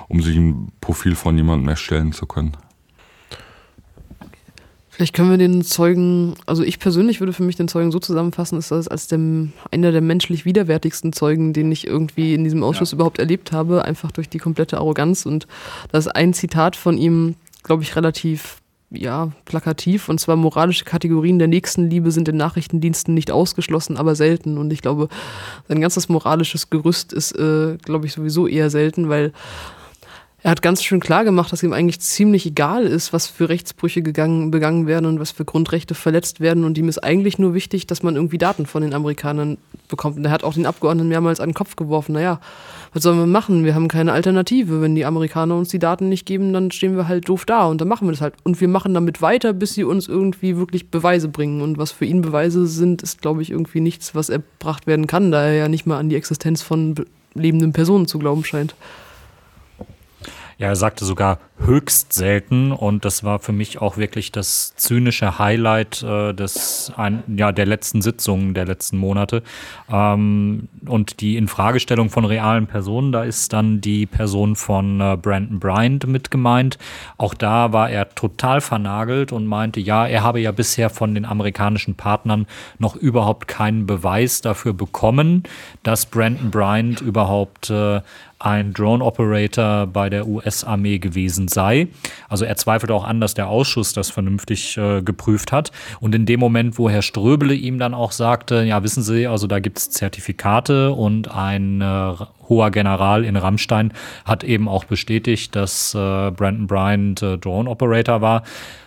um 0.08 0.20
sich 0.20 0.36
ein 0.36 0.72
Profil 0.80 1.14
von 1.14 1.36
jemandem 1.36 1.68
erstellen 1.68 2.12
zu 2.12 2.26
können. 2.26 2.56
Vielleicht 4.90 5.14
können 5.14 5.30
wir 5.30 5.38
den 5.38 5.62
Zeugen, 5.62 6.34
also 6.44 6.64
ich 6.64 6.80
persönlich 6.80 7.20
würde 7.20 7.32
für 7.32 7.44
mich 7.44 7.54
den 7.54 7.68
Zeugen 7.68 7.92
so 7.92 8.00
zusammenfassen, 8.00 8.58
ist 8.58 8.72
das 8.72 8.88
als 8.88 9.06
dem, 9.06 9.52
einer 9.70 9.92
der 9.92 10.00
menschlich 10.00 10.44
widerwärtigsten 10.44 11.12
Zeugen, 11.12 11.52
den 11.52 11.70
ich 11.70 11.86
irgendwie 11.86 12.34
in 12.34 12.42
diesem 12.42 12.64
Ausschuss 12.64 12.90
ja. 12.90 12.96
überhaupt 12.96 13.20
erlebt 13.20 13.52
habe, 13.52 13.84
einfach 13.84 14.10
durch 14.10 14.28
die 14.28 14.38
komplette 14.38 14.76
Arroganz. 14.76 15.24
Und 15.24 15.46
das 15.92 16.06
ist 16.06 16.16
ein 16.16 16.34
Zitat 16.34 16.74
von 16.74 16.98
ihm, 16.98 17.36
glaube 17.62 17.84
ich, 17.84 17.94
relativ 17.94 18.60
ja, 18.90 19.32
plakativ. 19.44 20.08
Und 20.08 20.18
zwar 20.18 20.36
moralische 20.36 20.84
Kategorien 20.84 21.38
der 21.38 21.48
Nächstenliebe 21.48 22.10
sind 22.10 22.28
in 22.28 22.36
Nachrichtendiensten 22.36 23.14
nicht 23.14 23.30
ausgeschlossen, 23.30 23.96
aber 23.96 24.14
selten. 24.14 24.58
Und 24.58 24.72
ich 24.72 24.82
glaube, 24.82 25.08
sein 25.68 25.80
ganzes 25.80 26.08
moralisches 26.08 26.70
Gerüst 26.70 27.12
ist, 27.12 27.32
äh, 27.32 27.76
glaube 27.82 28.06
ich, 28.06 28.12
sowieso 28.12 28.46
eher 28.46 28.70
selten, 28.70 29.08
weil 29.08 29.32
er 30.40 30.52
hat 30.52 30.62
ganz 30.62 30.84
schön 30.84 31.00
klar 31.00 31.24
gemacht, 31.24 31.52
dass 31.52 31.64
ihm 31.64 31.72
eigentlich 31.72 32.00
ziemlich 32.00 32.46
egal 32.46 32.84
ist, 32.84 33.12
was 33.12 33.26
für 33.26 33.48
Rechtsbrüche 33.48 34.02
gegangen, 34.02 34.52
begangen 34.52 34.86
werden 34.86 35.06
und 35.06 35.18
was 35.18 35.32
für 35.32 35.44
Grundrechte 35.44 35.96
verletzt 35.96 36.38
werden. 36.38 36.62
Und 36.62 36.78
ihm 36.78 36.88
ist 36.88 37.02
eigentlich 37.02 37.40
nur 37.40 37.54
wichtig, 37.54 37.88
dass 37.88 38.04
man 38.04 38.14
irgendwie 38.14 38.38
Daten 38.38 38.64
von 38.64 38.82
den 38.82 38.94
Amerikanern 38.94 39.58
bekommt. 39.88 40.16
Und 40.16 40.24
er 40.24 40.30
hat 40.30 40.44
auch 40.44 40.54
den 40.54 40.66
Abgeordneten 40.66 41.08
mehrmals 41.08 41.40
an 41.40 41.48
den 41.48 41.54
Kopf 41.54 41.74
geworfen. 41.74 42.12
Naja, 42.12 42.38
was 42.92 43.02
sollen 43.02 43.18
wir 43.18 43.26
machen? 43.26 43.64
Wir 43.64 43.74
haben 43.74 43.88
keine 43.88 44.12
Alternative. 44.12 44.80
Wenn 44.80 44.94
die 44.94 45.04
Amerikaner 45.04 45.56
uns 45.56 45.70
die 45.70 45.80
Daten 45.80 46.08
nicht 46.08 46.24
geben, 46.24 46.52
dann 46.52 46.70
stehen 46.70 46.96
wir 46.96 47.08
halt 47.08 47.28
doof 47.28 47.44
da 47.44 47.66
und 47.66 47.80
dann 47.80 47.88
machen 47.88 48.06
wir 48.06 48.12
das 48.12 48.20
halt. 48.20 48.34
Und 48.44 48.60
wir 48.60 48.68
machen 48.68 48.94
damit 48.94 49.20
weiter, 49.20 49.52
bis 49.52 49.74
sie 49.74 49.82
uns 49.82 50.06
irgendwie 50.06 50.56
wirklich 50.56 50.88
Beweise 50.88 51.26
bringen. 51.26 51.62
Und 51.62 51.78
was 51.78 51.90
für 51.90 52.04
ihn 52.04 52.22
Beweise 52.22 52.68
sind, 52.68 53.02
ist, 53.02 53.22
glaube 53.22 53.42
ich, 53.42 53.50
irgendwie 53.50 53.80
nichts, 53.80 54.14
was 54.14 54.28
erbracht 54.28 54.86
werden 54.86 55.08
kann, 55.08 55.32
da 55.32 55.42
er 55.42 55.54
ja 55.54 55.68
nicht 55.68 55.84
mal 55.84 55.98
an 55.98 56.08
die 56.08 56.16
Existenz 56.16 56.62
von 56.62 56.94
lebenden 57.34 57.72
Personen 57.72 58.06
zu 58.06 58.20
glauben 58.20 58.44
scheint. 58.44 58.76
Ja, 60.58 60.66
er 60.66 60.76
sagte 60.76 61.04
sogar 61.04 61.38
höchst 61.58 62.12
selten 62.12 62.72
und 62.72 63.04
das 63.04 63.22
war 63.22 63.38
für 63.38 63.52
mich 63.52 63.80
auch 63.80 63.96
wirklich 63.96 64.32
das 64.32 64.74
zynische 64.74 65.38
Highlight 65.38 66.02
äh, 66.02 66.32
des, 66.32 66.92
ein, 66.96 67.22
ja, 67.36 67.52
der 67.52 67.66
letzten 67.66 68.02
Sitzungen 68.02 68.54
der 68.54 68.64
letzten 68.64 68.96
Monate. 68.96 69.44
Ähm, 69.88 70.68
und 70.84 71.20
die 71.20 71.36
Infragestellung 71.36 72.10
von 72.10 72.24
realen 72.24 72.66
Personen, 72.66 73.12
da 73.12 73.22
ist 73.22 73.52
dann 73.52 73.80
die 73.80 74.06
Person 74.06 74.56
von 74.56 75.00
äh, 75.00 75.16
Brandon 75.20 75.60
Bryant 75.60 76.08
mit 76.08 76.32
gemeint. 76.32 76.76
Auch 77.18 77.34
da 77.34 77.72
war 77.72 77.90
er 77.90 78.08
total 78.16 78.60
vernagelt 78.60 79.30
und 79.30 79.46
meinte, 79.46 79.78
ja, 79.78 80.08
er 80.08 80.24
habe 80.24 80.40
ja 80.40 80.50
bisher 80.50 80.90
von 80.90 81.14
den 81.14 81.24
amerikanischen 81.24 81.94
Partnern 81.94 82.46
noch 82.80 82.96
überhaupt 82.96 83.46
keinen 83.46 83.86
Beweis 83.86 84.40
dafür 84.40 84.72
bekommen, 84.72 85.44
dass 85.84 86.06
Brandon 86.06 86.50
Bryant 86.50 87.00
überhaupt 87.00 87.70
äh, 87.70 88.00
ein 88.38 88.72
Drone-Operator 88.72 89.86
bei 89.86 90.08
der 90.08 90.26
US-Armee 90.26 90.98
gewesen 90.98 91.48
sei. 91.48 91.88
Also 92.28 92.44
er 92.44 92.56
zweifelt 92.56 92.92
auch 92.92 93.04
an, 93.04 93.20
dass 93.20 93.34
der 93.34 93.48
Ausschuss 93.48 93.92
das 93.92 94.10
vernünftig 94.10 94.76
äh, 94.76 95.02
geprüft 95.02 95.50
hat. 95.50 95.72
Und 96.00 96.14
in 96.14 96.26
dem 96.26 96.38
Moment, 96.38 96.78
wo 96.78 96.88
Herr 96.88 97.02
Ströbele 97.02 97.54
ihm 97.54 97.78
dann 97.78 97.94
auch 97.94 98.12
sagte, 98.12 98.62
ja, 98.62 98.82
wissen 98.82 99.02
Sie, 99.02 99.26
also 99.26 99.46
da 99.46 99.58
gibt 99.58 99.78
es 99.78 99.90
Zertifikate 99.90 100.92
und 100.92 101.28
ein 101.28 101.80
äh, 101.80 102.14
hoher 102.48 102.70
General 102.70 103.24
in 103.24 103.36
Rammstein 103.36 103.92
hat 104.24 104.44
eben 104.44 104.68
auch 104.68 104.84
bestätigt, 104.84 105.56
dass 105.56 105.94
äh, 105.94 106.30
Brandon 106.30 106.66
Bryant 106.66 107.22
äh, 107.22 107.38
Drone-Operator 107.38 108.20
war, 108.20 108.42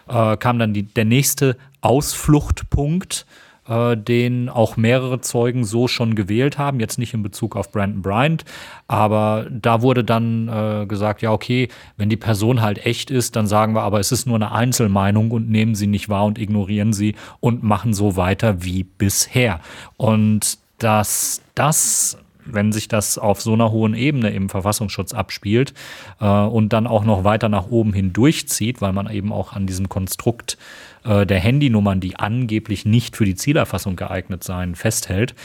äh, 0.08 0.38
kam 0.38 0.60
dann 0.60 0.74
die, 0.74 0.84
der 0.84 1.06
nächste 1.06 1.58
Ausfluchtpunkt 1.82 3.26
äh, 3.72 3.96
den 3.96 4.50
auch 4.50 4.76
mehrere 4.76 5.22
Zeugen 5.22 5.64
so 5.64 5.88
schon 5.88 6.16
gewählt 6.16 6.58
haben. 6.58 6.80
Jetzt 6.80 7.00
nicht 7.00 7.14
in 7.14 7.24
Bezug 7.24 7.56
auf 7.56 7.72
Brandon 7.72 8.02
Bryant, 8.02 8.44
aber 8.88 9.48
da 9.50 9.82
wurde 9.82 10.04
dann 10.04 10.50
äh, 10.50 10.86
gesagt, 10.86 11.22
ja, 11.22 11.32
okay, 11.32 11.70
wenn 11.96 12.10
die 12.10 12.18
Person 12.18 12.62
halt 12.62 12.86
echt 12.86 13.10
ist, 13.10 13.36
dann 13.36 13.48
sagen 13.48 13.74
wir 13.74 13.84
aber, 13.84 14.00
es 14.00 14.12
ist 14.12 14.28
nur 14.28 14.36
eine 14.36 14.52
Einzelmeinung 14.52 15.32
und 15.32 15.50
nehmen 15.50 15.76
sie 15.76 15.88
nicht 15.88 16.10
wahr 16.10 16.26
und 16.26 16.38
ignorieren 16.38 16.92
sie 16.92 17.16
und 17.40 17.64
machen 17.64 17.94
so 17.94 18.18
weiter 18.18 18.64
wie 18.64 18.84
bisher. 18.84 19.62
Und 19.98 20.58
dass 20.80 21.42
das 21.56 22.18
wenn 22.44 22.72
sich 22.72 22.88
das 22.88 23.20
auf 23.20 23.40
so 23.40 23.54
einer 23.54 23.72
hohen 23.72 23.94
Ebene 23.94 24.32
im 24.32 24.50
Verfassungsschutz 24.50 25.14
abspielt 25.14 25.74
äh, 26.20 26.26
und 26.26 26.74
dann 26.74 26.88
auch 26.88 27.04
noch 27.04 27.24
weiter 27.24 27.50
nach 27.50 27.68
oben 27.68 27.94
hin 27.94 28.14
durchzieht, 28.14 28.82
weil 28.82 28.94
man 28.94 29.10
eben 29.10 29.32
auch 29.32 29.54
an 29.54 29.68
diesem 29.68 29.90
Konstrukt 29.90 30.58
äh, 31.04 31.26
der 31.26 31.40
Handynummern, 31.40 32.00
die 32.00 32.18
angeblich 32.18 32.86
nicht 32.86 33.16
für 33.18 33.26
die 33.26 33.36
Zielerfassung 33.36 33.96
geeignet 33.96 34.44
seien, 34.44 34.76
festhält, 34.76 35.36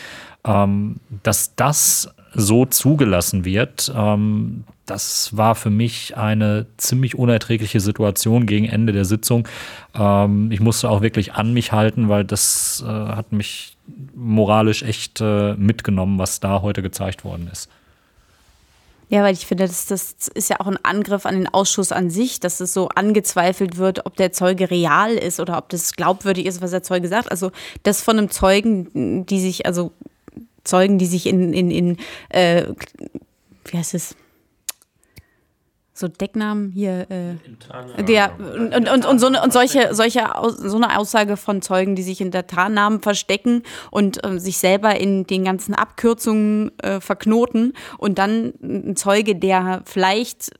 ähm, 0.44 0.96
dass 1.22 1.54
das 1.54 2.14
so 2.34 2.66
zugelassen 2.66 3.44
wird, 3.44 3.92
ähm, 3.94 4.64
das 4.86 5.36
war 5.36 5.56
für 5.56 5.70
mich 5.70 6.16
eine 6.16 6.66
ziemlich 6.76 7.16
unerträgliche 7.16 7.80
Situation 7.80 8.46
gegen 8.46 8.66
Ende 8.66 8.92
der 8.92 9.04
Sitzung. 9.04 9.48
Ähm, 9.94 10.50
ich 10.52 10.60
musste 10.60 10.88
auch 10.88 11.02
wirklich 11.02 11.34
an 11.34 11.52
mich 11.52 11.72
halten, 11.72 12.08
weil 12.08 12.24
das 12.24 12.84
äh, 12.86 12.90
hat 12.90 13.32
mich 13.32 13.76
moralisch 14.14 14.82
echt 14.82 15.20
äh, 15.20 15.54
mitgenommen, 15.54 16.18
was 16.18 16.40
da 16.40 16.62
heute 16.62 16.82
gezeigt 16.82 17.24
worden 17.24 17.48
ist. 17.52 17.68
Ja, 19.08 19.22
weil 19.22 19.34
ich 19.34 19.46
finde, 19.46 19.66
das, 19.66 19.86
das 19.86 20.16
ist 20.34 20.50
ja 20.50 20.58
auch 20.58 20.66
ein 20.66 20.84
Angriff 20.84 21.26
an 21.26 21.36
den 21.36 21.46
Ausschuss 21.46 21.92
an 21.92 22.10
sich, 22.10 22.40
dass 22.40 22.58
es 22.58 22.72
so 22.72 22.88
angezweifelt 22.88 23.76
wird, 23.76 24.04
ob 24.04 24.16
der 24.16 24.32
Zeuge 24.32 24.68
real 24.70 25.12
ist 25.12 25.38
oder 25.38 25.58
ob 25.58 25.68
das 25.68 25.92
glaubwürdig 25.92 26.46
ist, 26.46 26.60
was 26.60 26.72
der 26.72 26.82
Zeuge 26.82 27.06
sagt. 27.06 27.30
Also 27.30 27.52
das 27.84 28.02
von 28.02 28.18
einem 28.18 28.30
Zeugen, 28.30 29.24
die 29.26 29.40
sich, 29.40 29.64
also 29.64 29.92
Zeugen, 30.64 30.98
die 30.98 31.06
sich 31.06 31.26
in, 31.26 31.52
in, 31.52 31.70
in 31.70 31.96
äh, 32.30 32.66
wie 33.66 33.78
heißt 33.78 33.94
es? 33.94 34.16
So 35.98 36.08
Decknamen 36.08 36.70
hier. 36.70 37.06
Äh, 37.10 38.02
der, 38.02 38.38
und, 38.38 38.88
und, 38.88 39.06
und, 39.06 39.18
so 39.18 39.26
eine, 39.26 39.42
und 39.42 39.52
solche, 39.52 39.94
solche 39.94 40.28
so 40.56 40.76
eine 40.76 40.98
Aussage 40.98 41.36
von 41.36 41.62
Zeugen, 41.62 41.96
die 41.96 42.02
sich 42.02 42.18
hinter 42.18 42.46
Tarnnamen 42.46 43.00
verstecken 43.00 43.62
und 43.90 44.24
äh, 44.24 44.38
sich 44.38 44.58
selber 44.58 44.98
in 44.98 45.26
den 45.26 45.44
ganzen 45.44 45.74
Abkürzungen 45.74 46.78
äh, 46.80 47.00
verknoten 47.00 47.72
und 47.98 48.18
dann 48.18 48.52
ein 48.62 48.96
Zeuge, 48.96 49.36
der 49.36 49.82
vielleicht 49.84 50.50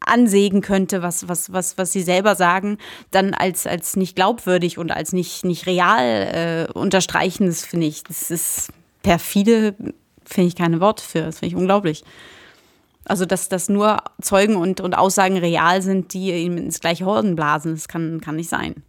ansägen 0.00 0.62
könnte, 0.62 1.02
was, 1.02 1.28
was, 1.28 1.52
was, 1.52 1.78
was 1.78 1.92
sie 1.92 2.02
selber 2.02 2.34
sagen, 2.34 2.78
dann 3.10 3.34
als, 3.34 3.66
als 3.66 3.96
nicht 3.96 4.16
glaubwürdig 4.16 4.78
und 4.78 4.90
als 4.90 5.12
nicht, 5.12 5.44
nicht 5.44 5.66
real 5.66 6.68
äh, 6.68 6.72
unterstreichen, 6.72 7.46
das 7.46 7.64
finde 7.64 7.86
ich, 7.86 8.02
das 8.02 8.30
ist 8.30 8.72
perfide, 9.02 9.74
finde 10.24 10.48
ich 10.48 10.56
keine 10.56 10.80
Worte 10.80 11.04
für, 11.04 11.20
das 11.20 11.38
finde 11.38 11.54
ich 11.54 11.60
unglaublich. 11.60 12.04
Also, 13.04 13.26
dass, 13.26 13.48
dass 13.48 13.68
nur 13.68 13.98
Zeugen 14.20 14.56
und, 14.56 14.80
und 14.80 14.94
Aussagen 14.94 15.36
real 15.36 15.82
sind, 15.82 16.14
die 16.14 16.32
ihm 16.32 16.56
ins 16.56 16.80
gleiche 16.80 17.04
Horden 17.04 17.34
blasen, 17.34 17.72
das 17.74 17.88
kann, 17.88 18.20
kann 18.20 18.36
nicht 18.36 18.48
sein. 18.48 18.82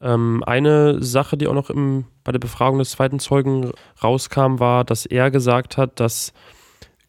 Ähm, 0.00 0.42
eine 0.46 1.02
Sache, 1.02 1.36
die 1.36 1.46
auch 1.46 1.54
noch 1.54 1.70
im, 1.70 2.04
bei 2.24 2.32
der 2.32 2.38
Befragung 2.38 2.78
des 2.78 2.90
zweiten 2.90 3.18
Zeugen 3.18 3.72
rauskam, 4.02 4.58
war, 4.58 4.84
dass 4.84 5.06
er 5.06 5.30
gesagt 5.30 5.76
hat, 5.76 6.00
dass 6.00 6.32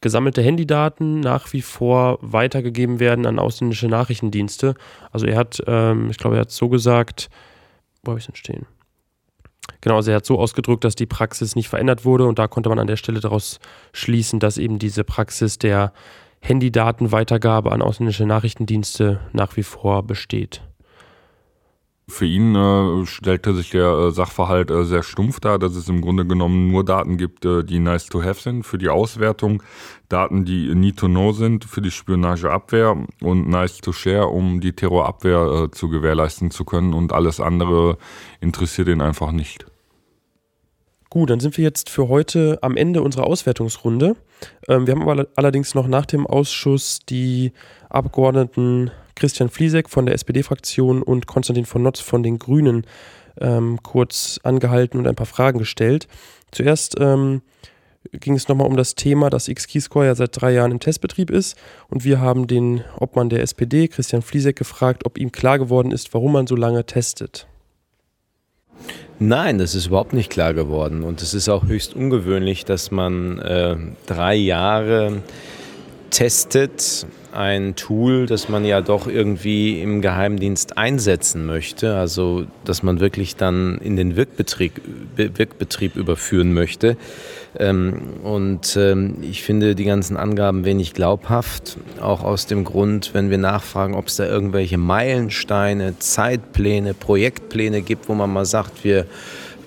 gesammelte 0.01 0.41
Handydaten 0.41 1.19
nach 1.19 1.53
wie 1.53 1.61
vor 1.61 2.17
weitergegeben 2.21 2.99
werden 2.99 3.25
an 3.25 3.39
ausländische 3.39 3.87
Nachrichtendienste. 3.87 4.73
Also 5.11 5.27
er 5.27 5.37
hat, 5.37 5.61
ähm, 5.67 6.09
ich 6.09 6.17
glaube, 6.17 6.37
er 6.37 6.41
hat 6.41 6.51
so 6.51 6.69
gesagt, 6.69 7.29
wo 8.03 8.11
habe 8.11 8.19
ich 8.19 8.25
denn 8.25 8.35
stehen? 8.35 8.65
Genau, 9.81 9.95
also 9.95 10.11
er 10.11 10.17
hat 10.17 10.25
so 10.25 10.39
ausgedrückt, 10.39 10.83
dass 10.83 10.95
die 10.95 11.05
Praxis 11.05 11.55
nicht 11.55 11.69
verändert 11.69 12.05
wurde 12.05 12.25
und 12.25 12.39
da 12.39 12.47
konnte 12.47 12.69
man 12.69 12.79
an 12.79 12.87
der 12.87 12.97
Stelle 12.97 13.19
daraus 13.19 13.59
schließen, 13.93 14.39
dass 14.39 14.57
eben 14.57 14.79
diese 14.79 15.03
Praxis 15.03 15.57
der 15.57 15.93
Handydatenweitergabe 16.41 17.71
an 17.71 17.81
ausländische 17.81 18.25
Nachrichtendienste 18.25 19.19
nach 19.31 19.57
wie 19.57 19.63
vor 19.63 20.03
besteht. 20.03 20.61
Für 22.11 22.25
ihn 22.25 22.55
äh, 22.55 23.05
stellte 23.05 23.53
sich 23.53 23.69
der 23.69 23.87
äh, 23.87 24.11
Sachverhalt 24.11 24.69
äh, 24.69 24.83
sehr 24.83 25.01
stumpf 25.01 25.39
dar, 25.39 25.57
dass 25.57 25.75
es 25.75 25.87
im 25.87 26.01
Grunde 26.01 26.25
genommen 26.25 26.69
nur 26.69 26.83
Daten 26.83 27.15
gibt, 27.15 27.45
äh, 27.45 27.63
die 27.63 27.79
nice 27.79 28.07
to 28.07 28.21
have 28.21 28.41
sind 28.41 28.63
für 28.63 28.77
die 28.77 28.89
Auswertung, 28.89 29.63
Daten, 30.09 30.43
die 30.43 30.75
need 30.75 30.97
to 30.97 31.07
know 31.07 31.31
sind 31.31 31.63
für 31.63 31.81
die 31.81 31.89
Spionageabwehr 31.89 32.97
und 33.21 33.47
nice 33.47 33.77
to 33.77 33.93
share, 33.93 34.27
um 34.27 34.59
die 34.59 34.73
Terrorabwehr 34.73 35.63
äh, 35.63 35.71
zu 35.71 35.87
gewährleisten 35.87 36.51
zu 36.51 36.65
können 36.65 36.93
und 36.93 37.13
alles 37.13 37.39
andere 37.39 37.97
interessiert 38.41 38.89
ihn 38.89 39.01
einfach 39.01 39.31
nicht. 39.31 39.65
Gut, 41.09 41.29
dann 41.29 41.39
sind 41.39 41.57
wir 41.57 41.63
jetzt 41.63 41.89
für 41.89 42.09
heute 42.09 42.59
am 42.61 42.75
Ende 42.75 43.01
unserer 43.01 43.25
Auswertungsrunde. 43.25 44.17
Ähm, 44.67 44.85
wir 44.85 44.95
haben 44.95 45.07
aber 45.07 45.27
allerdings 45.35 45.75
noch 45.75 45.87
nach 45.87 46.05
dem 46.05 46.27
Ausschuss 46.27 46.99
die 47.07 47.53
Abgeordneten 47.89 48.91
Christian 49.21 49.49
Fliesek 49.49 49.87
von 49.87 50.07
der 50.07 50.15
SPD-Fraktion 50.15 51.03
und 51.03 51.27
Konstantin 51.27 51.67
von 51.67 51.83
Notz 51.83 51.99
von 51.99 52.23
den 52.23 52.39
Grünen 52.39 52.87
ähm, 53.39 53.77
kurz 53.83 54.39
angehalten 54.41 54.97
und 54.97 55.05
ein 55.05 55.13
paar 55.13 55.27
Fragen 55.27 55.59
gestellt. 55.59 56.07
Zuerst 56.51 56.95
ähm, 56.99 57.43
ging 58.11 58.33
es 58.33 58.47
nochmal 58.47 58.65
um 58.65 58.75
das 58.75 58.95
Thema, 58.95 59.29
dass 59.29 59.47
X-Keyscore 59.47 60.07
ja 60.07 60.15
seit 60.15 60.41
drei 60.41 60.53
Jahren 60.53 60.71
im 60.71 60.79
Testbetrieb 60.79 61.29
ist 61.29 61.55
und 61.87 62.03
wir 62.03 62.19
haben 62.19 62.47
den 62.47 62.83
Obmann 62.97 63.29
der 63.29 63.43
SPD, 63.43 63.87
Christian 63.87 64.23
Fliesek, 64.23 64.55
gefragt, 64.55 65.05
ob 65.05 65.19
ihm 65.19 65.31
klar 65.31 65.59
geworden 65.59 65.91
ist, 65.91 66.15
warum 66.15 66.31
man 66.31 66.47
so 66.47 66.55
lange 66.55 66.83
testet. 66.87 67.45
Nein, 69.19 69.59
das 69.59 69.75
ist 69.75 69.85
überhaupt 69.85 70.13
nicht 70.13 70.31
klar 70.31 70.55
geworden 70.55 71.03
und 71.03 71.21
es 71.21 71.35
ist 71.35 71.47
auch 71.47 71.65
höchst 71.67 71.95
ungewöhnlich, 71.95 72.65
dass 72.65 72.89
man 72.89 73.37
äh, 73.37 73.77
drei 74.07 74.33
Jahre 74.33 75.21
testet 76.11 77.07
ein 77.33 77.75
Tool, 77.75 78.25
das 78.25 78.49
man 78.49 78.65
ja 78.65 78.81
doch 78.81 79.07
irgendwie 79.07 79.81
im 79.81 80.01
Geheimdienst 80.01 80.77
einsetzen 80.77 81.45
möchte, 81.45 81.95
also 81.95 82.45
dass 82.65 82.83
man 82.83 82.99
wirklich 82.99 83.37
dann 83.37 83.77
in 83.77 83.95
den 83.95 84.15
Wirkbetrieb, 84.15 84.81
Wirkbetrieb 85.15 85.95
überführen 85.95 86.53
möchte. 86.53 86.97
Ähm, 87.57 88.19
und 88.23 88.75
ähm, 88.77 89.17
ich 89.21 89.43
finde 89.43 89.75
die 89.75 89.85
ganzen 89.85 90.17
Angaben 90.17 90.65
wenig 90.65 90.93
glaubhaft, 90.93 91.77
auch 92.01 92.23
aus 92.23 92.45
dem 92.45 92.65
Grund, 92.65 93.11
wenn 93.13 93.29
wir 93.29 93.37
nachfragen, 93.37 93.95
ob 93.95 94.07
es 94.07 94.17
da 94.17 94.25
irgendwelche 94.25 94.77
Meilensteine, 94.77 95.97
Zeitpläne, 95.99 96.93
Projektpläne 96.93 97.81
gibt, 97.81 98.09
wo 98.09 98.13
man 98.13 98.31
mal 98.31 98.45
sagt, 98.45 98.83
wir 98.83 99.05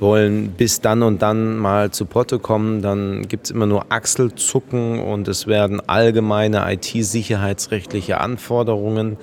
wollen 0.04 0.50
bis 0.50 0.82
dann 0.82 1.02
und 1.02 1.22
dann 1.22 1.56
mal 1.56 1.90
zu 1.90 2.04
Potte 2.04 2.38
kommen, 2.38 2.82
dann 2.82 3.26
gibt 3.26 3.46
es 3.46 3.50
immer 3.50 3.64
nur 3.64 3.86
Achselzucken 3.90 5.00
und 5.00 5.28
es 5.28 5.46
werden 5.46 5.80
allgemeine 5.88 6.70
IT-sicherheitsrechtliche 6.70 8.20
Anforderungen 8.20 9.16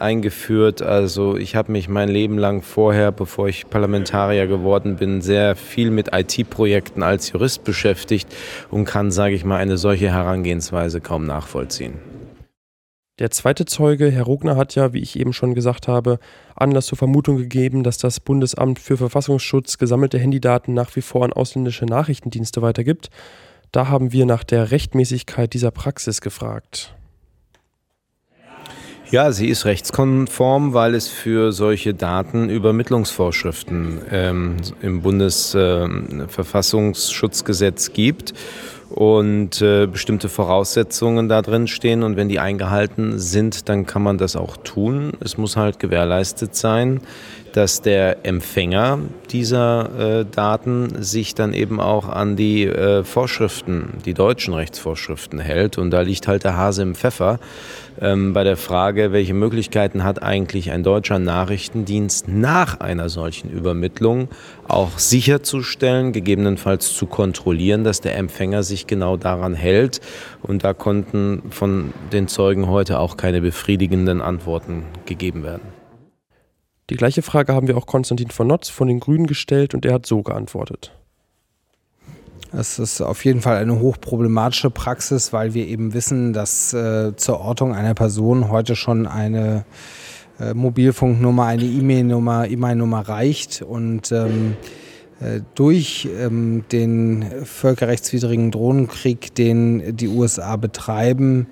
eingeführt. 0.00 0.82
Also 0.82 1.36
ich 1.36 1.54
habe 1.54 1.70
mich 1.70 1.88
mein 1.88 2.08
Leben 2.08 2.36
lang 2.36 2.62
vorher, 2.62 3.12
bevor 3.12 3.46
ich 3.46 3.70
Parlamentarier 3.70 4.48
geworden 4.48 4.96
bin, 4.96 5.22
sehr 5.22 5.54
viel 5.54 5.92
mit 5.92 6.10
IT-Projekten 6.12 7.04
als 7.04 7.30
Jurist 7.30 7.62
beschäftigt 7.62 8.28
und 8.72 8.86
kann, 8.86 9.12
sage 9.12 9.36
ich 9.36 9.44
mal, 9.44 9.58
eine 9.58 9.78
solche 9.78 10.10
Herangehensweise 10.10 11.00
kaum 11.00 11.26
nachvollziehen. 11.26 12.13
Der 13.20 13.30
zweite 13.30 13.64
Zeuge, 13.64 14.10
Herr 14.10 14.24
Rogner, 14.24 14.56
hat 14.56 14.74
ja, 14.74 14.92
wie 14.92 14.98
ich 14.98 15.16
eben 15.16 15.32
schon 15.32 15.54
gesagt 15.54 15.86
habe, 15.86 16.18
Anlass 16.56 16.86
zur 16.86 16.98
Vermutung 16.98 17.36
gegeben, 17.36 17.84
dass 17.84 17.96
das 17.96 18.18
Bundesamt 18.18 18.80
für 18.80 18.96
Verfassungsschutz 18.96 19.78
gesammelte 19.78 20.18
Handydaten 20.18 20.74
nach 20.74 20.96
wie 20.96 21.00
vor 21.00 21.24
an 21.24 21.32
ausländische 21.32 21.84
Nachrichtendienste 21.84 22.60
weitergibt. 22.60 23.10
Da 23.70 23.86
haben 23.86 24.10
wir 24.10 24.26
nach 24.26 24.42
der 24.42 24.72
Rechtmäßigkeit 24.72 25.54
dieser 25.54 25.70
Praxis 25.70 26.22
gefragt. 26.22 26.92
Ja, 29.12 29.30
sie 29.30 29.46
ist 29.46 29.64
rechtskonform, 29.64 30.74
weil 30.74 30.96
es 30.96 31.06
für 31.06 31.52
solche 31.52 31.94
Daten 31.94 32.48
Übermittlungsvorschriften 32.48 34.00
ähm, 34.10 34.56
im 34.82 35.02
Bundesverfassungsschutzgesetz 35.02 37.90
äh, 37.90 37.92
gibt 37.92 38.34
und 38.94 39.60
äh, 39.60 39.86
bestimmte 39.86 40.28
Voraussetzungen 40.28 41.28
da 41.28 41.42
drin 41.42 41.66
stehen 41.66 42.04
und 42.04 42.16
wenn 42.16 42.28
die 42.28 42.38
eingehalten 42.38 43.18
sind, 43.18 43.68
dann 43.68 43.86
kann 43.86 44.02
man 44.02 44.18
das 44.18 44.36
auch 44.36 44.56
tun. 44.56 45.14
Es 45.18 45.36
muss 45.36 45.56
halt 45.56 45.80
gewährleistet 45.80 46.54
sein, 46.54 47.00
dass 47.54 47.82
der 47.82 48.26
Empfänger 48.26 48.98
dieser 49.30 50.20
äh, 50.20 50.24
Daten 50.24 51.02
sich 51.02 51.36
dann 51.36 51.52
eben 51.52 51.78
auch 51.80 52.08
an 52.08 52.34
die 52.34 52.64
äh, 52.64 53.04
Vorschriften, 53.04 53.98
die 54.04 54.12
deutschen 54.12 54.54
Rechtsvorschriften 54.54 55.38
hält 55.38 55.78
und 55.78 55.92
da 55.92 56.00
liegt 56.00 56.26
halt 56.26 56.42
der 56.42 56.56
Hase 56.56 56.82
im 56.82 56.96
Pfeffer 56.96 57.38
ähm, 58.00 58.32
bei 58.32 58.42
der 58.42 58.56
Frage, 58.56 59.12
welche 59.12 59.34
Möglichkeiten 59.34 60.02
hat 60.02 60.20
eigentlich 60.20 60.72
ein 60.72 60.82
deutscher 60.82 61.20
Nachrichtendienst 61.20 62.26
nach 62.26 62.80
einer 62.80 63.08
solchen 63.08 63.50
Übermittlung 63.50 64.28
auch 64.66 64.98
sicherzustellen, 64.98 66.12
gegebenenfalls 66.12 66.92
zu 66.92 67.06
kontrollieren, 67.06 67.84
dass 67.84 68.00
der 68.00 68.16
Empfänger 68.16 68.64
sich 68.64 68.88
genau 68.88 69.16
daran 69.16 69.54
hält. 69.54 70.00
Und 70.42 70.64
da 70.64 70.74
konnten 70.74 71.42
von 71.50 71.92
den 72.12 72.26
Zeugen 72.26 72.68
heute 72.68 72.98
auch 72.98 73.16
keine 73.16 73.40
befriedigenden 73.40 74.20
Antworten 74.20 74.84
gegeben 75.06 75.44
werden. 75.44 75.83
Die 76.90 76.96
gleiche 76.96 77.22
Frage 77.22 77.54
haben 77.54 77.66
wir 77.66 77.76
auch 77.76 77.86
Konstantin 77.86 78.30
von 78.30 78.46
Notz 78.46 78.68
von 78.68 78.88
den 78.88 79.00
Grünen 79.00 79.26
gestellt 79.26 79.74
und 79.74 79.86
er 79.86 79.94
hat 79.94 80.06
so 80.06 80.22
geantwortet. 80.22 80.92
Es 82.52 82.78
ist 82.78 83.00
auf 83.00 83.24
jeden 83.24 83.40
Fall 83.40 83.56
eine 83.56 83.80
hochproblematische 83.80 84.70
Praxis, 84.70 85.32
weil 85.32 85.54
wir 85.54 85.66
eben 85.66 85.94
wissen, 85.94 86.32
dass 86.32 86.72
äh, 86.72 87.16
zur 87.16 87.40
Ortung 87.40 87.74
einer 87.74 87.94
Person 87.94 88.48
heute 88.48 88.76
schon 88.76 89.06
eine 89.06 89.64
äh, 90.38 90.54
Mobilfunknummer, 90.54 91.46
eine 91.46 91.64
E-Mail-Nummer, 91.64 92.48
E-Mail-Nummer 92.48 93.08
reicht 93.08 93.62
und 93.62 94.12
ähm, 94.12 94.56
äh, 95.20 95.40
durch 95.54 96.08
ähm, 96.20 96.64
den 96.70 97.24
völkerrechtswidrigen 97.44 98.50
Drohnenkrieg, 98.50 99.34
den 99.34 99.96
die 99.96 100.08
USA 100.08 100.56
betreiben, 100.56 101.46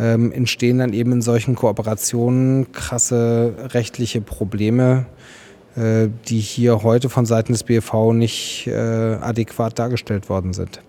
ähm, 0.00 0.32
entstehen 0.32 0.78
dann 0.78 0.94
eben 0.94 1.12
in 1.12 1.22
solchen 1.22 1.54
Kooperationen 1.54 2.72
krasse 2.72 3.54
rechtliche 3.74 4.22
Probleme, 4.22 5.06
äh, 5.76 6.08
die 6.28 6.40
hier 6.40 6.82
heute 6.82 7.10
von 7.10 7.26
Seiten 7.26 7.52
des 7.52 7.64
BFV 7.64 8.12
nicht 8.14 8.66
äh, 8.66 8.72
adäquat 8.72 9.78
dargestellt 9.78 10.28
worden 10.30 10.54
sind. 10.54 10.80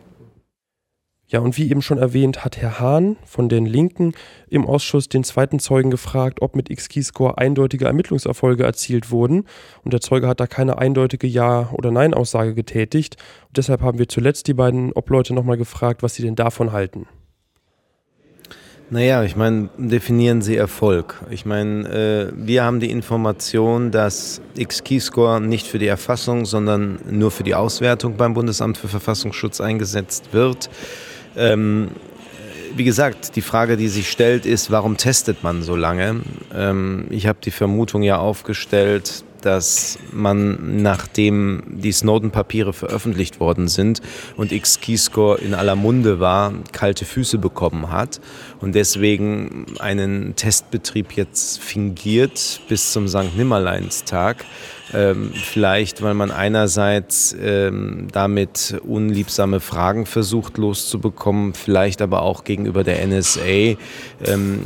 Ja, 1.27 1.39
und 1.39 1.57
wie 1.57 1.69
eben 1.69 1.81
schon 1.81 1.97
erwähnt, 1.97 2.43
hat 2.43 2.57
Herr 2.57 2.81
Hahn 2.81 3.15
von 3.25 3.47
den 3.47 3.65
Linken 3.65 4.13
im 4.49 4.65
Ausschuss 4.65 5.07
den 5.07 5.23
zweiten 5.23 5.59
Zeugen 5.59 5.89
gefragt, 5.89 6.41
ob 6.41 6.57
mit 6.57 6.69
X-Keyscore 6.69 7.37
eindeutige 7.37 7.85
Ermittlungserfolge 7.85 8.65
erzielt 8.65 9.11
wurden. 9.11 9.45
Und 9.85 9.93
der 9.93 10.01
Zeuge 10.01 10.27
hat 10.27 10.41
da 10.41 10.47
keine 10.47 10.77
eindeutige 10.77 11.27
Ja- 11.27 11.69
oder 11.71 11.89
Nein-Aussage 11.89 12.53
getätigt. 12.53 13.15
Und 13.47 13.55
deshalb 13.55 13.81
haben 13.81 13.97
wir 13.97 14.09
zuletzt 14.09 14.47
die 14.47 14.53
beiden 14.53 14.91
Obleute 14.91 15.33
nochmal 15.33 15.55
gefragt, 15.55 16.03
was 16.03 16.15
sie 16.15 16.23
denn 16.23 16.35
davon 16.35 16.73
halten. 16.73 17.07
Naja, 18.93 19.23
ich 19.23 19.37
meine, 19.37 19.69
definieren 19.77 20.41
Sie 20.41 20.57
Erfolg. 20.57 21.15
Ich 21.29 21.45
meine, 21.45 21.87
äh, 21.87 22.33
wir 22.35 22.65
haben 22.65 22.81
die 22.81 22.91
Information, 22.91 23.89
dass 23.89 24.41
X-Keyscore 24.57 25.39
nicht 25.39 25.65
für 25.65 25.79
die 25.79 25.87
Erfassung, 25.87 26.43
sondern 26.43 26.99
nur 27.09 27.31
für 27.31 27.43
die 27.43 27.55
Auswertung 27.55 28.17
beim 28.17 28.33
Bundesamt 28.33 28.77
für 28.77 28.89
Verfassungsschutz 28.89 29.61
eingesetzt 29.61 30.33
wird. 30.33 30.69
Ähm, 31.37 31.91
wie 32.75 32.83
gesagt, 32.83 33.37
die 33.37 33.41
Frage, 33.41 33.77
die 33.77 33.87
sich 33.87 34.11
stellt, 34.11 34.45
ist, 34.45 34.71
warum 34.71 34.97
testet 34.97 35.41
man 35.41 35.61
so 35.61 35.77
lange? 35.77 36.19
Ähm, 36.53 37.05
ich 37.11 37.27
habe 37.27 37.39
die 37.41 37.51
Vermutung 37.51 38.03
ja 38.03 38.17
aufgestellt, 38.17 39.23
dass 39.41 39.99
man, 40.11 40.81
nachdem 40.81 41.63
die 41.67 41.91
Snowden-Papiere 41.91 42.73
veröffentlicht 42.73 43.39
worden 43.39 43.67
sind 43.67 44.01
und 44.37 44.51
X-Keyscore 44.51 45.39
in 45.39 45.53
aller 45.53 45.75
Munde 45.75 46.19
war, 46.19 46.53
kalte 46.71 47.05
Füße 47.05 47.37
bekommen 47.37 47.91
hat 47.91 48.21
und 48.59 48.75
deswegen 48.75 49.65
einen 49.79 50.35
Testbetrieb 50.35 51.13
jetzt 51.13 51.59
fingiert 51.59 52.61
bis 52.67 52.91
zum 52.91 53.07
St. 53.07 53.35
Nimmerleinstag 53.35 54.45
ähm, 54.93 55.31
vielleicht, 55.33 56.01
weil 56.01 56.13
man 56.13 56.31
einerseits 56.31 57.35
ähm, 57.41 58.07
damit 58.11 58.79
unliebsame 58.85 59.59
Fragen 59.59 60.05
versucht 60.05 60.57
loszubekommen, 60.57 61.53
vielleicht 61.53 62.01
aber 62.01 62.21
auch 62.23 62.43
gegenüber 62.43 62.83
der 62.83 63.05
NSA 63.05 63.77
ähm, 64.25 64.61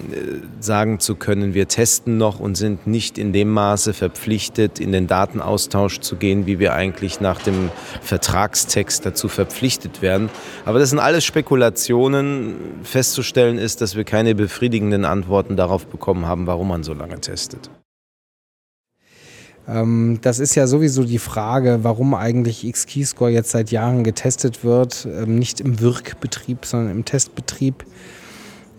sagen 0.59 0.99
zu 0.99 1.15
können, 1.15 1.53
wir 1.53 1.67
testen 1.67 2.17
noch 2.17 2.39
und 2.39 2.55
sind 2.55 2.87
nicht 2.87 3.17
in 3.17 3.33
dem 3.33 3.51
Maße 3.51 3.93
verpflichtet, 3.93 4.79
in 4.79 4.91
den 4.91 5.07
Datenaustausch 5.07 5.99
zu 5.99 6.15
gehen, 6.15 6.45
wie 6.45 6.59
wir 6.59 6.73
eigentlich 6.73 7.21
nach 7.21 7.41
dem 7.41 7.69
Vertragstext 8.01 9.05
dazu 9.05 9.27
verpflichtet 9.27 10.01
werden. 10.01 10.29
Aber 10.65 10.79
das 10.79 10.89
sind 10.89 10.99
alles 10.99 11.23
Spekulationen. 11.23 12.55
Festzustellen 12.83 13.57
ist, 13.57 13.81
dass 13.81 13.95
wir 13.95 14.03
keine 14.03 14.35
befriedigenden 14.35 15.05
Antworten 15.05 15.55
darauf 15.55 15.87
bekommen 15.87 16.25
haben, 16.25 16.47
warum 16.47 16.67
man 16.67 16.83
so 16.83 16.93
lange 16.93 17.19
testet. 17.19 17.69
Ähm, 19.67 20.19
das 20.21 20.39
ist 20.39 20.55
ja 20.55 20.67
sowieso 20.67 21.03
die 21.03 21.19
Frage, 21.19 21.79
warum 21.81 22.13
eigentlich 22.13 22.65
X-Keyscore 22.65 23.31
jetzt 23.31 23.51
seit 23.51 23.71
Jahren 23.71 24.03
getestet 24.03 24.63
wird. 24.63 25.07
Ähm, 25.11 25.39
nicht 25.39 25.61
im 25.61 25.79
Wirkbetrieb, 25.79 26.65
sondern 26.65 26.91
im 26.91 27.05
Testbetrieb. 27.05 27.85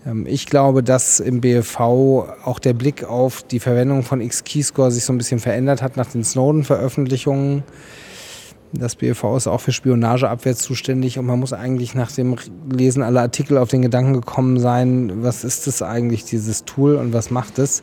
Ähm, 0.05 0.25
ich 0.27 0.45
glaube, 0.45 0.83
dass 0.83 1.19
im 1.19 1.41
BFV 1.41 1.79
auch 2.43 2.59
der 2.59 2.73
Blick 2.73 3.03
auf 3.03 3.43
die 3.43 3.59
Verwendung 3.59 4.03
von 4.03 4.21
X-Keyscore 4.21 4.91
sich 4.91 5.03
so 5.03 5.13
ein 5.13 5.17
bisschen 5.17 5.39
verändert 5.39 5.81
hat 5.81 5.97
nach 5.97 6.07
den 6.07 6.23
Snowden-Veröffentlichungen. 6.23 7.63
Das 8.79 8.95
BFV 8.95 9.37
ist 9.37 9.47
auch 9.47 9.61
für 9.61 9.71
Spionageabwehr 9.71 10.55
zuständig 10.55 11.17
und 11.17 11.25
man 11.25 11.39
muss 11.39 11.53
eigentlich 11.53 11.95
nach 11.95 12.11
dem 12.11 12.35
Lesen 12.71 13.01
aller 13.01 13.21
Artikel 13.21 13.57
auf 13.57 13.69
den 13.69 13.81
Gedanken 13.81 14.13
gekommen 14.13 14.59
sein, 14.59 15.23
was 15.23 15.43
ist 15.43 15.65
das 15.65 15.81
eigentlich, 15.81 16.25
dieses 16.25 16.65
Tool 16.65 16.95
und 16.95 17.11
was 17.11 17.31
macht 17.31 17.57
es? 17.57 17.81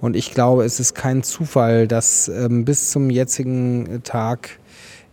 Und 0.00 0.16
ich 0.16 0.32
glaube, 0.32 0.64
es 0.64 0.80
ist 0.80 0.94
kein 0.94 1.22
Zufall, 1.22 1.86
dass 1.86 2.28
ähm, 2.28 2.64
bis 2.64 2.90
zum 2.90 3.10
jetzigen 3.10 4.02
Tag 4.02 4.58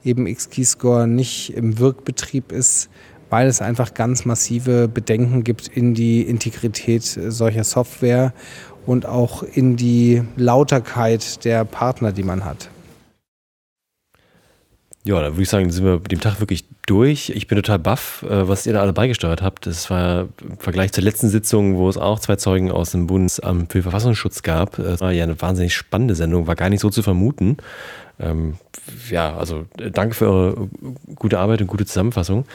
eben 0.04 0.26
X-Keyscore 0.26 1.08
nicht 1.08 1.54
im 1.56 1.78
Wirkbetrieb 1.78 2.52
ist, 2.52 2.90
weil 3.30 3.48
es 3.48 3.62
einfach 3.62 3.94
ganz 3.94 4.26
massive 4.26 4.88
Bedenken 4.88 5.44
gibt 5.44 5.68
in 5.68 5.94
die 5.94 6.24
Integrität 6.24 7.04
solcher 7.04 7.64
Software 7.64 8.34
und 8.88 9.06
auch 9.06 9.44
in 9.44 9.76
die 9.76 10.24
Lauterkeit 10.36 11.46
der 11.46 11.66
Partner, 11.66 12.12
die 12.12 12.24
man 12.24 12.46
hat. 12.46 12.70
Ja, 15.06 15.22
da 15.22 15.32
würde 15.32 15.42
ich 15.42 15.50
sagen, 15.50 15.72
sind 15.72 15.86
wir 15.86 15.94
mit 15.94 16.12
dem 16.12 16.20
Tag 16.20 16.42
wirklich 16.42 16.66
durch. 16.86 17.30
Ich 17.30 17.48
bin 17.48 17.56
total 17.56 17.80
baff, 17.80 18.24
äh, 18.24 18.48
was 18.48 18.66
ihr 18.66 18.74
da 18.74 18.82
alle 18.82 18.92
beigesteuert 18.92 19.42
habt. 19.42 19.66
Das 19.66 19.90
war 19.90 20.28
im 20.42 20.58
Vergleich 20.58 20.92
zur 20.92 21.04
letzten 21.04 21.30
Sitzung, 21.30 21.78
wo 21.78 21.88
es 21.88 21.98
auch 21.98 22.20
zwei 22.20 22.36
Zeugen 22.36 22.70
aus 22.70 22.92
dem 22.92 23.08
Bundesamt 23.08 23.72
für 23.72 23.82
Verfassungsschutz 23.82 24.44
gab. 24.44 24.76
Das 24.76 25.00
war 25.00 25.14
ja 25.14 25.24
eine 25.24 25.40
wahnsinnig 25.42 25.74
spannende 25.74 26.16
Sendung, 26.16 26.48
war 26.48 26.56
gar 26.56 26.70
nicht 26.70 26.82
so 26.82 26.90
zu 26.90 27.02
vermuten. 27.02 27.58
Ähm, 28.20 28.56
ja, 29.10 29.36
also 29.36 29.66
äh, 29.78 29.92
danke 29.92 30.16
für 30.16 30.28
eure 30.28 30.70
gute 31.16 31.40
Arbeit 31.40 31.62
und 31.62 31.68
gute 31.68 31.86
Zusammenfassung. 31.86 32.46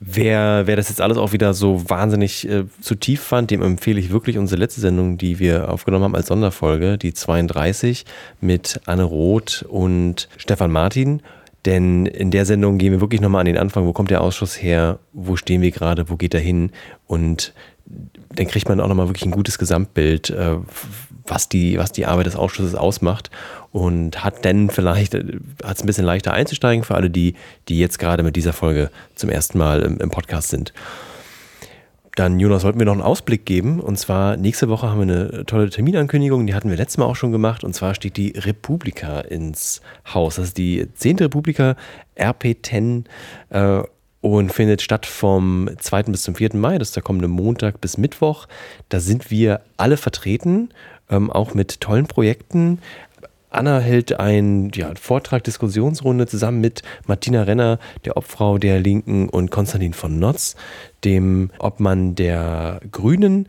Wer, 0.00 0.66
wer 0.66 0.76
das 0.76 0.90
jetzt 0.90 1.00
alles 1.00 1.16
auch 1.16 1.32
wieder 1.32 1.54
so 1.54 1.88
wahnsinnig 1.88 2.48
äh, 2.48 2.64
zu 2.80 2.94
tief 2.94 3.22
fand, 3.22 3.50
dem 3.50 3.62
empfehle 3.62 3.98
ich 3.98 4.10
wirklich 4.10 4.36
unsere 4.36 4.60
letzte 4.60 4.80
Sendung, 4.80 5.16
die 5.16 5.38
wir 5.38 5.70
aufgenommen 5.70 6.04
haben 6.04 6.14
als 6.14 6.26
Sonderfolge, 6.26 6.98
die 6.98 7.14
32 7.14 8.04
mit 8.40 8.80
Anne 8.84 9.04
Roth 9.04 9.64
und 9.68 10.28
Stefan 10.36 10.70
Martin. 10.70 11.22
Denn 11.64 12.04
in 12.04 12.30
der 12.30 12.44
Sendung 12.44 12.76
gehen 12.76 12.92
wir 12.92 13.00
wirklich 13.00 13.22
nochmal 13.22 13.40
an 13.40 13.46
den 13.46 13.56
Anfang, 13.56 13.86
wo 13.86 13.94
kommt 13.94 14.10
der 14.10 14.20
Ausschuss 14.20 14.60
her, 14.60 14.98
wo 15.14 15.36
stehen 15.36 15.62
wir 15.62 15.70
gerade, 15.70 16.10
wo 16.10 16.16
geht 16.16 16.34
er 16.34 16.40
hin? 16.40 16.70
Und 17.06 17.54
dann 18.34 18.46
kriegt 18.46 18.68
man 18.68 18.80
auch 18.80 18.88
nochmal 18.88 19.08
wirklich 19.08 19.24
ein 19.24 19.30
gutes 19.30 19.58
Gesamtbild, 19.58 20.28
äh, 20.30 20.56
was 21.26 21.48
die, 21.48 21.78
was 21.78 21.92
die 21.92 22.04
Arbeit 22.04 22.26
des 22.26 22.36
Ausschusses 22.36 22.74
ausmacht 22.74 23.30
und 23.74 24.22
hat 24.22 24.44
dann 24.44 24.70
vielleicht, 24.70 25.14
äh, 25.14 25.24
hat 25.64 25.76
es 25.76 25.82
ein 25.82 25.86
bisschen 25.86 26.04
leichter 26.04 26.32
einzusteigen 26.32 26.84
für 26.84 26.94
alle, 26.94 27.10
die, 27.10 27.34
die 27.68 27.80
jetzt 27.80 27.98
gerade 27.98 28.22
mit 28.22 28.36
dieser 28.36 28.52
Folge 28.52 28.88
zum 29.16 29.30
ersten 29.30 29.58
Mal 29.58 29.82
im, 29.82 29.98
im 29.98 30.10
Podcast 30.10 30.50
sind. 30.50 30.72
Dann, 32.14 32.38
Jonas, 32.38 32.62
wollten 32.62 32.78
wir 32.78 32.86
noch 32.86 32.92
einen 32.92 33.02
Ausblick 33.02 33.44
geben. 33.44 33.80
Und 33.80 33.98
zwar 33.98 34.36
nächste 34.36 34.68
Woche 34.68 34.88
haben 34.88 35.08
wir 35.08 35.12
eine 35.12 35.44
tolle 35.46 35.70
Terminankündigung, 35.70 36.46
die 36.46 36.54
hatten 36.54 36.70
wir 36.70 36.76
letztes 36.76 36.98
Mal 36.98 37.06
auch 37.06 37.16
schon 37.16 37.32
gemacht. 37.32 37.64
Und 37.64 37.74
zwar 37.74 37.96
steht 37.96 38.16
die 38.16 38.30
Republika 38.36 39.18
ins 39.18 39.80
Haus. 40.14 40.36
Das 40.36 40.46
ist 40.46 40.58
die 40.58 40.86
10. 40.94 41.16
Republika 41.16 41.74
RP10 42.16 43.06
äh, 43.50 43.82
und 44.20 44.52
findet 44.52 44.82
statt 44.82 45.04
vom 45.04 45.68
2. 45.80 46.04
bis 46.04 46.22
zum 46.22 46.36
4. 46.36 46.54
Mai. 46.54 46.78
Das 46.78 46.90
ist 46.90 46.96
der 46.96 47.02
kommende 47.02 47.26
Montag 47.26 47.80
bis 47.80 47.98
Mittwoch. 47.98 48.46
Da 48.88 49.00
sind 49.00 49.32
wir 49.32 49.62
alle 49.76 49.96
vertreten, 49.96 50.68
ähm, 51.10 51.28
auch 51.28 51.54
mit 51.54 51.80
tollen 51.80 52.06
Projekten. 52.06 52.78
Anna 53.54 53.78
hält 53.78 54.18
einen 54.18 54.70
ja, 54.74 54.92
Vortrag, 55.00 55.44
Diskussionsrunde 55.44 56.26
zusammen 56.26 56.60
mit 56.60 56.82
Martina 57.06 57.42
Renner, 57.42 57.78
der 58.04 58.16
Obfrau 58.16 58.58
der 58.58 58.80
Linken, 58.80 59.28
und 59.28 59.50
Konstantin 59.50 59.94
von 59.94 60.18
Notz, 60.18 60.56
dem 61.04 61.50
Obmann 61.58 62.14
der 62.14 62.80
Grünen. 62.90 63.48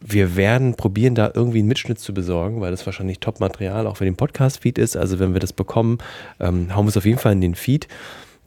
Wir 0.00 0.36
werden 0.36 0.74
probieren, 0.74 1.14
da 1.14 1.30
irgendwie 1.34 1.58
einen 1.58 1.68
Mitschnitt 1.68 1.98
zu 1.98 2.14
besorgen, 2.14 2.60
weil 2.60 2.70
das 2.70 2.86
wahrscheinlich 2.86 3.20
Top-Material 3.20 3.86
auch 3.86 3.98
für 3.98 4.04
den 4.04 4.16
Podcast-Feed 4.16 4.78
ist. 4.78 4.96
Also 4.96 5.18
wenn 5.18 5.34
wir 5.34 5.40
das 5.40 5.52
bekommen, 5.52 5.98
ähm, 6.38 6.74
hauen 6.74 6.86
wir 6.86 6.90
es 6.90 6.96
auf 6.96 7.04
jeden 7.04 7.18
Fall 7.18 7.32
in 7.32 7.40
den 7.40 7.54
Feed. 7.54 7.88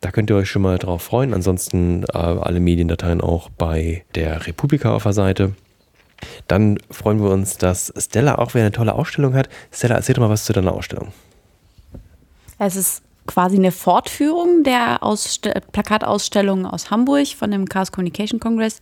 Da 0.01 0.11
könnt 0.11 0.29
ihr 0.29 0.35
euch 0.35 0.49
schon 0.49 0.61
mal 0.61 0.79
drauf 0.79 1.03
freuen. 1.03 1.33
Ansonsten 1.33 2.03
äh, 2.13 2.17
alle 2.17 2.59
Mediendateien 2.59 3.21
auch 3.21 3.49
bei 3.49 4.03
der 4.15 4.47
Republika 4.47 4.93
auf 4.93 5.03
der 5.03 5.13
Seite. 5.13 5.53
Dann 6.47 6.77
freuen 6.89 7.21
wir 7.21 7.29
uns, 7.29 7.57
dass 7.57 7.93
Stella 7.97 8.37
auch 8.37 8.53
wieder 8.53 8.63
eine 8.63 8.71
tolle 8.71 8.93
Ausstellung 8.93 9.33
hat. 9.33 9.49
Stella, 9.71 9.95
erzähl 9.95 10.15
doch 10.15 10.21
mal 10.21 10.29
was 10.29 10.45
zu 10.45 10.53
deiner 10.53 10.73
Ausstellung. 10.73 11.13
Es 12.59 12.75
ist 12.75 13.03
quasi 13.25 13.55
eine 13.57 13.71
Fortführung 13.71 14.63
der 14.63 15.01
Ausste 15.01 15.53
Plakatausstellung 15.71 16.65
aus 16.65 16.91
Hamburg 16.91 17.27
von 17.27 17.51
dem 17.51 17.67
Chaos 17.67 17.91
Communication 17.91 18.39
Congress. 18.39 18.79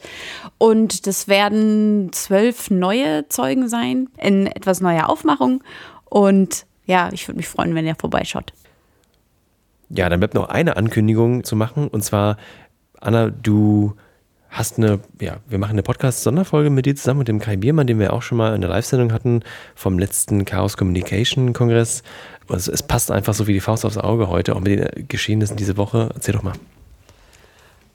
Und 0.58 1.08
das 1.08 1.28
werden 1.28 2.12
zwölf 2.12 2.70
neue 2.70 3.28
Zeugen 3.30 3.70
sein 3.70 4.10
in 4.18 4.48
etwas 4.48 4.82
neuer 4.82 5.10
Aufmachung. 5.10 5.64
Und 6.06 6.66
ja, 6.86 7.10
ich 7.12 7.28
würde 7.28 7.38
mich 7.38 7.48
freuen, 7.48 7.76
wenn 7.76 7.86
ihr 7.86 7.96
vorbeischaut. 7.96 8.54
Ja, 9.90 10.10
dann 10.10 10.20
bleibt 10.20 10.34
noch 10.34 10.50
eine 10.50 10.78
Ankündigung 10.78 11.44
zu 11.44 11.56
machen. 11.56 11.88
Und 11.88 12.04
zwar, 12.04 12.38
Anna, 13.00 13.30
du 13.30 13.96
hast 14.52 14.78
eine, 14.78 15.00
ja, 15.20 15.38
wir 15.48 15.58
machen 15.58 15.72
eine 15.72 15.84
Podcast-Sonderfolge 15.84 16.70
mit 16.70 16.86
dir 16.86 16.96
zusammen, 16.96 17.20
mit 17.20 17.30
dem 17.30 17.40
Kai 17.40 17.56
Biermann, 17.56 17.88
den 17.88 18.00
wir 18.00 18.14
auch 18.14 18.22
schon 18.22 18.38
mal 18.38 18.54
in 18.54 18.62
der 18.62 18.70
Live-Sendung 18.70 19.14
hatten, 19.14 19.44
vom 19.76 19.98
letzten 19.98 20.46
Chaos 20.46 20.78
Communication 20.78 21.54
Kongress. 21.54 22.04
Also 22.50 22.72
es 22.72 22.84
passt 22.84 23.12
einfach 23.12 23.34
so 23.34 23.48
wie 23.48 23.54
die 23.54 23.62
Faust 23.62 23.86
aufs 23.86 23.98
Auge 23.98 24.28
heute, 24.28 24.56
auch 24.56 24.60
mit 24.60 24.78
den 24.78 25.08
Geschehnissen 25.08 25.56
diese 25.56 25.78
Woche. 25.78 26.10
Erzähl 26.14 26.34
doch 26.34 26.44
mal. 26.44 26.54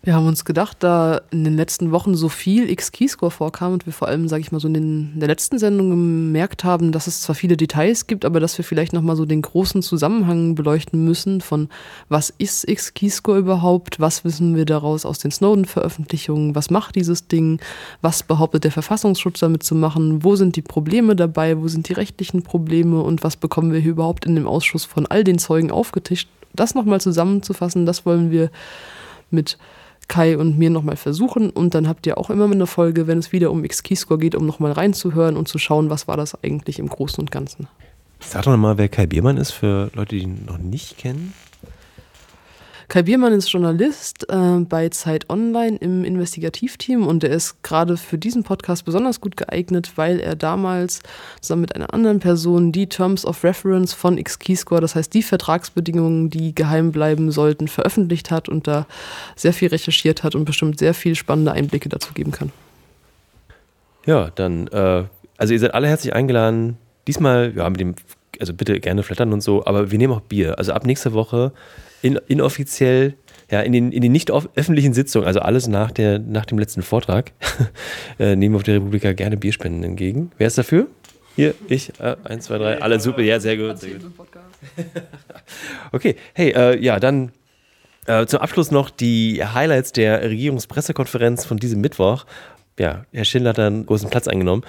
Wir 0.06 0.14
haben 0.14 0.28
uns 0.28 0.44
gedacht, 0.44 0.76
da 0.84 1.20
in 1.32 1.42
den 1.42 1.56
letzten 1.56 1.90
Wochen 1.90 2.14
so 2.14 2.28
viel 2.28 2.70
X-Keyscore 2.70 3.32
vorkam 3.32 3.72
und 3.72 3.86
wir 3.86 3.92
vor 3.92 4.06
allem, 4.06 4.28
sage 4.28 4.40
ich 4.40 4.52
mal, 4.52 4.60
so 4.60 4.68
in, 4.68 4.74
den, 4.74 5.10
in 5.14 5.18
der 5.18 5.28
letzten 5.28 5.58
Sendung 5.58 5.90
gemerkt 5.90 6.62
haben, 6.62 6.92
dass 6.92 7.08
es 7.08 7.22
zwar 7.22 7.34
viele 7.34 7.56
Details 7.56 8.06
gibt, 8.06 8.24
aber 8.24 8.38
dass 8.38 8.56
wir 8.56 8.64
vielleicht 8.64 8.92
nochmal 8.92 9.16
so 9.16 9.24
den 9.24 9.42
großen 9.42 9.82
Zusammenhang 9.82 10.54
beleuchten 10.54 11.04
müssen 11.04 11.40
von 11.40 11.68
was 12.08 12.30
ist 12.38 12.68
X-Keyscore 12.68 13.38
überhaupt, 13.38 13.98
was 13.98 14.22
wissen 14.22 14.54
wir 14.54 14.64
daraus 14.64 15.04
aus 15.04 15.18
den 15.18 15.32
Snowden-Veröffentlichungen, 15.32 16.54
was 16.54 16.70
macht 16.70 16.94
dieses 16.94 17.26
Ding, 17.26 17.58
was 18.00 18.22
behauptet 18.22 18.62
der 18.62 18.70
Verfassungsschutz 18.70 19.40
damit 19.40 19.64
zu 19.64 19.74
machen, 19.74 20.22
wo 20.22 20.36
sind 20.36 20.54
die 20.54 20.62
Probleme 20.62 21.16
dabei, 21.16 21.60
wo 21.60 21.66
sind 21.66 21.88
die 21.88 21.94
rechtlichen 21.94 22.42
Probleme? 22.44 23.02
Und 23.02 23.24
was 23.24 23.36
bekommen 23.36 23.72
wir 23.72 23.80
hier 23.80 23.90
überhaupt 23.90 24.24
in 24.24 24.36
dem 24.36 24.46
Ausschuss 24.46 24.84
von 24.84 25.06
all 25.06 25.24
den 25.24 25.40
Zeugen 25.40 25.72
aufgetischt. 25.72 26.28
Das 26.52 26.76
nochmal 26.76 27.00
zusammenzufassen, 27.00 27.86
das 27.86 28.06
wollen 28.06 28.30
wir 28.30 28.52
mit 29.32 29.58
Kai 30.08 30.38
und 30.38 30.58
mir 30.58 30.70
nochmal 30.70 30.96
versuchen 30.96 31.50
und 31.50 31.74
dann 31.74 31.88
habt 31.88 32.06
ihr 32.06 32.18
auch 32.18 32.30
immer 32.30 32.44
eine 32.44 32.66
Folge, 32.66 33.06
wenn 33.06 33.18
es 33.18 33.32
wieder 33.32 33.50
um 33.50 33.64
X-Keyscore 33.64 34.18
geht, 34.18 34.34
um 34.34 34.46
nochmal 34.46 34.72
reinzuhören 34.72 35.36
und 35.36 35.48
zu 35.48 35.58
schauen, 35.58 35.90
was 35.90 36.06
war 36.06 36.16
das 36.16 36.42
eigentlich 36.42 36.78
im 36.78 36.88
Großen 36.88 37.20
und 37.20 37.30
Ganzen. 37.30 37.68
Sag 38.20 38.44
doch 38.44 38.56
mal, 38.56 38.78
wer 38.78 38.88
Kai 38.88 39.06
Biermann 39.06 39.36
ist 39.36 39.50
für 39.50 39.90
Leute, 39.94 40.16
die 40.16 40.22
ihn 40.22 40.44
noch 40.46 40.58
nicht 40.58 40.98
kennen. 40.98 41.34
Kai 42.88 43.02
Biermann 43.02 43.32
ist 43.32 43.50
Journalist 43.50 44.30
äh, 44.30 44.60
bei 44.60 44.88
Zeit 44.90 45.28
Online 45.28 45.76
im 45.78 46.04
Investigativteam 46.04 47.04
und 47.04 47.24
er 47.24 47.30
ist 47.30 47.64
gerade 47.64 47.96
für 47.96 48.16
diesen 48.16 48.44
Podcast 48.44 48.84
besonders 48.84 49.20
gut 49.20 49.36
geeignet, 49.36 49.92
weil 49.96 50.20
er 50.20 50.36
damals 50.36 51.00
zusammen 51.40 51.62
mit 51.62 51.74
einer 51.74 51.92
anderen 51.92 52.20
Person 52.20 52.70
die 52.70 52.88
Terms 52.88 53.24
of 53.26 53.42
Reference 53.42 53.92
von 53.92 54.18
X-Keyscore, 54.18 54.80
das 54.80 54.94
heißt 54.94 55.12
die 55.14 55.24
Vertragsbedingungen, 55.24 56.30
die 56.30 56.54
geheim 56.54 56.92
bleiben 56.92 57.32
sollten, 57.32 57.66
veröffentlicht 57.66 58.30
hat 58.30 58.48
und 58.48 58.68
da 58.68 58.86
sehr 59.34 59.52
viel 59.52 59.68
recherchiert 59.68 60.22
hat 60.22 60.36
und 60.36 60.44
bestimmt 60.44 60.78
sehr 60.78 60.94
viel 60.94 61.16
spannende 61.16 61.50
Einblicke 61.50 61.88
dazu 61.88 62.12
geben 62.14 62.30
kann. 62.30 62.52
Ja, 64.06 64.30
dann, 64.36 64.68
äh, 64.68 65.04
also 65.36 65.52
ihr 65.52 65.58
seid 65.58 65.74
alle 65.74 65.88
herzlich 65.88 66.14
eingeladen. 66.14 66.78
Diesmal, 67.08 67.52
ja, 67.56 67.68
mit 67.68 67.80
dem, 67.80 67.96
also 68.38 68.54
bitte 68.54 68.78
gerne 68.78 69.02
flattern 69.02 69.32
und 69.32 69.40
so, 69.40 69.66
aber 69.66 69.90
wir 69.90 69.98
nehmen 69.98 70.12
auch 70.12 70.20
Bier. 70.20 70.56
Also 70.58 70.72
ab 70.72 70.86
nächster 70.86 71.12
Woche 71.12 71.50
in, 72.02 72.18
inoffiziell 72.28 73.14
ja, 73.50 73.60
in 73.60 73.72
den, 73.72 73.92
in 73.92 74.02
den 74.02 74.12
nicht 74.12 74.30
öffentlichen 74.30 74.92
Sitzungen, 74.92 75.26
also 75.26 75.40
alles 75.40 75.68
nach, 75.68 75.92
der, 75.92 76.18
nach 76.18 76.46
dem 76.46 76.58
letzten 76.58 76.82
Vortrag, 76.82 77.32
äh, 78.18 78.34
nehmen 78.34 78.54
wir 78.54 78.56
auf 78.56 78.62
der 78.64 78.76
Republika 78.76 79.12
gerne 79.12 79.36
Bierspenden 79.36 79.84
entgegen. 79.84 80.32
Wer 80.36 80.48
ist 80.48 80.58
dafür? 80.58 80.88
Hier, 81.36 81.54
ich, 81.68 81.92
äh, 82.00 82.16
eins, 82.24 82.46
zwei, 82.46 82.58
drei, 82.58 82.80
alle 82.80 82.98
super, 82.98 83.20
ja, 83.20 83.38
sehr 83.38 83.56
gut. 83.56 83.78
Sehr 83.78 83.90
gut. 83.90 84.10
okay, 85.92 86.16
hey, 86.32 86.50
äh, 86.50 86.82
ja, 86.82 86.98
dann 86.98 87.30
äh, 88.06 88.26
zum 88.26 88.40
Abschluss 88.40 88.70
noch 88.70 88.90
die 88.90 89.44
Highlights 89.44 89.92
der 89.92 90.22
Regierungspressekonferenz 90.22 91.44
von 91.44 91.58
diesem 91.58 91.80
Mittwoch 91.80 92.24
ja, 92.78 93.06
Herr 93.12 93.24
Schindler 93.24 93.50
hat 93.50 93.58
da 93.58 93.66
einen 93.66 93.86
großen 93.86 94.10
Platz 94.10 94.28
eingenommen. 94.28 94.62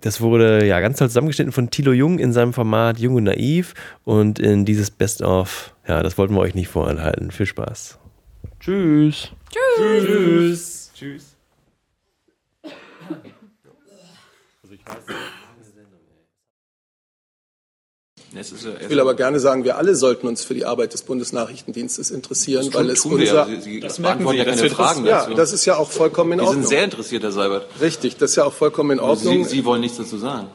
Das 0.00 0.20
wurde 0.20 0.64
ja 0.66 0.80
ganz 0.80 0.98
toll 0.98 1.08
zusammengeschnitten 1.08 1.52
von 1.52 1.70
Thilo 1.70 1.92
Jung 1.92 2.18
in 2.18 2.32
seinem 2.32 2.52
Format 2.52 2.98
Jung 2.98 3.16
und 3.16 3.24
Naiv 3.24 3.74
und 4.04 4.38
in 4.38 4.64
dieses 4.64 4.90
Best-of, 4.90 5.73
ja, 5.86 6.02
das 6.02 6.18
wollten 6.18 6.34
wir 6.34 6.40
euch 6.40 6.54
nicht 6.54 6.68
vorenthalten. 6.68 7.30
Viel 7.30 7.46
Spaß. 7.46 7.98
Tschüss. 8.60 9.30
Tschüss. 9.50 10.04
Tschüss. 10.06 10.90
Tschüss. 10.94 11.36
Also 14.62 14.74
ich 14.74 14.86
weiß 14.86 15.04
ich 18.80 18.88
will 18.88 19.00
aber 19.00 19.14
gerne 19.14 19.38
sagen, 19.38 19.64
wir 19.64 19.76
alle 19.76 19.94
sollten 19.94 20.26
uns 20.26 20.44
für 20.44 20.54
die 20.54 20.64
Arbeit 20.64 20.92
des 20.92 21.02
Bundesnachrichtendienstes 21.02 22.10
interessieren, 22.10 22.66
das 22.66 22.74
weil 22.74 22.90
es 22.90 23.04
unser. 23.04 23.48
Wir. 23.48 23.60
Sie, 23.60 23.74
Sie 23.74 23.80
das 23.80 24.00
beantworten 24.00 24.38
ja 24.38 24.44
keine 24.44 24.70
Fragen 24.70 25.06
Ja, 25.06 25.28
das 25.34 25.52
ist 25.52 25.64
ja 25.66 25.76
auch 25.76 25.90
vollkommen 25.90 26.32
in 26.32 26.40
Ordnung. 26.40 26.62
Sie 26.62 26.68
sind 26.68 26.76
sehr 26.76 26.84
interessiert, 26.84 27.22
Herr 27.22 27.32
Seibert. 27.32 27.66
Richtig, 27.80 28.16
das 28.16 28.30
ist 28.30 28.36
ja 28.36 28.44
auch 28.44 28.52
vollkommen 28.52 28.92
in 28.92 29.00
Ordnung. 29.00 29.44
Sie, 29.44 29.50
Sie 29.50 29.64
wollen 29.64 29.82
nichts 29.82 29.98
dazu 29.98 30.18
sagen. 30.18 30.48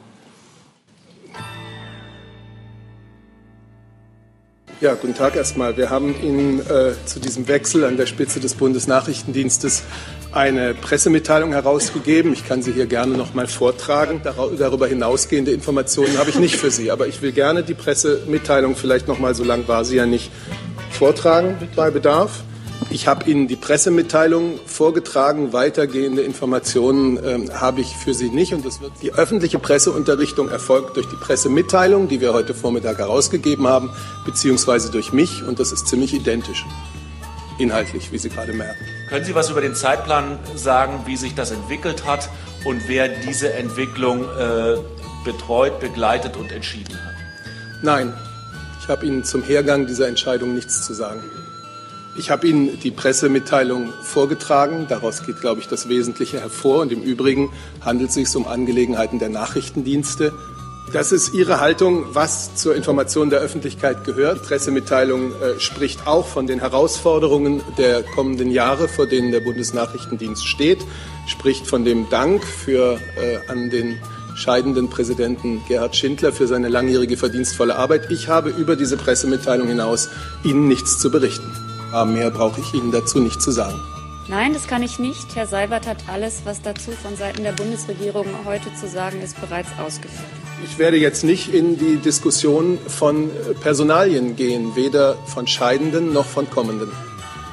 Ja, 4.80 4.94
guten 4.94 5.14
Tag 5.14 5.36
erstmal. 5.36 5.76
Wir 5.76 5.90
haben 5.90 6.14
Ihnen 6.22 6.60
äh, 6.60 6.92
zu 7.04 7.20
diesem 7.20 7.48
Wechsel 7.48 7.84
an 7.84 7.98
der 7.98 8.06
Spitze 8.06 8.40
des 8.40 8.54
Bundesnachrichtendienstes 8.54 9.82
eine 10.32 10.72
Pressemitteilung 10.72 11.52
herausgegeben. 11.52 12.32
Ich 12.32 12.48
kann 12.48 12.62
sie 12.62 12.72
hier 12.72 12.86
gerne 12.86 13.14
noch 13.14 13.34
mal 13.34 13.46
vortragen. 13.46 14.22
Darüber 14.24 14.86
hinausgehende 14.86 15.50
Informationen 15.50 16.16
habe 16.16 16.30
ich 16.30 16.38
nicht 16.38 16.56
für 16.56 16.70
Sie, 16.70 16.90
aber 16.90 17.08
ich 17.08 17.20
will 17.20 17.32
gerne 17.32 17.62
die 17.62 17.74
Pressemitteilung 17.74 18.74
vielleicht 18.74 19.06
noch 19.06 19.18
mal, 19.18 19.34
so 19.34 19.44
lang 19.44 19.68
war 19.68 19.84
sie 19.84 19.96
ja 19.96 20.06
nicht, 20.06 20.30
vortragen 20.90 21.58
bei 21.76 21.90
Bedarf. 21.90 22.42
Ich 22.88 23.06
habe 23.06 23.30
Ihnen 23.30 23.46
die 23.46 23.56
Pressemitteilung 23.56 24.58
vorgetragen. 24.66 25.52
Weitergehende 25.52 26.22
Informationen 26.22 27.18
äh, 27.18 27.50
habe 27.52 27.82
ich 27.82 27.94
für 27.94 28.14
Sie 28.14 28.30
nicht. 28.30 28.54
Und 28.54 28.64
das 28.64 28.80
wird 28.80 28.92
die 29.02 29.12
öffentliche 29.12 29.58
Presseunterrichtung 29.58 30.48
erfolgt 30.48 30.96
durch 30.96 31.06
die 31.06 31.16
Pressemitteilung, 31.16 32.08
die 32.08 32.20
wir 32.20 32.32
heute 32.32 32.54
Vormittag 32.54 32.98
herausgegeben 32.98 33.66
haben, 33.66 33.90
beziehungsweise 34.24 34.90
durch 34.90 35.12
mich. 35.12 35.42
Und 35.42 35.60
das 35.60 35.72
ist 35.72 35.88
ziemlich 35.88 36.14
identisch 36.14 36.64
inhaltlich, 37.58 38.10
wie 38.10 38.18
Sie 38.18 38.30
gerade 38.30 38.52
merken. 38.52 38.84
Können 39.08 39.24
Sie 39.24 39.34
was 39.34 39.50
über 39.50 39.60
den 39.60 39.74
Zeitplan 39.74 40.38
sagen, 40.54 41.02
wie 41.04 41.16
sich 41.16 41.34
das 41.34 41.50
entwickelt 41.50 42.06
hat 42.06 42.28
und 42.64 42.88
wer 42.88 43.08
diese 43.08 43.52
Entwicklung 43.52 44.24
äh, 44.24 44.76
betreut, 45.24 45.78
begleitet 45.80 46.36
und 46.36 46.50
entschieden 46.50 46.94
hat? 46.94 47.14
Nein, 47.82 48.14
ich 48.80 48.88
habe 48.88 49.06
Ihnen 49.06 49.24
zum 49.24 49.42
Hergang 49.42 49.86
dieser 49.86 50.08
Entscheidung 50.08 50.54
nichts 50.54 50.86
zu 50.86 50.94
sagen. 50.94 51.22
Ich 52.16 52.30
habe 52.30 52.46
Ihnen 52.46 52.78
die 52.80 52.90
Pressemitteilung 52.90 53.92
vorgetragen. 54.02 54.86
Daraus 54.88 55.24
geht, 55.24 55.40
glaube 55.40 55.60
ich, 55.60 55.68
das 55.68 55.88
Wesentliche 55.88 56.40
hervor. 56.40 56.80
Und 56.80 56.92
im 56.92 57.02
Übrigen 57.02 57.50
handelt 57.80 58.10
es 58.10 58.14
sich 58.14 58.34
um 58.36 58.46
Angelegenheiten 58.46 59.18
der 59.18 59.28
Nachrichtendienste. 59.28 60.32
Das 60.92 61.12
ist 61.12 61.34
Ihre 61.34 61.60
Haltung, 61.60 62.04
was 62.14 62.56
zur 62.56 62.74
Information 62.74 63.30
der 63.30 63.38
Öffentlichkeit 63.38 64.02
gehört. 64.02 64.40
Die 64.40 64.48
Pressemitteilung 64.48 65.30
äh, 65.30 65.60
spricht 65.60 66.08
auch 66.08 66.26
von 66.26 66.48
den 66.48 66.58
Herausforderungen 66.58 67.62
der 67.78 68.02
kommenden 68.02 68.50
Jahre, 68.50 68.88
vor 68.88 69.06
denen 69.06 69.30
der 69.30 69.38
Bundesnachrichtendienst 69.38 70.44
steht, 70.44 70.78
spricht 71.28 71.64
von 71.68 71.84
dem 71.84 72.08
Dank 72.10 72.44
für, 72.44 72.98
äh, 73.16 73.38
an 73.46 73.70
den 73.70 73.98
scheidenden 74.34 74.90
Präsidenten 74.90 75.62
Gerhard 75.68 75.94
Schindler 75.94 76.32
für 76.32 76.48
seine 76.48 76.68
langjährige 76.68 77.16
verdienstvolle 77.16 77.76
Arbeit. 77.76 78.10
Ich 78.10 78.26
habe 78.26 78.50
über 78.50 78.74
diese 78.74 78.96
Pressemitteilung 78.96 79.68
hinaus 79.68 80.08
Ihnen 80.42 80.66
nichts 80.66 80.98
zu 80.98 81.10
berichten. 81.10 81.69
Aber 81.92 82.10
mehr 82.10 82.30
brauche 82.30 82.60
ich 82.60 82.74
Ihnen 82.74 82.92
dazu 82.92 83.20
nicht 83.20 83.42
zu 83.42 83.50
sagen. 83.50 83.80
Nein, 84.28 84.52
das 84.52 84.68
kann 84.68 84.82
ich 84.82 85.00
nicht. 85.00 85.34
Herr 85.34 85.48
Seibert 85.48 85.88
hat 85.88 86.04
alles, 86.06 86.42
was 86.44 86.62
dazu 86.62 86.92
von 86.92 87.16
Seiten 87.16 87.42
der 87.42 87.50
Bundesregierung 87.52 88.26
heute 88.44 88.72
zu 88.74 88.86
sagen 88.86 89.20
ist, 89.22 89.40
bereits 89.40 89.70
ausgeführt. 89.84 90.22
Ich 90.64 90.78
werde 90.78 90.98
jetzt 90.98 91.24
nicht 91.24 91.52
in 91.52 91.76
die 91.76 91.96
Diskussion 91.96 92.78
von 92.86 93.30
Personalien 93.60 94.36
gehen, 94.36 94.76
weder 94.76 95.16
von 95.26 95.48
Scheidenden 95.48 96.12
noch 96.12 96.26
von 96.26 96.48
Kommenden. 96.48 96.90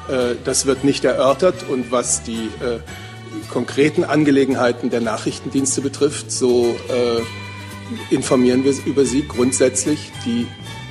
Äh, 0.08 0.36
das 0.44 0.66
wird 0.66 0.84
nicht 0.84 1.04
erörtert 1.04 1.68
und 1.68 1.90
was 1.90 2.22
die 2.22 2.48
äh, 2.60 2.78
konkreten 3.50 4.04
Angelegenheiten 4.04 4.90
der 4.90 5.00
Nachrichtendienste 5.00 5.80
betrifft, 5.80 6.30
so 6.30 6.76
äh, 6.88 8.14
informieren 8.14 8.64
wir 8.64 8.74
über 8.84 9.04
sie 9.04 9.26
grundsätzlich 9.26 10.12
die 10.24 10.46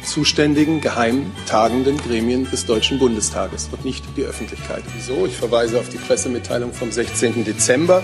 zuständigen 0.07 0.81
geheim 0.81 1.31
tagenden 1.45 1.97
Gremien 1.97 2.49
des 2.49 2.65
Deutschen 2.65 2.97
Bundestages 2.97 3.69
und 3.71 3.85
nicht 3.85 4.03
die 4.15 4.23
Öffentlichkeit. 4.23 4.83
Wieso? 4.95 5.25
Ich 5.25 5.35
verweise 5.35 5.79
auf 5.79 5.89
die 5.89 5.97
Pressemitteilung 5.97 6.73
vom 6.73 6.91
16. 6.91 7.43
Dezember. 7.43 8.03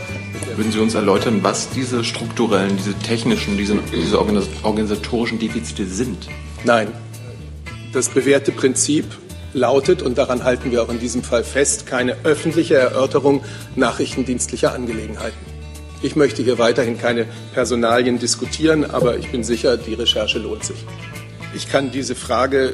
Würden 0.56 0.72
Sie 0.72 0.80
uns 0.80 0.94
erläutern, 0.94 1.40
was 1.42 1.70
diese 1.70 2.04
strukturellen, 2.04 2.78
diese 2.78 2.94
technischen, 2.94 3.58
diese, 3.58 3.78
diese 3.92 4.20
organisatorischen 4.20 5.40
Defizite 5.40 5.86
sind? 5.86 6.28
Nein. 6.64 6.90
Das 7.94 8.10
bewährte 8.10 8.52
Prinzip 8.52 9.06
lautet, 9.54 10.02
und 10.02 10.18
daran 10.18 10.44
halten 10.44 10.72
wir 10.72 10.84
auch 10.84 10.90
in 10.90 11.00
diesem 11.00 11.24
Fall 11.24 11.44
fest, 11.44 11.86
keine 11.86 12.18
öffentliche 12.24 12.76
Erörterung 12.76 13.44
nachrichtendienstlicher 13.76 14.74
Angelegenheiten. 14.74 15.38
Ich 16.02 16.16
möchte 16.16 16.44
hier 16.44 16.58
weiterhin 16.58 16.98
keine 16.98 17.26
Personalien 17.54 18.20
diskutieren, 18.20 18.84
aber 18.90 19.18
ich 19.18 19.32
bin 19.32 19.44
sicher, 19.44 19.78
die 19.78 19.94
Recherche 19.94 20.38
lohnt 20.38 20.66
sich. 20.66 20.86
Ich 21.56 21.70
kann 21.70 21.92
diese 21.92 22.16
Frage 22.16 22.74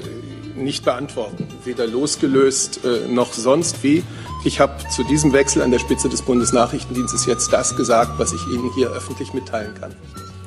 nicht 0.55 0.85
beantworten, 0.85 1.47
weder 1.65 1.87
losgelöst 1.87 2.81
äh, 2.83 3.07
noch 3.07 3.33
sonst 3.33 3.83
wie. 3.83 4.03
Ich 4.45 4.59
habe 4.59 4.73
zu 4.89 5.03
diesem 5.03 5.33
Wechsel 5.33 5.61
an 5.61 5.71
der 5.71 5.79
Spitze 5.79 6.09
des 6.09 6.21
Bundesnachrichtendienstes 6.21 7.25
jetzt 7.25 7.51
das 7.51 7.75
gesagt, 7.75 8.17
was 8.17 8.33
ich 8.33 8.45
Ihnen 8.47 8.71
hier 8.73 8.89
öffentlich 8.89 9.33
mitteilen 9.33 9.73
kann. 9.79 9.95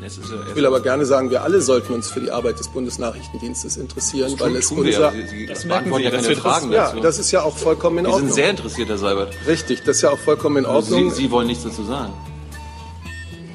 Ich 0.05 0.57
will 0.57 0.67
aber 0.67 0.81
gerne 0.81 1.07
sagen, 1.07 1.31
wir 1.31 1.45
alle 1.45 1.61
sollten 1.61 1.93
uns 1.93 2.11
für 2.11 2.21
die 2.21 2.31
Arbeit 2.31 2.59
des 2.59 2.69
Bundesnachrichtendienstes 2.69 3.77
interessieren, 3.77 4.35
weil 4.39 4.57
es 4.57 4.73
unser. 4.73 5.13
Sie, 5.13 5.27
Sie 5.29 5.47
das 5.47 5.65
merken 5.65 5.95
Sie, 5.95 6.03
ja 6.03 6.11
keine 6.11 6.37
Fragen 6.37 6.73
Ja, 6.73 6.93
das 7.01 7.19
ist 7.21 7.31
ja 7.31 7.43
auch 7.43 7.57
vollkommen 7.57 7.99
in 7.99 8.07
Ordnung. 8.07 8.23
Sie 8.23 8.27
sind 8.27 8.35
sehr 8.35 8.51
interessiert, 8.51 8.89
Herr 8.89 8.99
Seibert. 8.99 9.33
Richtig, 9.47 9.85
das 9.85 9.97
ist 9.97 10.03
ja 10.03 10.11
auch 10.11 10.19
vollkommen 10.19 10.57
in 10.57 10.67
Ordnung. 10.67 11.11
Sie, 11.11 11.17
Sie 11.23 11.31
wollen 11.31 11.47
nichts 11.47 11.63
dazu 11.63 11.85
sagen. 11.85 12.13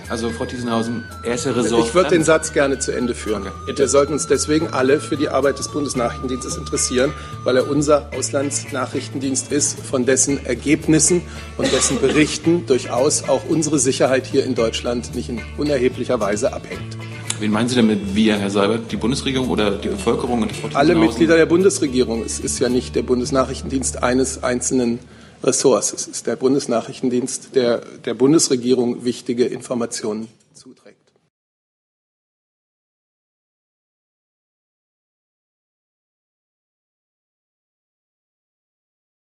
Also 0.10 0.30
Frau 0.30 0.46
Thiesenhausen, 0.46 1.04
erste 1.24 1.54
Ressort. 1.56 1.88
Ich 1.88 1.94
würde 1.94 2.12
den 2.12 2.24
Satz 2.24 2.54
gerne 2.54 2.80
zu 2.80 2.92
Ende 2.92 3.14
führen. 3.14 3.44
Okay, 3.44 3.78
Wir 3.78 3.88
sollten 3.90 4.14
uns 4.14 4.26
deswegen 4.26 4.68
alle 4.68 5.02
für 5.02 5.18
die 5.18 5.28
Arbeit 5.28 5.60
des 5.60 5.68
Bundesnachrichtendienstes 5.68 6.56
interessieren, 6.56 7.12
weil 7.44 7.58
er 7.58 7.70
unser 7.70 8.10
Auslandsnachrichtendienst 8.16 9.52
ist, 9.52 9.80
von 9.82 10.06
dessen 10.06 10.46
Ergebnissen 10.46 11.24
und 11.58 11.72
dessen 11.74 12.00
Berichten 12.00 12.66
durchaus 12.66 13.28
auch 13.28 13.42
unsere 13.50 13.80
Sicherheit 13.80 14.26
hier 14.26 14.46
in 14.46 14.56
Deutschland 14.56 15.14
nicht 15.14 15.28
in 15.28 15.42
unerheblicher 15.58 16.20
Weise 16.22 16.54
abhängt. 16.54 16.98
Wen 17.40 17.52
meinen 17.52 17.68
Sie 17.68 17.76
damit 17.76 18.16
wir, 18.16 18.38
Herr 18.38 18.50
Seibert? 18.50 18.92
Die 18.92 18.98
Bundesregierung 18.98 19.50
oder 19.50 19.72
die 19.72 19.90
Bevölkerung 19.90 20.42
und 20.42 20.52
Frau 20.54 20.70
Alle 20.74 20.96
Mitglieder 20.96 21.36
der 21.36 21.46
Bundesregierung. 21.46 22.24
Es 22.24 22.40
ist 22.40 22.60
ja 22.60 22.70
nicht 22.70 22.96
der 22.96 23.04
Bundesnachrichtendienst 23.04 24.02
eines 24.02 24.42
einzelnen 24.42 25.00
Ressorts. 25.44 25.94
Es 25.94 26.08
ist 26.08 26.28
der 26.28 26.36
Bundesnachrichtendienst, 26.36 27.56
der 27.56 27.80
der 27.80 28.14
Bundesregierung 28.14 29.06
wichtige 29.06 29.46
Informationen 29.46 30.28
zuträgt. 30.54 31.07